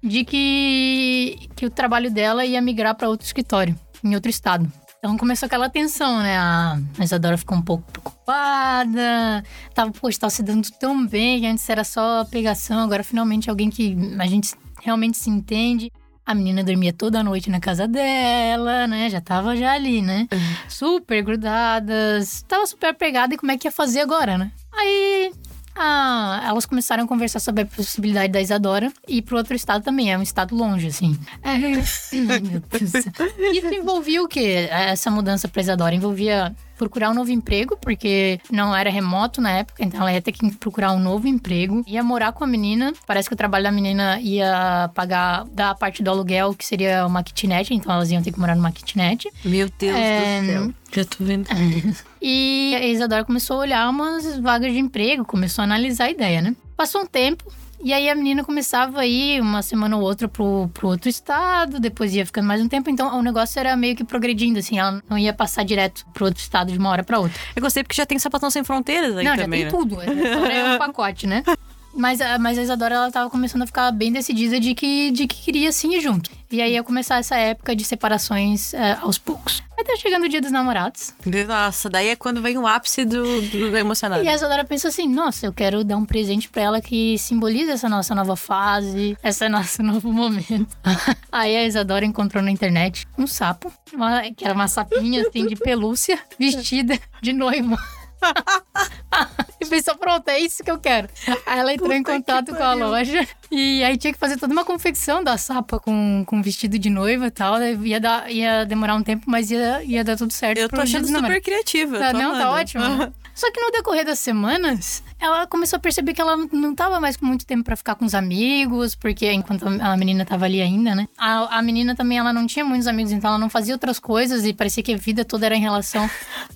de 0.00 0.22
que, 0.22 1.48
que 1.56 1.66
o 1.66 1.70
trabalho 1.70 2.10
dela 2.10 2.44
ia 2.44 2.60
migrar 2.60 2.94
para 2.94 3.08
outro 3.08 3.26
escritório, 3.26 3.74
em 4.04 4.14
outro 4.14 4.30
estado. 4.30 4.70
Então 5.04 5.18
começou 5.18 5.44
aquela 5.44 5.68
tensão, 5.68 6.22
né? 6.22 6.34
A 6.38 6.78
Isadora 6.98 7.36
ficou 7.36 7.58
um 7.58 7.60
pouco 7.60 7.84
preocupada. 7.92 9.44
Tava, 9.74 9.92
poxa, 9.92 10.18
tava 10.20 10.30
se 10.30 10.42
dando 10.42 10.66
tão 10.80 11.06
bem, 11.06 11.42
que 11.42 11.46
antes 11.46 11.68
era 11.68 11.84
só 11.84 12.24
pegação, 12.24 12.80
agora 12.80 13.04
finalmente 13.04 13.50
alguém 13.50 13.68
que 13.68 13.94
a 14.18 14.26
gente 14.26 14.54
realmente 14.80 15.18
se 15.18 15.28
entende. 15.28 15.92
A 16.24 16.34
menina 16.34 16.64
dormia 16.64 16.90
toda 16.90 17.22
noite 17.22 17.50
na 17.50 17.60
casa 17.60 17.86
dela, 17.86 18.86
né? 18.86 19.10
Já 19.10 19.20
tava 19.20 19.54
já 19.54 19.72
ali, 19.72 20.00
né? 20.00 20.26
Super 20.70 21.22
grudadas. 21.22 22.42
Tava 22.48 22.64
super 22.64 22.94
pegada 22.94 23.34
e 23.34 23.36
como 23.36 23.52
é 23.52 23.58
que 23.58 23.68
ia 23.68 23.72
fazer 23.72 24.00
agora, 24.00 24.38
né? 24.38 24.52
Aí 24.72 25.30
ah, 25.76 26.42
elas 26.46 26.66
começaram 26.66 27.04
a 27.04 27.06
conversar 27.06 27.40
sobre 27.40 27.62
a 27.62 27.66
possibilidade 27.66 28.32
da 28.32 28.40
Isadora 28.40 28.92
ir 29.08 29.22
pro 29.22 29.36
outro 29.36 29.54
estado 29.54 29.82
também. 29.82 30.12
É 30.12 30.18
um 30.18 30.22
estado 30.22 30.54
longe, 30.54 30.86
assim. 30.86 31.18
É, 31.42 31.56
meu 31.58 32.60
Deus 32.60 32.92
do 32.92 33.02
céu. 33.02 33.12
Isso 33.52 33.74
envolvia 33.74 34.22
o 34.22 34.28
quê? 34.28 34.68
Essa 34.70 35.10
mudança 35.10 35.48
pra 35.48 35.60
Isadora 35.60 35.94
envolvia 35.94 36.54
procurar 36.76 37.10
um 37.10 37.14
novo 37.14 37.30
emprego, 37.30 37.76
porque 37.80 38.40
não 38.50 38.74
era 38.74 38.90
remoto 38.90 39.40
na 39.40 39.50
época, 39.50 39.82
então 39.84 40.00
ela 40.00 40.12
ia 40.12 40.20
ter 40.22 40.32
que 40.32 40.50
procurar 40.56 40.92
um 40.92 40.98
novo 40.98 41.26
emprego. 41.26 41.82
Ia 41.86 42.02
morar 42.02 42.32
com 42.32 42.44
a 42.44 42.46
menina. 42.46 42.92
Parece 43.06 43.28
que 43.28 43.34
o 43.34 43.36
trabalho 43.36 43.64
da 43.64 43.72
menina 43.72 44.18
ia 44.20 44.90
pagar 44.94 45.44
da 45.46 45.74
parte 45.74 46.02
do 46.02 46.10
aluguel, 46.10 46.54
que 46.54 46.64
seria 46.64 47.06
uma 47.06 47.22
kitnet, 47.22 47.72
então 47.74 47.92
elas 47.92 48.10
iam 48.10 48.22
ter 48.22 48.32
que 48.32 48.38
morar 48.40 48.54
numa 48.54 48.72
kitnet. 48.72 49.28
Meu 49.44 49.68
Deus 49.78 49.96
É, 49.96 50.40
do 50.40 50.46
céu. 50.46 50.74
Já 50.92 51.04
tô 51.04 51.24
vendo. 51.24 51.48
E 52.26 52.74
a 52.76 52.86
Isadora 52.86 53.22
começou 53.24 53.56
a 53.56 53.60
olhar 53.60 53.90
umas 53.90 54.38
vagas 54.38 54.72
de 54.72 54.78
emprego, 54.78 55.26
começou 55.26 55.60
a 55.60 55.64
analisar 55.66 56.04
a 56.04 56.10
ideia, 56.10 56.40
né? 56.40 56.56
Passou 56.74 57.02
um 57.02 57.06
tempo, 57.06 57.44
e 57.84 57.92
aí 57.92 58.08
a 58.08 58.14
menina 58.14 58.42
começava 58.42 59.00
a 59.00 59.06
ir 59.06 59.40
uma 59.40 59.60
semana 59.62 59.96
ou 59.96 60.02
outra 60.02 60.26
pro, 60.26 60.68
pro 60.72 60.88
outro 60.88 61.08
estado, 61.08 61.78
depois 61.78 62.14
ia 62.14 62.24
ficando 62.26 62.46
mais 62.48 62.60
um 62.62 62.66
tempo, 62.68 62.88
então 62.90 63.16
o 63.18 63.22
negócio 63.22 63.60
era 63.60 63.76
meio 63.76 63.94
que 63.94 64.02
progredindo, 64.02 64.58
assim, 64.58 64.78
ela 64.78 65.02
não 65.08 65.18
ia 65.18 65.32
passar 65.32 65.64
direto 65.64 66.04
pro 66.14 66.24
outro 66.24 66.40
estado 66.40 66.72
de 66.72 66.78
uma 66.78 66.88
hora 66.90 67.04
pra 67.04 67.18
outra. 67.20 67.38
Eu 67.54 67.62
gostei 67.62 67.82
porque 67.82 67.94
já 67.94 68.06
tem 68.06 68.18
sapatão 68.18 68.50
sem 68.50 68.64
fronteiras 68.64 69.16
aí 69.16 69.24
não, 69.24 69.36
também, 69.36 69.60
já 69.60 69.66
né? 69.66 69.70
tem 69.70 69.80
tudo, 69.80 70.00
agora 70.00 70.52
é 70.52 70.74
um 70.74 70.78
pacote, 70.78 71.26
né? 71.26 71.44
Mas, 71.96 72.20
a- 72.20 72.40
mas 72.40 72.58
a 72.58 72.62
Isadora, 72.62 72.96
ela 72.96 73.10
tava 73.12 73.30
começando 73.30 73.62
a 73.62 73.66
ficar 73.66 73.92
bem 73.92 74.10
decidida 74.10 74.58
de 74.58 74.74
que, 74.74 75.12
de 75.12 75.28
que 75.28 75.36
queria 75.44 75.70
sim 75.70 75.94
ir 75.94 76.00
junto. 76.00 76.28
E 76.54 76.62
aí 76.62 76.74
ia 76.74 76.84
começar 76.84 77.16
essa 77.16 77.34
época 77.36 77.74
de 77.74 77.82
separações 77.82 78.72
é, 78.74 78.92
aos 79.02 79.18
poucos. 79.18 79.60
Aí 79.76 79.82
tá 79.84 79.96
chegando 79.96 80.22
o 80.24 80.28
dia 80.28 80.40
dos 80.40 80.52
namorados. 80.52 81.12
Nossa, 81.48 81.90
daí 81.90 82.06
é 82.10 82.14
quando 82.14 82.40
vem 82.40 82.56
o 82.56 82.64
ápice 82.64 83.04
do, 83.04 83.42
do 83.42 83.76
emocionado. 83.76 84.22
E 84.22 84.28
a 84.28 84.34
Isadora 84.36 84.64
pensou 84.64 84.88
assim: 84.88 85.08
nossa, 85.08 85.46
eu 85.46 85.52
quero 85.52 85.82
dar 85.82 85.96
um 85.96 86.04
presente 86.04 86.48
pra 86.48 86.62
ela 86.62 86.80
que 86.80 87.18
simboliza 87.18 87.72
essa 87.72 87.88
nossa 87.88 88.14
nova 88.14 88.36
fase, 88.36 89.18
esse 89.24 89.48
nosso 89.50 89.82
novo 89.82 90.12
momento. 90.12 90.68
Aí 91.32 91.56
a 91.56 91.64
Isadora 91.66 92.04
encontrou 92.04 92.40
na 92.40 92.52
internet 92.52 93.04
um 93.18 93.26
sapo, 93.26 93.72
uma- 93.92 94.22
que 94.30 94.44
era 94.44 94.54
uma 94.54 94.68
sapinha 94.68 95.22
assim 95.26 95.48
de 95.48 95.56
pelúcia, 95.56 96.16
vestida 96.38 96.96
de 97.20 97.32
noiva. 97.32 97.76
e 99.60 99.66
pensou, 99.66 99.96
pronto, 99.96 100.28
é 100.28 100.38
isso 100.38 100.62
que 100.62 100.70
eu 100.70 100.78
quero. 100.78 101.08
Aí 101.46 101.58
ela 101.58 101.72
entrou 101.72 101.92
em 101.92 102.02
Puta 102.02 102.12
que 102.12 102.18
contato 102.18 102.54
com 102.54 102.62
a 102.62 102.74
loja 102.74 103.26
e 103.50 103.84
aí 103.84 103.96
tinha 103.96 104.12
que 104.12 104.18
fazer 104.18 104.36
toda 104.36 104.52
uma 104.52 104.64
confecção 104.64 105.22
da 105.22 105.36
sapa 105.38 105.78
com, 105.78 106.24
com 106.26 106.42
vestido 106.42 106.78
de 106.78 106.90
noiva 106.90 107.26
e 107.26 107.30
tal. 107.30 107.62
Ia, 107.62 108.00
dar, 108.00 108.30
ia 108.30 108.64
demorar 108.64 108.94
um 108.94 109.02
tempo, 109.02 109.24
mas 109.28 109.50
ia, 109.50 109.82
ia 109.84 110.04
dar 110.04 110.16
tudo 110.16 110.32
certo. 110.32 110.58
Eu 110.58 110.68
tô 110.68 110.80
achando 110.80 111.06
super 111.06 111.40
criativa. 111.40 111.98
Tá, 111.98 112.12
não, 112.12 112.32
tá 112.32 112.50
ótimo. 112.50 113.12
Só 113.34 113.50
que 113.50 113.60
no 113.60 113.70
decorrer 113.72 114.04
das 114.06 114.18
semanas, 114.20 115.02
ela 115.20 115.46
começou 115.46 115.76
a 115.76 115.80
perceber 115.80 116.14
que 116.14 116.20
ela 116.20 116.36
não 116.52 116.74
tava 116.74 117.00
mais 117.00 117.16
com 117.16 117.26
muito 117.26 117.44
tempo 117.44 117.64
pra 117.64 117.74
ficar 117.76 117.94
com 117.96 118.04
os 118.04 118.14
amigos, 118.14 118.94
porque 118.94 119.30
enquanto 119.32 119.66
a 119.66 119.96
menina 119.96 120.24
tava 120.24 120.44
ali 120.44 120.60
ainda, 120.62 120.94
né? 120.94 121.08
A, 121.18 121.58
a 121.58 121.62
menina 121.62 121.94
também, 121.96 122.16
ela 122.18 122.32
não 122.32 122.46
tinha 122.46 122.64
muitos 122.64 122.86
amigos, 122.86 123.10
então 123.12 123.30
ela 123.30 123.38
não 123.38 123.50
fazia 123.50 123.74
outras 123.74 123.98
coisas 123.98 124.44
e 124.44 124.52
parecia 124.52 124.82
que 124.82 124.94
a 124.94 124.96
vida 124.96 125.24
toda 125.24 125.46
era 125.46 125.56
em 125.56 125.60
relação 125.60 126.08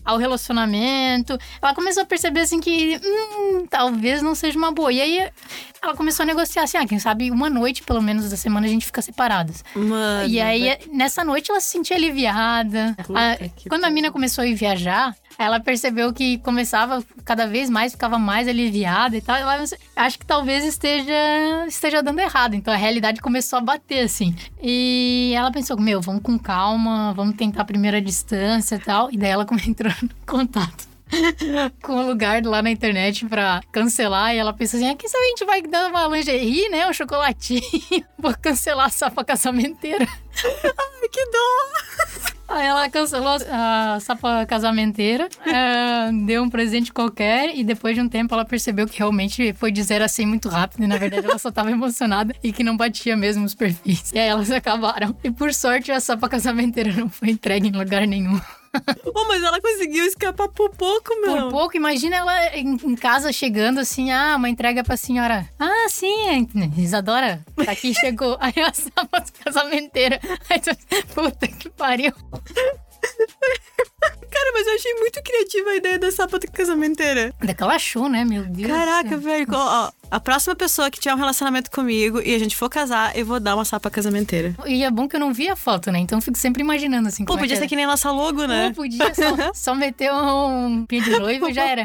ao 0.04 0.18
relacionamento. 0.18 1.38
Ela 1.60 1.74
começou 1.74 2.02
a 2.02 2.06
perceber 2.06 2.40
assim 2.40 2.60
que 2.60 3.00
hum, 3.04 3.66
talvez 3.68 4.22
não 4.22 4.34
seja 4.34 4.56
uma 4.58 4.70
boa. 4.72 4.92
E 4.92 5.00
aí 5.00 5.30
ela 5.82 5.94
começou 5.94 6.22
a 6.22 6.26
negociar 6.26 6.62
assim, 6.64 6.76
ah, 6.78 6.86
quem 6.86 6.98
sabe 6.98 7.30
uma 7.30 7.48
noite, 7.50 7.82
pelo 7.82 8.00
menos, 8.02 8.30
da 8.30 8.36
semana 8.36 8.66
a 8.66 8.70
gente 8.70 8.86
fica 8.86 9.02
separadas. 9.02 9.64
Mano. 9.74 10.28
E 10.28 10.40
aí, 10.40 10.78
nessa 10.92 11.24
noite, 11.24 11.50
ela 11.50 11.60
se 11.60 11.70
sentia 11.70 11.96
aliviada. 11.96 12.96
A- 12.98 13.36
quando 13.68 13.84
a 13.84 13.90
mina 13.90 14.10
começou 14.10 14.42
a 14.42 14.46
ir 14.46 14.54
viajar, 14.54 15.14
ela 15.38 15.60
percebeu 15.60 16.12
que 16.12 16.38
começava 16.38 17.02
cada 17.24 17.46
vez 17.46 17.70
mais, 17.70 17.92
ficava 17.92 18.18
mais 18.18 18.48
aliviada 18.48 19.16
e 19.16 19.20
tal. 19.20 19.36
Ela, 19.36 19.62
acho 19.94 20.18
que 20.18 20.26
talvez 20.26 20.64
esteja, 20.64 21.14
esteja 21.68 22.02
dando 22.02 22.18
errado. 22.18 22.54
Então 22.54 22.74
a 22.74 22.76
realidade 22.76 23.20
começou 23.20 23.60
a 23.60 23.62
bater, 23.62 24.00
assim. 24.00 24.34
E 24.60 25.32
ela 25.36 25.52
pensou, 25.52 25.78
meu, 25.78 26.00
vamos 26.00 26.22
com 26.22 26.36
calma, 26.36 27.14
vamos 27.14 27.36
tentar 27.36 27.62
a 27.62 27.64
primeira 27.64 28.02
distância 28.02 28.74
e 28.74 28.80
tal. 28.80 29.12
E 29.12 29.16
daí 29.16 29.30
ela 29.30 29.46
entrou 29.64 29.92
em 30.02 30.10
contato. 30.26 30.88
Com 31.82 31.94
um 31.94 32.06
lugar 32.06 32.44
lá 32.44 32.60
na 32.60 32.70
internet 32.70 33.24
pra 33.24 33.62
cancelar. 33.72 34.34
E 34.34 34.38
ela 34.38 34.52
pensou 34.52 34.78
assim: 34.78 34.90
aqui 34.90 35.08
se 35.08 35.16
a 35.16 35.22
gente 35.28 35.44
vai 35.46 35.62
dar 35.62 35.88
uma 35.88 36.06
lingerie, 36.08 36.68
né? 36.68 36.86
Um 36.86 36.92
chocolatinho. 36.92 37.62
Vou 38.18 38.34
cancelar 38.34 38.86
a 38.86 38.90
sapa 38.90 39.24
casamenteira. 39.24 40.06
que 41.10 41.24
dó! 41.30 42.37
Aí 42.48 42.66
ela 42.66 42.88
cancelou 42.88 43.36
a 43.50 43.98
sapa 44.00 44.46
casamenteira, 44.46 45.28
é, 45.46 46.10
deu 46.26 46.42
um 46.42 46.48
presente 46.48 46.92
qualquer 46.92 47.54
e 47.54 47.62
depois 47.62 47.94
de 47.94 48.00
um 48.00 48.08
tempo 48.08 48.32
ela 48.32 48.44
percebeu 48.44 48.86
que 48.86 48.98
realmente 48.98 49.52
foi 49.52 49.70
de 49.70 49.82
zero 49.82 50.04
a 50.04 50.08
100 50.08 50.26
muito 50.26 50.48
rápido 50.48 50.82
e 50.82 50.86
na 50.86 50.96
verdade 50.96 51.26
ela 51.26 51.38
só 51.38 51.50
tava 51.50 51.70
emocionada 51.70 52.34
e 52.42 52.50
que 52.50 52.64
não 52.64 52.76
batia 52.76 53.16
mesmo 53.16 53.44
os 53.44 53.54
perfis. 53.54 54.12
E 54.12 54.18
aí 54.18 54.28
elas 54.28 54.50
acabaram. 54.52 55.14
E 55.22 55.30
por 55.30 55.52
sorte 55.52 55.92
a 55.92 56.00
sapa 56.00 56.28
casamenteira 56.28 56.92
não 56.92 57.08
foi 57.10 57.30
entregue 57.30 57.68
em 57.68 57.72
lugar 57.72 58.06
nenhum. 58.06 58.40
Oh, 59.14 59.24
mas 59.26 59.42
ela 59.42 59.60
conseguiu 59.60 60.04
escapar 60.04 60.48
por 60.48 60.70
pouco, 60.70 61.14
meu. 61.20 61.44
Por 61.44 61.50
pouco, 61.50 61.76
imagina 61.76 62.16
ela 62.16 62.56
em, 62.56 62.74
em 62.74 62.96
casa 62.96 63.32
chegando 63.32 63.80
assim, 63.80 64.10
ah, 64.10 64.36
uma 64.36 64.48
entrega 64.48 64.84
pra 64.84 64.96
senhora. 64.96 65.48
Ah, 65.58 65.86
sim, 65.88 66.46
Isadora, 66.76 67.44
tá 67.56 67.72
aqui, 67.72 67.94
chegou. 67.98 68.36
Aí 68.40 68.52
a 68.62 68.72
sapa 68.72 69.24
casamenteira. 69.44 70.20
Aí 70.48 70.60
tu, 70.60 70.70
puta 71.14 71.46
que 71.46 71.68
pariu. 71.70 72.12
Cara, 74.30 74.50
mas 74.52 74.66
eu 74.66 74.74
achei 74.74 74.94
muito 74.94 75.22
criativa 75.22 75.70
a 75.70 75.76
ideia 75.76 75.98
da 75.98 76.10
sapa 76.12 76.38
casamenteira. 76.38 77.32
Daquela 77.42 77.74
achou, 77.74 78.08
né, 78.08 78.24
meu 78.24 78.44
Deus. 78.44 78.70
Caraca, 78.70 79.16
velho. 79.16 79.46
Ó, 79.50 79.90
a 80.10 80.20
próxima 80.20 80.54
pessoa 80.54 80.90
que 80.90 80.98
tiver 81.00 81.14
um 81.14 81.18
relacionamento 81.18 81.70
comigo 81.70 82.20
e 82.24 82.34
a 82.34 82.38
gente 82.38 82.56
for 82.56 82.68
casar, 82.68 83.16
eu 83.16 83.24
vou 83.26 83.40
dar 83.40 83.54
uma 83.54 83.64
sapa 83.64 83.90
casamenteira. 83.90 84.54
E 84.66 84.82
é 84.84 84.90
bom 84.90 85.08
que 85.08 85.16
eu 85.16 85.20
não 85.20 85.32
vi 85.32 85.48
a 85.48 85.56
foto, 85.56 85.90
né? 85.90 85.98
Então 85.98 86.18
eu 86.18 86.22
fico 86.22 86.38
sempre 86.38 86.62
imaginando 86.62 87.08
assim. 87.08 87.24
Pô, 87.24 87.32
como 87.32 87.40
é 87.40 87.42
podia 87.42 87.56
ser 87.56 87.66
que 87.68 87.76
nem 87.76 87.86
nossa 87.86 88.10
logo, 88.10 88.46
né? 88.46 88.68
Pô, 88.70 88.82
podia 88.82 89.14
só, 89.14 89.52
só 89.54 89.74
meter 89.74 90.12
um 90.12 90.84
pinho 90.86 91.04
de 91.04 91.10
noivo 91.18 91.48
e 91.48 91.52
já 91.54 91.64
era. 91.64 91.84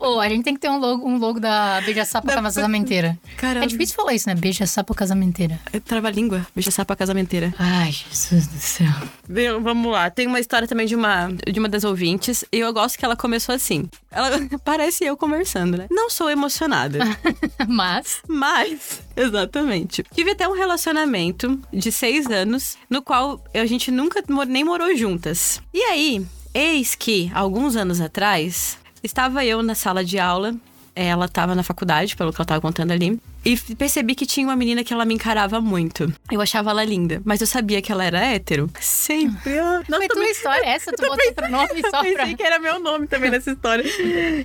Ô, 0.00 0.20
a 0.20 0.28
gente 0.28 0.44
tem 0.44 0.54
que 0.54 0.60
ter 0.60 0.70
um 0.70 0.78
logo, 0.78 1.06
um 1.08 1.18
logo 1.18 1.40
da 1.40 1.80
Beija-Sapo 1.82 2.26
Da- 2.26 2.40
casamenteira. 2.42 3.18
Cara, 3.36 3.64
É 3.64 3.66
difícil 3.66 3.94
falar 3.96 4.14
isso, 4.14 4.28
né? 4.28 4.34
Beija-Sapo 4.34 4.94
casamenteira. 4.94 5.58
trava-língua. 5.84 6.46
Beija 6.54 6.70
sapa 6.70 6.94
casamenteira. 6.96 7.54
Ai, 7.58 7.92
Jesus 7.92 8.46
do 8.46 8.58
céu. 8.58 8.86
Bem, 9.28 9.60
vamos 9.60 9.90
lá. 9.92 10.10
Tem 10.10 10.26
uma 10.26 10.40
história 10.40 10.66
também 10.68 10.86
de 10.86 10.94
uma, 10.94 11.25
de 11.28 11.58
uma 11.58 11.68
das 11.68 11.84
ouvintes. 11.84 12.44
E 12.52 12.58
eu 12.58 12.72
gosto 12.72 12.98
que 12.98 13.04
ela 13.04 13.16
começou 13.16 13.54
assim. 13.54 13.88
Ela 14.10 14.30
parece 14.64 15.04
eu 15.04 15.16
conversando, 15.16 15.76
né? 15.78 15.86
Não 15.90 16.10
sou 16.10 16.30
emocionada. 16.30 16.98
Mas, 17.68 18.22
Mas, 18.28 19.02
exatamente. 19.16 20.04
Tive 20.14 20.32
até 20.32 20.48
um 20.48 20.54
relacionamento 20.54 21.60
de 21.72 21.90
seis 21.92 22.26
anos, 22.26 22.76
no 22.88 23.02
qual 23.02 23.42
a 23.54 23.66
gente 23.66 23.90
nunca 23.90 24.22
nem 24.46 24.64
morou 24.64 24.94
juntas. 24.96 25.60
E 25.72 25.82
aí, 25.82 26.26
eis 26.54 26.94
que, 26.94 27.30
alguns 27.34 27.76
anos 27.76 28.00
atrás, 28.00 28.78
estava 29.02 29.44
eu 29.44 29.62
na 29.62 29.74
sala 29.74 30.04
de 30.04 30.18
aula. 30.18 30.54
Ela 30.94 31.26
estava 31.26 31.54
na 31.54 31.62
faculdade, 31.62 32.16
pelo 32.16 32.32
que 32.32 32.36
ela 32.36 32.44
estava 32.44 32.60
contando 32.60 32.90
ali. 32.90 33.20
E 33.46 33.56
percebi 33.76 34.16
que 34.16 34.26
tinha 34.26 34.44
uma 34.44 34.56
menina 34.56 34.82
que 34.82 34.92
ela 34.92 35.04
me 35.04 35.14
encarava 35.14 35.60
muito. 35.60 36.12
Eu 36.32 36.40
achava 36.40 36.70
ela 36.70 36.82
linda, 36.82 37.22
mas 37.24 37.40
eu 37.40 37.46
sabia 37.46 37.80
que 37.80 37.92
ela 37.92 38.04
era 38.04 38.18
hétero. 38.18 38.68
Sempre. 38.80 39.56
Ah, 39.56 39.84
Não, 39.88 39.98
foi 39.98 40.08
tua 40.08 40.28
história 40.28 40.66
essa? 40.66 40.90
Tu 40.90 41.00
botou 41.00 41.24
outro 41.28 41.48
nome 41.48 41.80
só 41.88 42.02
eu 42.02 42.12
pra... 42.14 42.24
pensei 42.24 42.34
que 42.34 42.42
era 42.42 42.58
meu 42.58 42.80
nome 42.80 43.06
também 43.06 43.30
nessa 43.30 43.52
história. 43.52 43.84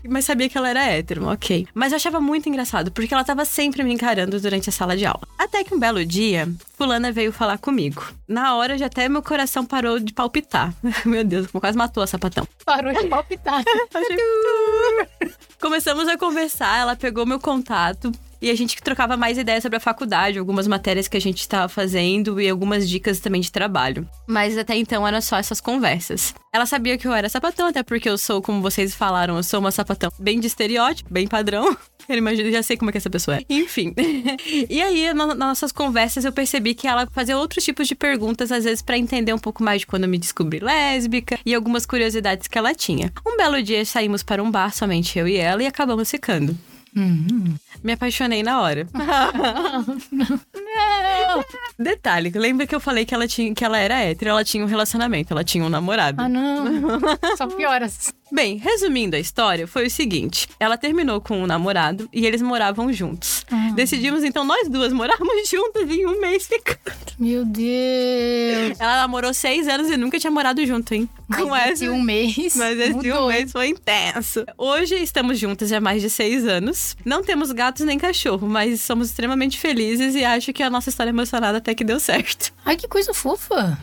Mas 0.07 0.25
sabia 0.25 0.47
que 0.47 0.55
ela 0.55 0.69
era 0.69 0.83
hétero, 0.83 1.27
ok. 1.27 1.67
Mas 1.73 1.91
eu 1.91 1.95
achava 1.95 2.21
muito 2.21 2.47
engraçado, 2.47 2.91
porque 2.91 3.11
ela 3.11 3.23
tava 3.23 3.43
sempre 3.43 3.83
me 3.83 3.91
encarando 3.91 4.39
durante 4.39 4.69
a 4.69 4.71
sala 4.71 4.95
de 4.95 5.03
aula. 5.03 5.27
Até 5.35 5.63
que 5.63 5.73
um 5.73 5.79
belo 5.79 6.05
dia, 6.05 6.47
fulana 6.77 7.11
veio 7.11 7.33
falar 7.33 7.57
comigo. 7.57 8.05
Na 8.27 8.55
hora, 8.55 8.77
já 8.77 8.85
até 8.85 9.09
meu 9.09 9.23
coração 9.23 9.65
parou 9.65 9.99
de 9.99 10.13
palpitar. 10.13 10.75
Meu 11.05 11.23
Deus, 11.23 11.47
quase 11.47 11.75
matou 11.75 12.03
a 12.03 12.07
sapatão. 12.07 12.47
Parou 12.63 12.93
de 12.93 13.07
palpitar. 13.07 13.63
Começamos 15.59 16.07
a 16.07 16.17
conversar, 16.19 16.79
ela 16.81 16.95
pegou 16.95 17.25
meu 17.25 17.39
contato. 17.39 18.11
E 18.41 18.49
a 18.49 18.55
gente 18.55 18.75
trocava 18.81 19.15
mais 19.15 19.37
ideias 19.37 19.61
sobre 19.61 19.77
a 19.77 19.79
faculdade, 19.79 20.39
algumas 20.39 20.67
matérias 20.67 21.07
que 21.07 21.15
a 21.15 21.21
gente 21.21 21.41
estava 21.41 21.69
fazendo 21.69 22.41
e 22.41 22.49
algumas 22.49 22.89
dicas 22.89 23.19
também 23.19 23.39
de 23.41 23.51
trabalho. 23.51 24.07
Mas 24.27 24.57
até 24.57 24.75
então 24.75 25.07
eram 25.07 25.21
só 25.21 25.37
essas 25.37 25.61
conversas. 25.61 26.33
Ela 26.53 26.65
sabia 26.65 26.97
que 26.97 27.07
eu 27.07 27.13
era 27.13 27.29
sapatão, 27.29 27.67
até 27.67 27.81
porque 27.83 28.09
eu 28.09 28.17
sou, 28.17 28.41
como 28.41 28.61
vocês 28.61 28.93
falaram, 28.95 29.37
eu 29.37 29.43
sou 29.43 29.59
uma 29.59 29.71
sapatão 29.71 30.11
bem 30.19 30.39
de 30.39 30.47
estereótipo, 30.47 31.13
bem 31.13 31.27
padrão. 31.27 31.77
Eu 32.09 32.17
imagino, 32.17 32.51
já 32.51 32.63
sei 32.63 32.75
como 32.75 32.89
é 32.89 32.91
que 32.91 32.97
essa 32.97 33.11
pessoa 33.11 33.37
é. 33.37 33.45
Enfim. 33.47 33.93
e 34.67 34.81
aí, 34.81 35.13
na- 35.13 35.27
nas 35.27 35.37
nossas 35.37 35.71
conversas, 35.71 36.25
eu 36.25 36.31
percebi 36.33 36.73
que 36.73 36.87
ela 36.87 37.07
fazia 37.11 37.37
outros 37.37 37.63
tipos 37.63 37.87
de 37.87 37.93
perguntas, 37.93 38.51
às 38.51 38.63
vezes 38.63 38.81
pra 38.81 38.97
entender 38.97 39.31
um 39.33 39.37
pouco 39.37 39.63
mais 39.63 39.81
de 39.81 39.87
quando 39.87 40.03
eu 40.05 40.09
me 40.09 40.17
descobri 40.17 40.59
lésbica 40.59 41.37
e 41.45 41.53
algumas 41.53 41.85
curiosidades 41.85 42.47
que 42.47 42.57
ela 42.57 42.73
tinha. 42.73 43.13
Um 43.25 43.37
belo 43.37 43.61
dia 43.61 43.85
saímos 43.85 44.23
para 44.23 44.41
um 44.43 44.49
bar, 44.49 44.73
somente 44.73 45.17
eu 45.19 45.27
e 45.27 45.37
ela, 45.37 45.61
e 45.61 45.67
acabamos 45.67 46.09
ficando. 46.09 46.57
Hum. 46.95 47.57
Me 47.83 47.93
apaixonei 47.93 48.43
na 48.43 48.59
hora. 48.61 48.87
Detalhe, 51.77 52.31
lembra 52.35 52.67
que 52.67 52.75
eu 52.75 52.79
falei 52.79 53.05
que 53.05 53.13
ela, 53.13 53.27
tinha, 53.27 53.53
que 53.53 53.63
ela 53.63 53.77
era 53.77 53.99
hétero, 53.99 54.31
ela 54.31 54.43
tinha 54.43 54.63
um 54.63 54.67
relacionamento, 54.67 55.33
ela 55.33 55.43
tinha 55.43 55.63
um 55.63 55.69
namorado. 55.69 56.21
Ah, 56.21 56.29
não. 56.29 56.65
Só 57.37 57.47
pioras. 57.47 58.13
Bem, 58.31 58.55
resumindo 58.55 59.17
a 59.17 59.19
história, 59.19 59.67
foi 59.67 59.87
o 59.87 59.89
seguinte: 59.89 60.47
ela 60.57 60.77
terminou 60.77 61.19
com 61.19 61.43
um 61.43 61.45
namorado 61.45 62.07
e 62.13 62.25
eles 62.25 62.41
moravam 62.41 62.91
juntos. 62.93 63.45
Ah. 63.51 63.71
Decidimos 63.75 64.23
então 64.23 64.45
nós 64.45 64.69
duas 64.69 64.93
morarmos 64.93 65.33
juntas 65.51 65.89
em 65.89 66.05
um 66.05 66.19
mês 66.21 66.47
ficando. 66.47 66.79
Meu 67.19 67.43
Deus. 67.43 68.79
Ela 68.79 69.01
namorou 69.01 69.33
seis 69.33 69.67
anos 69.67 69.89
e 69.89 69.97
nunca 69.97 70.17
tinha 70.17 70.31
morado 70.31 70.65
junto, 70.65 70.93
hein? 70.93 71.09
Com 71.35 71.49
Mas 71.49 71.73
esse 71.73 71.85
essa. 71.85 71.93
um 71.93 72.01
mês. 72.01 72.55
Mas 72.55 72.79
esse 72.79 72.93
mudou, 72.93 73.25
um 73.25 73.27
mês 73.27 73.51
foi 73.51 73.67
intenso. 73.67 74.45
Hoje 74.57 74.95
estamos 74.95 75.37
juntas 75.37 75.71
há 75.73 75.81
mais 75.81 76.01
de 76.01 76.09
seis 76.09 76.47
anos. 76.47 76.95
Não 77.03 77.21
temos 77.23 77.51
gatos 77.51 77.85
nem 77.85 77.99
cachorro, 77.99 78.47
mas 78.47 78.81
somos 78.81 79.09
extremamente 79.09 79.57
felizes 79.59 80.15
e 80.15 80.23
acho 80.23 80.53
que 80.53 80.63
a 80.63 80.69
nossa 80.71 80.89
história 80.89 81.11
emocionada 81.11 81.57
até 81.59 81.75
que 81.75 81.83
deu 81.83 81.99
certo. 81.99 82.53
Ai, 82.65 82.75
que 82.75 82.87
coisa 82.87 83.13
fofa. 83.13 83.77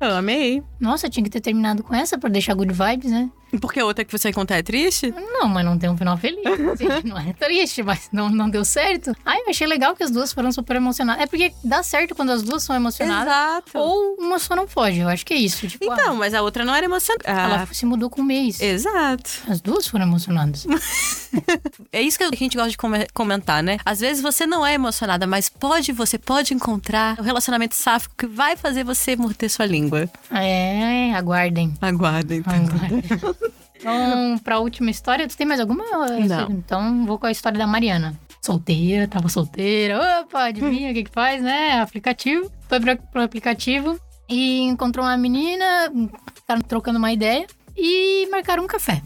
Eu 0.00 0.14
amei. 0.16 0.62
Nossa, 0.78 1.08
tinha 1.10 1.24
que 1.24 1.30
ter 1.30 1.40
terminado 1.40 1.82
com 1.82 1.94
essa 1.94 2.16
pra 2.16 2.30
deixar 2.30 2.54
good 2.54 2.72
vibes, 2.72 3.10
né? 3.10 3.28
Porque 3.60 3.80
a 3.80 3.84
outra 3.84 4.04
que 4.04 4.12
você 4.12 4.32
contar 4.32 4.56
é 4.56 4.62
triste? 4.62 5.12
Não, 5.16 5.48
mas 5.48 5.64
não 5.64 5.78
tem 5.78 5.88
um 5.88 5.96
final 5.96 6.16
feliz. 6.16 6.44
assim, 6.46 7.08
não 7.08 7.18
é 7.18 7.32
triste, 7.32 7.82
mas 7.82 8.08
não, 8.12 8.28
não 8.28 8.48
deu 8.50 8.64
certo. 8.64 9.14
Ai, 9.24 9.40
eu 9.40 9.50
achei 9.50 9.66
legal 9.66 9.94
que 9.96 10.02
as 10.02 10.10
duas 10.10 10.32
foram 10.32 10.52
super 10.52 10.76
emocionadas. 10.76 11.22
É 11.22 11.26
porque 11.26 11.52
dá 11.64 11.82
certo 11.82 12.14
quando 12.14 12.30
as 12.30 12.42
duas 12.42 12.62
são 12.62 12.74
emocionadas. 12.76 13.26
Exato. 13.32 13.78
Ou 13.78 14.16
uma 14.18 14.38
só 14.38 14.54
não 14.54 14.66
foge. 14.68 15.00
Eu 15.00 15.08
acho 15.08 15.24
que 15.24 15.32
é 15.34 15.36
isso. 15.38 15.66
Tipo, 15.66 15.84
Então, 15.86 16.14
mas 16.16 16.34
a 16.34 16.42
outra 16.42 16.64
não 16.64 16.74
era 16.74 16.84
emocionante. 16.86 17.24
ah, 17.26 17.42
ela 17.44 17.68
se 17.72 17.86
mudou 17.86 18.10
com 18.10 18.20
um 18.20 18.24
mês. 18.24 18.60
Exato. 18.60 19.30
As 19.48 19.60
duas 19.60 19.86
foram 19.86 20.04
emocionadas. 20.06 20.66
É 21.92 22.00
isso 22.00 22.16
que 22.18 22.24
a 22.24 22.30
gente 22.30 22.56
gosta 22.56 22.70
de 22.70 22.76
come- 22.76 23.06
comentar, 23.12 23.62
né? 23.62 23.78
Às 23.84 24.00
vezes 24.00 24.22
você 24.22 24.46
não 24.46 24.64
é 24.66 24.74
emocionada, 24.74 25.26
mas 25.26 25.48
pode, 25.48 25.92
você 25.92 26.18
pode 26.18 26.54
encontrar 26.54 27.18
o 27.18 27.22
relacionamento 27.22 27.74
sáfico 27.74 28.14
que 28.16 28.26
vai 28.26 28.56
fazer 28.56 28.82
você 28.84 29.14
morder 29.14 29.50
sua 29.50 29.66
língua. 29.66 30.08
É, 30.30 31.12
aguardem. 31.14 31.74
Aguardem. 31.82 32.42
Aguardem. 32.46 33.02
Então, 33.78 34.38
pra 34.42 34.58
última 34.58 34.90
história, 34.90 35.26
tu 35.28 35.36
tem 35.36 35.46
mais 35.46 35.60
alguma? 35.60 35.84
Não. 36.26 36.50
Então, 36.50 37.06
vou 37.06 37.18
com 37.18 37.26
a 37.26 37.30
história 37.30 37.58
da 37.58 37.66
Mariana. 37.66 38.18
Solteira, 38.42 39.06
tava 39.06 39.28
solteira. 39.28 40.20
Opa, 40.22 40.44
adivinha 40.44 40.90
o 40.90 40.94
que 40.94 41.04
que 41.04 41.10
faz, 41.10 41.42
né? 41.42 41.80
Aplicativo. 41.80 42.50
Foi 42.68 42.80
pro, 42.80 42.96
pro 42.96 43.22
aplicativo 43.22 43.98
e 44.28 44.62
encontrou 44.62 45.04
uma 45.04 45.16
menina, 45.16 45.64
ficaram 46.34 46.60
trocando 46.62 46.98
uma 46.98 47.12
ideia 47.12 47.46
e 47.76 48.26
marcaram 48.30 48.64
um 48.64 48.66
café. 48.66 49.02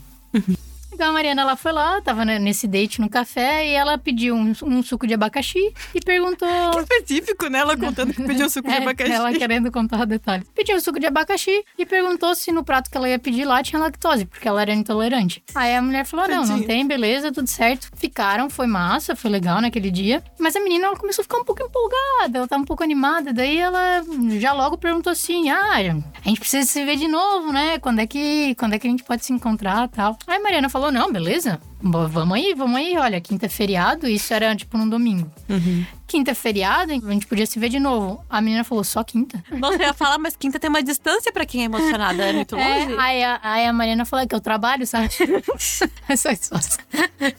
Então 0.92 1.08
a 1.10 1.12
Mariana 1.12 1.42
ela 1.42 1.56
foi 1.56 1.72
lá, 1.72 2.00
tava 2.00 2.24
né, 2.24 2.38
nesse 2.38 2.66
date 2.66 3.00
no 3.00 3.08
café 3.08 3.66
e 3.66 3.72
ela 3.72 3.96
pediu 3.96 4.34
um, 4.34 4.52
um 4.62 4.82
suco 4.82 5.06
de 5.06 5.14
abacaxi 5.14 5.72
e 5.94 6.00
perguntou. 6.00 6.48
Específico, 6.80 7.48
né? 7.48 7.60
Ela 7.60 7.76
contando 7.76 8.12
que 8.12 8.22
pediu 8.22 8.48
suco 8.50 8.68
de 8.68 8.74
É, 8.74 8.78
abacaxi. 8.78 9.12
Ela 9.12 9.32
querendo 9.32 9.70
contar 9.70 10.04
detalhes. 10.04 10.46
Pediu 10.54 10.76
um 10.76 10.80
suco 10.80 10.98
de 11.00 11.06
abacaxi 11.06 11.64
e 11.78 11.86
perguntou 11.86 12.34
se 12.34 12.50
no 12.52 12.64
prato 12.64 12.90
que 12.90 12.96
ela 12.96 13.08
ia 13.08 13.18
pedir 13.18 13.44
lá 13.44 13.62
tinha 13.62 13.80
lactose, 13.80 14.24
porque 14.24 14.46
ela 14.46 14.62
era 14.62 14.72
intolerante. 14.72 15.42
Aí 15.54 15.74
a 15.74 15.82
mulher 15.82 16.04
falou: 16.04 16.28
não, 16.28 16.44
não 16.44 16.62
tem, 16.62 16.86
beleza, 16.86 17.32
tudo 17.32 17.48
certo. 17.48 17.88
Ficaram, 17.96 18.50
foi 18.50 18.66
massa, 18.66 19.14
foi 19.16 19.30
legal 19.30 19.60
naquele 19.60 19.90
dia. 19.90 20.22
Mas 20.38 20.56
a 20.56 20.60
menina 20.60 20.86
ela 20.86 20.96
começou 20.96 21.22
a 21.22 21.24
ficar 21.24 21.38
um 21.38 21.44
pouco 21.44 21.62
empolgada, 21.62 22.38
ela 22.38 22.48
tava 22.48 22.62
um 22.62 22.66
pouco 22.66 22.82
animada. 22.82 23.32
Daí 23.32 23.58
ela 23.58 24.02
já 24.38 24.52
logo 24.52 24.76
perguntou 24.76 25.10
assim: 25.10 25.50
ah, 25.50 25.76
a 26.24 26.28
gente 26.28 26.40
precisa 26.40 26.66
se 26.66 26.84
ver 26.84 26.96
de 26.96 27.08
novo, 27.08 27.52
né? 27.52 27.78
Quando 27.78 28.00
é 28.00 28.06
que, 28.06 28.54
quando 28.56 28.74
é 28.74 28.78
que 28.78 28.86
a 28.86 28.90
gente 28.90 29.04
pode 29.04 29.24
se 29.24 29.32
encontrar 29.32 29.88
tal? 29.88 30.16
Aí 30.26 30.36
a 30.36 30.40
Mariana 30.40 30.68
falou: 30.68 30.81
não, 30.90 31.12
beleza. 31.12 31.60
Vamos 31.80 32.36
aí, 32.36 32.54
vamos 32.54 32.76
aí. 32.76 32.96
Olha, 32.96 33.20
quinta 33.20 33.46
é 33.46 33.48
feriado, 33.48 34.06
isso 34.08 34.32
era 34.32 34.54
tipo 34.56 34.78
num 34.78 34.88
domingo. 34.88 35.30
Quinta 36.06 36.30
é 36.30 36.34
feriado, 36.34 36.92
a 36.92 37.12
gente 37.12 37.26
podia 37.26 37.44
se 37.46 37.58
ver 37.58 37.68
de 37.68 37.80
novo. 37.80 38.24
A 38.30 38.40
menina 38.40 38.62
falou: 38.64 38.84
só 38.84 39.02
quinta? 39.02 39.42
Nossa, 39.50 39.76
eu 39.82 39.86
ia 39.88 39.92
falar, 39.94 40.18
mas 40.18 40.36
quinta 40.36 40.60
tem 40.60 40.68
uma 40.70 40.82
distância 40.82 41.32
pra 41.32 41.44
quem 41.44 41.62
é 41.62 41.64
emocionada. 41.64 42.22
É 42.22 42.32
muito 42.32 42.54
É, 42.56 42.84
longe. 42.84 42.96
aí, 42.98 43.24
a, 43.24 43.40
aí 43.42 43.66
a 43.66 43.72
Mariana 43.72 44.04
falou 44.04 44.26
que 44.26 44.34
eu 44.34 44.40
trabalho, 44.40 44.86
sabe? 44.86 45.08
Essa 46.08 46.36
só 46.36 46.56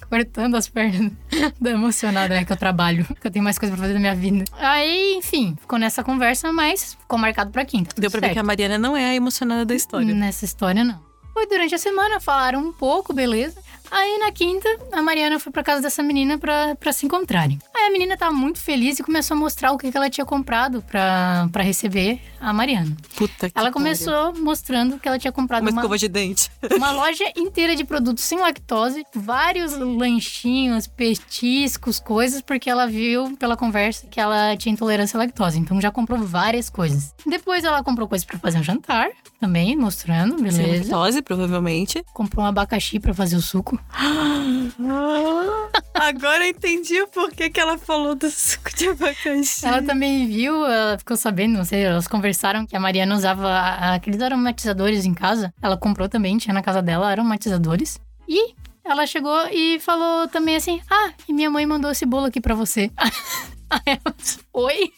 cortando 0.09 0.55
as 0.55 0.67
pernas 0.67 1.11
da 1.59 1.71
emocionada, 1.71 2.35
né? 2.35 2.43
Que 2.45 2.51
eu 2.51 2.57
trabalho, 2.57 3.05
que 3.21 3.27
eu 3.27 3.31
tenho 3.31 3.43
mais 3.43 3.57
coisa 3.57 3.73
pra 3.75 3.81
fazer 3.83 3.93
na 3.93 3.99
minha 3.99 4.15
vida. 4.15 4.43
Aí, 4.59 5.15
enfim, 5.17 5.55
ficou 5.59 5.79
nessa 5.79 6.03
conversa, 6.03 6.51
mas 6.51 6.95
ficou 6.95 7.17
marcado 7.17 7.51
pra 7.51 7.63
quinta. 7.65 7.95
Deu 7.99 8.11
pra 8.11 8.19
ver 8.19 8.33
que 8.33 8.39
a 8.39 8.43
Mariana 8.43 8.77
não 8.77 8.95
é 8.97 9.05
a 9.11 9.15
emocionada 9.15 9.65
da 9.65 9.75
história. 9.75 10.13
Nessa 10.13 10.45
história, 10.45 10.83
não. 10.83 11.12
Foi 11.33 11.47
durante 11.47 11.73
a 11.73 11.79
semana, 11.79 12.19
falaram 12.19 12.59
um 12.59 12.71
pouco, 12.71 13.13
beleza. 13.13 13.59
Aí 13.95 14.17
na 14.17 14.31
quinta, 14.31 14.67
a 14.91 15.03
Mariana 15.03 15.39
foi 15.39 15.51
pra 15.51 15.61
casa 15.63 15.79
dessa 15.83 16.01
menina 16.01 16.37
pra, 16.39 16.75
pra 16.75 16.91
se 16.91 17.05
encontrarem. 17.05 17.59
Aí 17.75 17.83
a 17.87 17.91
menina 17.91 18.17
tava 18.17 18.33
muito 18.33 18.57
feliz 18.59 18.97
e 18.97 19.03
começou 19.03 19.37
a 19.37 19.39
mostrar 19.39 19.71
o 19.71 19.77
que, 19.77 19.91
que 19.91 19.95
ela 19.95 20.09
tinha 20.09 20.25
comprado 20.25 20.81
pra, 20.81 21.47
pra 21.51 21.61
receber 21.61 22.19
a 22.41 22.51
Mariana. 22.51 22.95
Puta 23.15 23.51
que 23.51 23.57
Ela 23.59 23.71
começou 23.71 24.33
mostrando 24.39 24.97
que 24.99 25.07
ela 25.07 25.19
tinha 25.19 25.31
comprado 25.31 25.61
Uma 25.61 25.69
uma, 25.69 25.81
escova 25.81 25.97
de 25.97 26.07
dente. 26.07 26.49
uma 26.75 26.91
loja 26.91 27.23
inteira 27.37 27.75
de 27.75 27.83
produtos 27.83 28.23
sem 28.23 28.39
lactose, 28.39 29.05
vários 29.13 29.77
lanchinhos, 29.77 30.87
petiscos, 30.87 31.99
coisas, 31.99 32.41
porque 32.41 32.69
ela 32.69 32.87
viu 32.87 33.37
pela 33.37 33.55
conversa 33.55 34.07
que 34.07 34.19
ela 34.19 34.57
tinha 34.57 34.73
intolerância 34.73 35.17
à 35.17 35.19
lactose. 35.19 35.59
Então 35.59 35.79
já 35.79 35.91
comprou 35.91 36.19
várias 36.19 36.67
coisas. 36.69 37.13
Depois 37.27 37.63
ela 37.63 37.83
comprou 37.83 38.07
coisas 38.07 38.25
pra 38.25 38.39
fazer 38.39 38.57
um 38.57 38.63
jantar, 38.63 39.09
também 39.39 39.75
mostrando, 39.75 40.35
Sem 40.39 40.43
beleza. 40.65 40.83
lactose, 40.95 41.21
provavelmente. 41.21 42.03
Comprou 42.13 42.43
um 42.43 42.47
abacaxi 42.47 42.99
pra 42.99 43.13
fazer 43.13 43.35
o 43.35 43.41
suco. 43.41 43.79
Agora 45.93 46.45
eu 46.45 46.49
entendi 46.49 47.01
o 47.01 47.07
porquê 47.07 47.49
que 47.49 47.59
ela 47.59 47.77
falou 47.77 48.15
do 48.15 48.29
suco 48.29 48.75
de 48.75 48.89
abacaxi. 48.89 49.65
Ela 49.65 49.81
também 49.81 50.27
viu, 50.27 50.65
ela 50.65 50.97
ficou 50.97 51.15
sabendo, 51.15 51.57
não 51.57 51.65
sei, 51.65 51.83
elas 51.83 52.07
conversaram 52.07 52.65
que 52.65 52.75
a 52.75 52.79
Mariana 52.79 53.15
usava 53.15 53.57
aqueles 53.93 54.21
aromatizadores 54.21 55.05
em 55.05 55.13
casa. 55.13 55.53
Ela 55.61 55.77
comprou 55.77 56.09
também, 56.09 56.37
tinha 56.37 56.53
na 56.53 56.61
casa 56.61 56.81
dela 56.81 57.07
aromatizadores. 57.07 57.99
E 58.27 58.53
ela 58.83 59.07
chegou 59.07 59.47
e 59.51 59.79
falou 59.79 60.27
também 60.27 60.55
assim: 60.55 60.81
Ah, 60.89 61.11
e 61.27 61.33
minha 61.33 61.49
mãe 61.49 61.65
mandou 61.65 61.91
esse 61.91 62.05
bolo 62.05 62.25
aqui 62.25 62.41
pra 62.41 62.55
você. 62.55 62.91
Aí 63.69 63.81
ela, 63.85 64.15
Oi? 64.53 64.91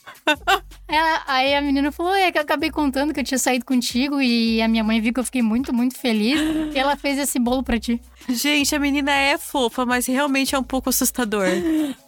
Ela- 0.87 1.23
aí 1.27 1.55
a 1.55 1.61
menina 1.61 1.91
falou: 1.91 2.13
É 2.13 2.31
que 2.31 2.37
eu 2.37 2.41
acabei 2.41 2.69
contando 2.71 3.13
que 3.13 3.19
eu 3.19 3.23
tinha 3.23 3.37
saído 3.37 3.65
contigo 3.65 4.21
e 4.21 4.61
a 4.61 4.67
minha 4.67 4.83
mãe 4.83 5.01
viu 5.01 5.13
que 5.13 5.19
eu 5.19 5.23
fiquei 5.23 5.41
muito, 5.41 5.73
muito 5.73 5.97
feliz. 5.97 6.39
E 6.73 6.77
ela 6.77 6.95
fez 6.95 7.17
esse 7.17 7.39
bolo 7.39 7.63
pra 7.63 7.79
ti. 7.79 7.99
Gente, 8.29 8.73
a 8.75 8.79
menina 8.79 9.11
é 9.11 9.37
fofa, 9.37 9.85
mas 9.85 10.07
realmente 10.07 10.55
é 10.55 10.59
um 10.59 10.63
pouco 10.63 10.89
assustador. 10.89 11.45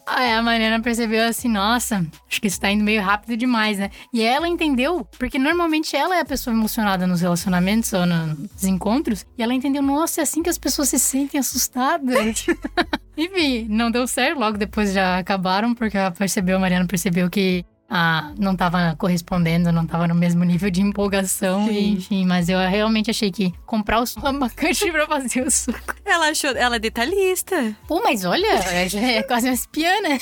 Aí 0.05 0.31
a 0.31 0.41
Mariana 0.41 0.81
percebeu 0.81 1.23
assim, 1.27 1.47
nossa, 1.47 2.03
acho 2.27 2.41
que 2.41 2.47
isso 2.47 2.59
tá 2.59 2.71
indo 2.71 2.83
meio 2.83 3.03
rápido 3.03 3.37
demais, 3.37 3.77
né? 3.77 3.91
E 4.11 4.23
ela 4.23 4.47
entendeu, 4.47 5.07
porque 5.19 5.37
normalmente 5.37 5.95
ela 5.95 6.15
é 6.15 6.21
a 6.21 6.25
pessoa 6.25 6.55
emocionada 6.55 7.05
nos 7.05 7.21
relacionamentos 7.21 7.93
ou 7.93 8.05
nos 8.05 8.63
encontros, 8.63 9.25
e 9.37 9.43
ela 9.43 9.53
entendeu, 9.53 9.81
nossa, 9.83 10.21
é 10.21 10.23
assim 10.23 10.41
que 10.41 10.49
as 10.49 10.57
pessoas 10.57 10.89
se 10.89 10.97
sentem 10.97 11.39
assustadas. 11.39 12.45
Enfim, 13.15 13.67
não 13.69 13.91
deu 13.91 14.07
certo, 14.07 14.39
logo 14.39 14.57
depois 14.57 14.93
já 14.93 15.19
acabaram, 15.19 15.75
porque 15.75 15.97
ela 15.97 16.09
percebeu, 16.11 16.57
a 16.57 16.59
Mariana 16.59 16.87
percebeu 16.87 17.29
que 17.29 17.63
ah, 17.89 18.31
não 18.37 18.55
tava 18.55 18.95
correspondendo, 18.97 19.71
não 19.71 19.85
tava 19.85 20.07
no 20.07 20.15
mesmo 20.15 20.43
nível 20.43 20.69
de 20.69 20.81
empolgação, 20.81 21.71
e, 21.71 21.93
enfim, 21.93 22.25
mas 22.25 22.49
eu 22.49 22.59
realmente 22.59 23.09
achei 23.09 23.31
que 23.31 23.53
comprar 23.65 23.99
o 24.01 24.05
suco 24.05 24.27
abacaxi 24.27 24.89
pra 24.91 25.07
fazer 25.07 25.45
o 25.45 25.51
suco. 25.51 25.95
Ela 26.05 26.29
achou. 26.29 26.51
Ela 26.51 26.75
é 26.75 26.79
detalhista. 26.79 27.75
Pô, 27.87 28.01
mas 28.03 28.25
olha, 28.25 28.47
é, 28.47 29.17
é 29.17 29.23
quase 29.23 29.47
uma 29.47 29.53
espiã, 29.53 30.01
né? 30.01 30.19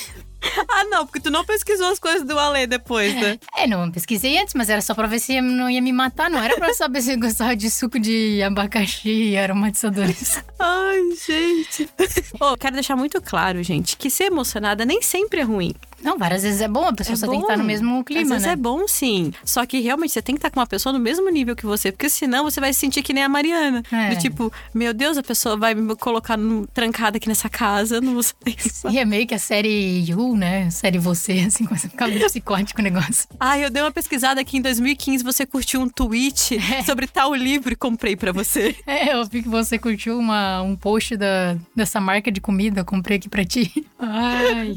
Ah, 0.68 0.84
não, 0.84 1.06
porque 1.06 1.20
tu 1.20 1.30
não 1.30 1.44
pesquisou 1.44 1.88
as 1.88 1.98
coisas 1.98 2.22
do 2.22 2.38
Ale 2.38 2.66
depois, 2.66 3.14
né? 3.14 3.38
É, 3.56 3.66
não 3.66 3.90
pesquisei 3.90 4.38
antes, 4.38 4.54
mas 4.54 4.68
era 4.68 4.80
só 4.80 4.94
pra 4.94 5.06
ver 5.06 5.18
se 5.18 5.40
não 5.40 5.68
ia 5.68 5.82
me 5.82 5.92
matar, 5.92 6.30
não 6.30 6.40
era 6.40 6.56
pra 6.56 6.72
saber 6.74 7.02
se 7.02 7.12
eu 7.12 7.18
gostava 7.18 7.56
de 7.56 7.70
suco 7.70 7.98
de 7.98 8.42
abacaxi 8.42 9.30
e 9.30 9.36
aromatizadores. 9.36 10.42
Ai, 10.58 11.00
gente. 11.26 11.88
Ô, 12.38 12.56
quero 12.56 12.74
deixar 12.74 12.96
muito 12.96 13.20
claro, 13.20 13.62
gente, 13.62 13.96
que 13.96 14.08
ser 14.10 14.24
emocionada 14.24 14.84
nem 14.84 15.02
sempre 15.02 15.40
é 15.40 15.44
ruim. 15.44 15.74
Não, 16.02 16.18
várias 16.18 16.42
vezes 16.42 16.60
é 16.60 16.68
bom, 16.68 16.84
a 16.86 16.92
pessoa 16.92 17.14
É 17.14 17.16
só 17.16 17.26
tem 17.26 17.38
que 17.38 17.44
estar 17.44 17.54
bom. 17.56 17.62
no 17.62 17.66
mesmo 17.66 17.98
Às 17.98 18.04
clima, 18.04 18.30
vezes 18.34 18.46
né? 18.46 18.52
é 18.52 18.56
bom, 18.56 18.86
sim. 18.86 19.32
Só 19.44 19.64
que 19.66 19.80
realmente 19.80 20.12
você 20.12 20.22
tem 20.22 20.34
que 20.34 20.38
estar 20.38 20.50
com 20.50 20.60
uma 20.60 20.66
pessoa 20.66 20.92
no 20.92 20.98
mesmo 20.98 21.28
nível 21.30 21.56
que 21.56 21.64
você, 21.66 21.90
porque 21.90 22.08
senão 22.08 22.44
você 22.44 22.60
vai 22.60 22.72
se 22.72 22.80
sentir 22.80 23.02
que 23.02 23.12
nem 23.12 23.22
a 23.24 23.28
Mariana. 23.28 23.82
É. 23.92 24.10
Do 24.14 24.20
tipo, 24.20 24.52
meu 24.74 24.92
Deus, 24.94 25.16
a 25.16 25.22
pessoa 25.22 25.56
vai 25.56 25.74
me 25.74 25.96
colocar 25.96 26.36
no- 26.36 26.66
trancada 26.68 27.16
aqui 27.16 27.28
nessa 27.28 27.48
casa, 27.48 28.00
não 28.00 28.14
vou 28.14 28.22
sair. 28.22 28.56
E 28.90 28.98
é 28.98 29.04
meio 29.04 29.26
que 29.26 29.34
a 29.34 29.38
série 29.38 30.04
You, 30.08 30.36
né? 30.36 30.70
Série 30.70 30.98
Você, 30.98 31.44
assim, 31.46 31.64
com 31.64 31.74
esse 31.74 31.88
cabelo 31.88 32.24
psicótico 32.26 32.80
o 32.80 32.84
negócio. 32.84 33.26
Ai, 33.40 33.64
eu 33.64 33.70
dei 33.70 33.82
uma 33.82 33.90
pesquisada 33.90 34.40
aqui 34.40 34.58
em 34.58 34.62
2015, 34.62 35.24
você 35.24 35.44
curtiu 35.46 35.80
um 35.80 35.88
tweet 35.88 36.58
sobre 36.86 37.06
tal 37.06 37.34
livro 37.34 37.72
e 37.72 37.76
comprei 37.76 38.14
pra 38.16 38.32
você. 38.32 38.76
É, 38.86 39.14
eu 39.14 39.24
vi 39.26 39.42
que 39.42 39.48
você 39.48 39.78
curtiu 39.78 40.18
uma, 40.18 40.62
um 40.62 40.76
post 40.76 41.16
da, 41.16 41.56
dessa 41.74 42.00
marca 42.00 42.30
de 42.30 42.40
comida, 42.40 42.84
comprei 42.84 43.16
aqui 43.16 43.28
pra 43.28 43.44
ti. 43.44 43.84
Ai. 43.98 44.76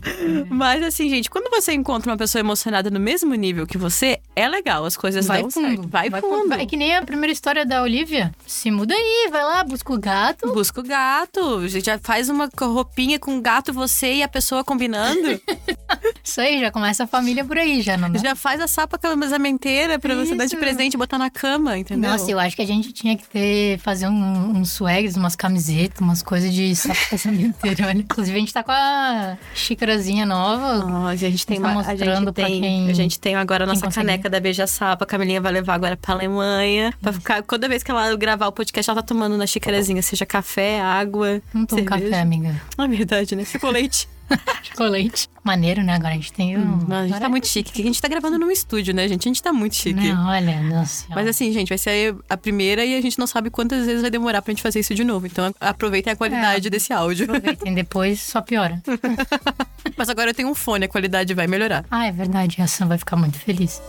Mas 0.49 0.84
assim, 0.84 1.09
gente, 1.10 1.30
quando 1.30 1.49
você 1.49 1.74
encontra 1.74 2.12
uma 2.12 2.18
pessoa 2.18 2.39
emocionada 2.39 2.89
no 2.89 2.99
mesmo 2.99 3.34
nível 3.34 3.66
que 3.66 3.78
você, 3.78 4.20
é 4.36 4.47
legal, 4.47 4.86
as 4.86 4.95
coisas 4.95 5.26
Vai 5.28 5.41
dão 5.41 5.51
fundo. 5.51 5.68
certo. 5.68 5.88
Vai, 5.88 6.10
fundo. 6.22 6.53
É 6.53 6.66
que 6.66 6.78
nem 6.78 6.95
a 6.95 7.01
primeira 7.03 7.32
história 7.32 7.66
da 7.66 7.82
Olivia. 7.82 8.34
Se 8.45 8.72
muda 8.72 8.93
aí, 8.93 9.30
vai 9.32 9.43
lá, 9.43 9.64
busca 9.64 9.93
o 9.93 9.99
gato. 9.99 10.53
Busca 10.53 10.80
o 10.80 10.84
gato. 10.84 11.68
Já 11.68 11.97
faz 11.99 12.30
uma 12.30 12.49
roupinha 12.60 13.20
com 13.20 13.38
o 13.38 13.41
gato, 13.41 13.74
você 13.74 14.16
e 14.16 14.24
a 14.24 14.28
pessoa 14.28 14.64
combinando. 14.64 15.39
Isso 16.24 16.40
aí, 16.42 16.60
já 16.60 16.70
começa 16.72 17.04
a 17.04 17.08
família 17.08 17.44
por 17.44 17.58
aí, 17.58 17.82
já 17.82 17.98
não 17.98 18.12
dá? 18.12 18.20
Já 18.20 18.36
faz 18.36 18.62
a 18.62 18.68
sapa 18.68 18.98
casamenteira 18.98 19.98
pra 19.98 20.14
você 20.16 20.36
dar 20.36 20.46
de 20.46 20.54
Isso. 20.54 20.58
presente 20.58 20.94
e 20.94 20.98
botar 20.98 21.18
na 21.18 21.30
cama, 21.30 21.78
entendeu? 21.78 22.10
Nossa, 22.12 22.30
eu 22.30 22.40
acho 22.40 22.56
que 22.56 22.62
a 22.62 22.66
gente 22.68 22.92
tinha 22.92 23.18
que 23.18 23.28
ter, 23.28 23.80
fazer 23.80 24.08
um, 24.08 24.58
uns 24.58 24.72
swags, 24.72 25.16
umas 25.16 25.36
camisetas, 25.36 26.00
umas 26.02 26.22
coisas 26.22 26.54
de 26.54 26.76
sapo 26.76 27.00
casamenteiro, 27.10 27.84
olha. 27.86 27.98
Inclusive, 28.00 28.36
a 28.38 28.40
gente 28.40 28.54
tá 28.54 28.64
com 28.64 28.72
a 28.72 29.38
xícarazinha 29.56 30.26
nova. 30.26 30.86
Ó, 30.86 31.08
a 31.08 31.16
gente 31.16 31.46
tem 31.46 31.60
Tá 31.60 31.68
uma, 31.68 31.82
a 31.82 31.84
mostrando 31.84 32.26
gente 32.26 32.34
pra 32.34 32.46
tem, 32.46 32.62
quem- 32.62 32.90
a 32.90 32.94
gente 32.94 33.20
tem 33.20 33.36
agora 33.36 33.64
a 33.64 33.68
nossa 33.68 33.82
conseguir. 33.86 34.06
caneca 34.06 34.30
da 34.30 34.40
Beija 34.40 34.68
Sapa. 34.68 35.04
A 35.04 35.08
Camilinha 35.08 35.42
vai 35.42 35.52
levar 35.52 35.74
agora 35.76 35.98
pra 35.98 36.14
Alemanha. 36.14 36.94
Pra 37.02 37.12
ficar, 37.14 37.42
toda 37.44 37.68
vez 37.68 37.84
que 37.84 37.92
ela 37.92 38.16
gravar 38.16 38.48
o 38.48 38.52
podcast, 38.52 38.90
ela 38.90 39.02
tá 39.02 39.06
tomando 39.08 39.38
na 39.38 39.48
xícarazinha, 39.48 40.02
seja 40.02 40.26
café, 40.26 40.80
água. 40.82 41.42
Não 41.54 41.66
tomo 41.66 41.82
cerveja. 41.82 42.10
café, 42.10 42.22
amiga. 42.22 42.62
É 42.78 42.88
verdade, 42.88 43.36
né? 43.36 43.44
Ficou 43.46 43.70
leite. 43.72 44.08
Chocolate. 44.64 45.28
Maneiro, 45.44 45.82
né? 45.84 45.96
Agora 45.96 46.10
a 46.14 46.16
gente 46.16 46.32
tem 46.34 46.56
o... 46.58 46.60
Não, 46.60 46.98
a 46.98 47.02
gente 47.02 47.08
Agora- 47.14 47.20
tá 47.22 47.30
muito 47.30 47.48
chique. 47.48 47.72
que 47.72 47.82
A 47.82 47.86
gente 47.86 48.02
tá 48.02 48.08
gravando 48.08 48.38
num 48.38 48.52
estúdio, 48.52 48.94
né, 48.94 49.08
gente? 49.08 49.28
A 49.28 49.30
gente 49.30 49.42
tá 49.42 49.52
muito 49.52 49.76
chique. 49.76 50.12
Não, 50.12 50.28
olha, 50.30 50.62
nossa. 50.62 51.06
Mas 51.10 51.28
assim, 51.28 51.52
gente, 51.52 51.70
vai 51.70 51.78
ser 51.78 52.16
a 52.30 52.38
primeira 52.38 52.86
e 52.86 52.96
a 52.96 53.02
gente 53.02 53.18
não 53.18 53.26
sabe 53.28 53.50
quantas 53.50 53.86
vezes 53.86 54.02
vai 54.02 54.12
demorar 54.12 54.42
pra 54.42 54.52
gente 54.52 54.62
fazer 54.62 54.80
isso 54.80 54.94
de 54.94 55.04
novo. 55.04 55.26
Então 55.26 55.54
aproveitem 55.60 56.14
a 56.14 56.16
qualidade 56.16 56.68
É. 56.68 56.70
desse 56.70 56.94
áudio. 56.94 57.26
Aproveitem 57.26 57.74
depois, 57.74 58.20
só 58.22 58.42
piora. 58.42 58.82
Mas 59.98 60.10
agora 60.10 60.30
eu 60.30 60.34
tenho 60.34 60.50
um 60.50 60.56
fone, 60.56 60.86
a 60.86 60.88
qualidade 60.88 61.34
vai 61.34 61.48
melhorar. 61.48 61.86
Ah, 61.90 62.06
é 62.08 62.12
verdade, 62.12 62.62
a 62.62 62.68
Sam 62.68 62.88
vai 62.88 62.98
ficar 62.98 63.16
muito 63.16 63.38
feliz. 63.40 63.82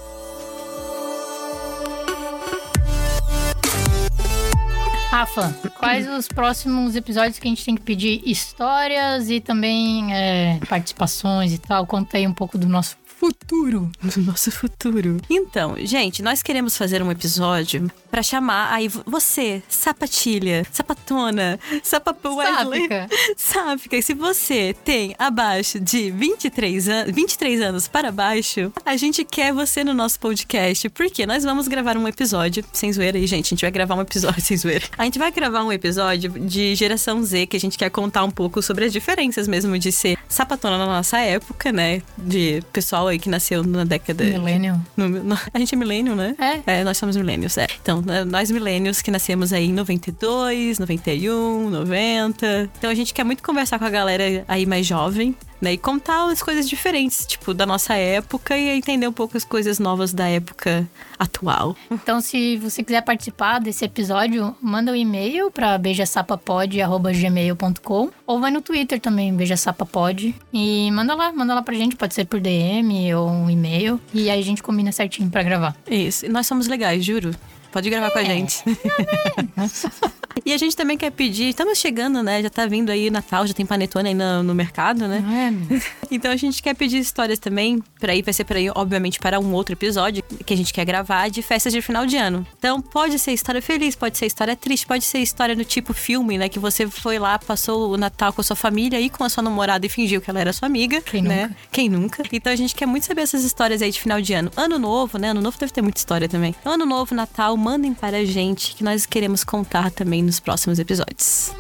Rafa, 5.21 5.55
quais 5.79 6.09
os 6.09 6.29
próximos 6.29 6.97
episódios 6.97 7.39
que 7.39 7.47
a 7.47 7.51
gente 7.51 7.63
tem 7.63 7.75
que 7.75 7.83
pedir 7.83 8.23
histórias 8.25 9.29
e 9.29 9.39
também 9.39 10.15
é, 10.15 10.59
participações 10.67 11.53
e 11.53 11.59
tal? 11.59 11.87
Conta 11.87 12.17
aí 12.17 12.27
um 12.27 12.33
pouco 12.33 12.57
do 12.57 12.67
nosso 12.67 12.97
futuro. 13.25 13.93
no 14.03 14.25
nosso 14.25 14.51
futuro. 14.51 15.19
Então, 15.29 15.77
gente, 15.79 16.23
nós 16.23 16.43
queremos 16.43 16.75
fazer 16.77 17.03
um 17.03 17.11
episódio 17.11 17.91
pra 18.11 18.23
chamar 18.23 18.73
aí 18.73 18.89
vo- 18.89 19.03
você, 19.07 19.63
sapatilha, 19.69 20.67
sapatona, 20.73 21.61
sapapão 21.83 22.39
Sáfica. 22.41 23.09
Sáfica, 23.37 23.97
e 23.99 24.03
se 24.03 24.15
você 24.15 24.75
tem 24.85 25.15
abaixo 25.19 25.79
de 25.79 26.11
23, 26.11 26.89
an 26.89 27.05
23 27.13 27.61
anos 27.61 27.87
para 27.87 28.11
baixo, 28.11 28.73
a 28.87 28.97
gente 28.97 29.23
quer 29.25 29.53
você 29.53 29.85
no 29.85 29.93
nosso 29.93 30.19
podcast, 30.19 30.89
porque 30.89 31.27
nós 31.27 31.45
vamos 31.45 31.69
gravar 31.69 31.99
um 31.99 32.09
episódio, 32.09 32.65
sem 32.73 32.91
zoeira 32.93 33.19
aí, 33.19 33.27
gente, 33.27 33.47
a 33.47 33.51
gente 33.51 33.61
vai 33.63 33.71
gravar 33.71 33.97
um 33.97 34.01
episódio, 34.01 34.41
sem 34.43 34.57
zoeira. 34.57 34.87
A 34.97 35.05
gente 35.05 35.19
vai 35.19 35.31
gravar 35.31 35.63
um 35.63 35.71
episódio 35.71 36.31
de 36.31 36.75
geração 36.75 37.23
Z, 37.23 37.47
que 37.47 37.57
a 37.57 37.61
gente 37.61 37.77
quer 37.77 37.91
contar 37.91 38.25
um 38.25 38.31
pouco 38.31 38.63
sobre 38.63 38.87
as 38.87 38.93
diferenças 38.93 39.47
mesmo 39.47 39.79
de 39.79 39.93
ser 39.93 40.19
sapatona 40.27 40.79
na 40.79 40.87
nossa 40.87 41.19
época, 41.19 41.71
né? 41.71 42.01
De 42.17 42.63
pessoal 42.73 43.10
aí 43.11 43.19
que 43.19 43.29
nasceu 43.29 43.63
na 43.63 43.85
década... 43.85 44.25
Millennium. 44.25 44.81
no- 44.97 45.09
no- 45.09 45.39
a 45.53 45.59
gente 45.59 45.75
é 45.75 45.79
milênio, 45.79 46.15
né? 46.17 46.35
É. 46.67 46.85
nós 46.85 46.97
somos 46.97 47.17
milênios, 47.17 47.57
é. 47.59 47.67
Então, 47.83 48.01
né, 48.03 48.25
nós 48.25 48.51
milênios 48.51 49.03
que 49.03 49.11
nascemos 49.11 49.53
aí 49.53 49.67
em 49.67 49.73
92, 49.73 50.79
91, 50.79 51.69
90. 51.71 52.71
Então 52.79 52.91
a 52.91 52.95
gente 52.95 53.13
quer 53.13 53.25
muito 53.25 53.43
conversar 53.43 53.79
com 53.79 53.85
a 53.85 53.91
galera 53.91 54.45
aí 54.49 54.65
mais 54.67 54.87
jovem, 54.87 55.35
né? 55.61 55.75
E 55.75 55.79
contar 55.79 56.31
as 56.31 56.43
coisas 56.43 56.67
diferentes, 56.69 57.27
tipo, 57.27 57.53
da 57.53 57.67
nossa 57.67 57.95
época 57.95 58.57
e 58.57 58.71
entender 58.71 59.07
um 59.07 59.13
pouco 59.13 59.37
as 59.37 59.45
coisas 59.45 59.79
novas 59.79 60.13
da 60.13 60.27
época 60.29 60.89
atual. 61.19 61.77
Então, 61.91 62.21
se 62.21 62.57
você 62.57 62.83
quiser 62.83 63.03
participar 63.03 63.59
desse 63.59 63.85
episódio, 63.85 64.57
manda 64.61 64.93
um 64.93 64.97
e-mail 64.97 65.51
para 65.51 65.77
beijasapapod.gmail.com 65.79 68.11
ou 68.27 68.41
vai 68.41 68.51
no 68.51 68.63
Twitter 68.63 69.01
também, 69.01 69.35
beijasapapod. 69.35 70.35
E 70.53 70.91
manda 70.93 71.15
lá, 71.15 71.33
manda 71.33 71.55
lá 71.55 71.63
pra 71.63 71.75
gente, 71.75 71.97
pode 71.97 72.15
ser 72.15 72.27
por 72.27 72.41
DM 72.41 73.15
ou 73.15 73.29
um 73.29 73.51
e-mail. 73.51 74.01
E 74.15 74.31
aí 74.31 74.41
a 74.41 74.45
gente 74.45 74.63
combina 74.63 74.93
certinho 74.93 75.29
pra 75.31 75.43
gravar. 75.43 75.77
Isso. 75.89 76.27
E 76.27 76.29
nós 76.29 76.47
somos 76.47 76.67
legais, 76.67 77.03
juro. 77.05 77.35
Pode 77.73 77.89
gravar 77.89 78.11
com 78.11 78.19
a 78.19 78.25
gente. 78.25 78.65
e 80.45 80.53
a 80.53 80.59
gente 80.59 80.77
também 80.77 80.97
quer 80.97 81.11
pedir, 81.11 81.49
estamos 81.49 81.79
chegando, 81.79 82.23
né? 82.23 82.43
Já 82.43 82.51
tá 82.51 82.67
vindo 82.67 82.91
aí 82.91 83.11
Natal, 83.11 83.47
já 83.47 83.55
tem 83.55 83.67
panetone 83.67 84.09
aí 84.11 84.15
no, 84.15 84.43
no 84.43 84.55
mercado, 84.55 85.07
né? 85.07 85.21
Não 85.21 85.77
é? 85.77 85.81
Então 86.11 86.33
a 86.33 86.37
gente 86.37 86.61
quer 86.61 86.75
pedir 86.75 86.99
histórias 86.99 87.39
também, 87.39 87.81
para 88.01 88.15
ir, 88.15 88.23
vai 88.23 88.35
ser 88.35 88.43
para 88.43 88.59
ir, 88.59 88.73
obviamente, 88.75 89.21
para 89.21 89.39
um 89.39 89.53
outro 89.53 89.75
episódio 89.75 90.25
que 90.45 90.53
a 90.53 90.57
gente 90.57 90.73
quer 90.73 90.85
gravar 90.85 91.29
de 91.29 91.41
festas 91.41 91.73
de 91.73 91.81
final 91.81 92.05
de 92.05 92.17
ano. 92.17 92.45
Então 92.59 92.81
pode 92.81 93.17
ser 93.19 93.33
história 93.33 93.63
feliz, 93.63 93.95
pode 93.95 94.19
ser 94.19 94.27
história 94.27 94.57
triste, 94.57 94.87
pode 94.87 95.05
ser 95.05 95.19
história 95.19 95.55
do 95.55 95.65
tipo 95.65 95.95
filme, 95.95 96.37
né? 96.37 96.49
Que 96.49 96.59
você 96.59 96.89
foi 96.89 97.19
lá, 97.19 97.39
passou 97.39 97.93
o 97.93 97.97
Natal 97.97 98.33
com 98.33 98.41
a 98.41 98.45
sua 98.45 98.57
família 98.57 99.01
e 99.01 99.09
com 99.09 99.23
a 99.23 99.29
sua 99.29 99.43
namorada 99.43 99.87
e 99.87 99.89
fingiu 99.89 100.21
que 100.21 100.29
ela 100.29 100.41
era 100.41 100.53
sua 100.53 100.67
amiga. 100.67 101.01
Quem 101.01 101.23
né? 101.23 101.43
nunca? 101.43 101.57
Quem 101.71 101.89
nunca? 101.89 102.23
Então 102.33 102.53
a 102.53 102.57
gente 102.57 102.75
quer 102.75 102.87
muito 102.87 103.07
saber 103.07 103.23
essas 103.23 103.45
histórias 103.45 103.83
aí 103.83 103.91
de 103.91 104.01
final 104.01 104.21
de 104.21 104.33
ano. 104.33 104.51
Ano 104.57 104.79
novo, 104.79 105.17
né? 105.17 105.31
Ano 105.31 105.41
novo 105.41 105.57
deve 105.59 105.73
ter 105.73 105.83
muita 105.83 105.99
história 105.99 106.29
também. 106.29 106.55
Ano 106.65 106.85
novo, 106.85 107.15
Natal, 107.15 107.57
mandem 107.57 107.95
para 107.95 108.19
a 108.19 108.25
gente 108.25 108.75
que 108.75 108.83
nós 108.83 109.07
queremos 109.07 109.45
contar 109.45 109.91
também 109.91 110.20
nos 110.23 110.41
próximos 110.41 110.79
episódios. 110.79 111.53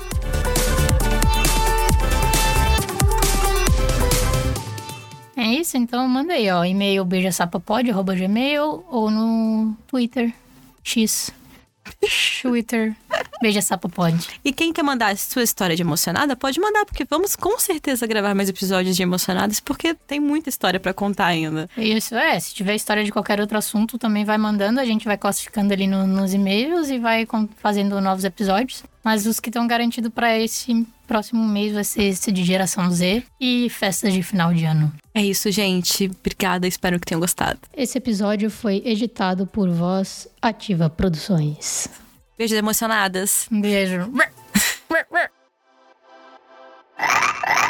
É 5.36 5.44
isso, 5.54 5.76
então 5.76 6.06
manda 6.06 6.34
aí, 6.34 6.50
ó. 6.50 6.64
E-mail 6.64 7.04
beijasapapod.gmail 7.04 8.84
ou 8.90 9.11
no 9.11 9.74
Twitter. 9.86 10.34
X. 10.82 11.32
Twitter. 12.43 12.95
Beijasapapod. 13.43 14.14
E 14.45 14.53
quem 14.53 14.72
quer 14.72 14.83
mandar 14.83 15.12
a 15.12 15.16
sua 15.16 15.43
história 15.43 15.74
de 15.74 15.83
emocionada, 15.83 16.37
pode 16.37 16.61
mandar, 16.61 16.85
porque 16.85 17.05
vamos 17.09 17.35
com 17.37 17.59
certeza 17.59 18.07
gravar 18.07 18.35
mais 18.35 18.49
episódios 18.49 18.97
de 18.97 19.03
emocionadas, 19.03 19.61
porque 19.61 19.95
tem 19.95 20.20
muita 20.20 20.49
história 20.49 20.78
pra 20.78 20.93
contar 20.93 21.26
ainda. 21.26 21.68
Isso 21.76 22.14
é, 22.14 22.39
se 22.39 22.55
tiver 22.55 22.74
história 22.74 23.03
de 23.05 23.11
qualquer 23.11 23.41
outro 23.41 23.57
assunto, 23.57 23.99
também 23.99 24.24
vai 24.24 24.37
mandando, 24.39 24.78
a 24.81 24.85
gente 24.85 25.05
vai 25.07 25.16
classificando 25.16 25.72
ali 25.72 25.87
no- 25.87 26.07
nos 26.07 26.35
e-mails 26.35 26.89
e 26.91 26.99
vai 26.99 27.26
fazendo 27.57 28.01
novos 28.01 28.24
episódios. 28.24 28.83
Mas 29.03 29.26
os 29.26 29.40
que 29.40 29.48
estão 29.48 29.66
garantidos 29.66 30.12
para 30.12 30.38
esse 30.38 30.86
próximo 31.07 31.46
mês 31.46 31.72
vai 31.72 31.84
ser 31.84 32.05
esse 32.05 32.30
de 32.30 32.44
Geração 32.44 32.90
Z 32.90 33.22
e 33.40 33.68
festas 33.70 34.12
de 34.12 34.22
final 34.22 34.53
de 34.53 34.64
ano. 34.64 34.92
É 35.14 35.22
isso, 35.22 35.51
gente. 35.51 36.11
Obrigada, 36.20 36.68
espero 36.68 37.01
que 37.01 37.07
tenham 37.07 37.20
gostado. 37.20 37.59
Esse 37.76 37.98
episódio 37.98 38.51
foi 38.51 38.82
editado 38.84 39.46
por 39.46 39.68
Voz 39.70 40.28
Ativa 40.40 40.88
Produções. 40.88 41.88
Beijos 42.38 42.57
emocionadas. 42.57 43.46
Um 43.51 43.61
beijo. 43.61 44.11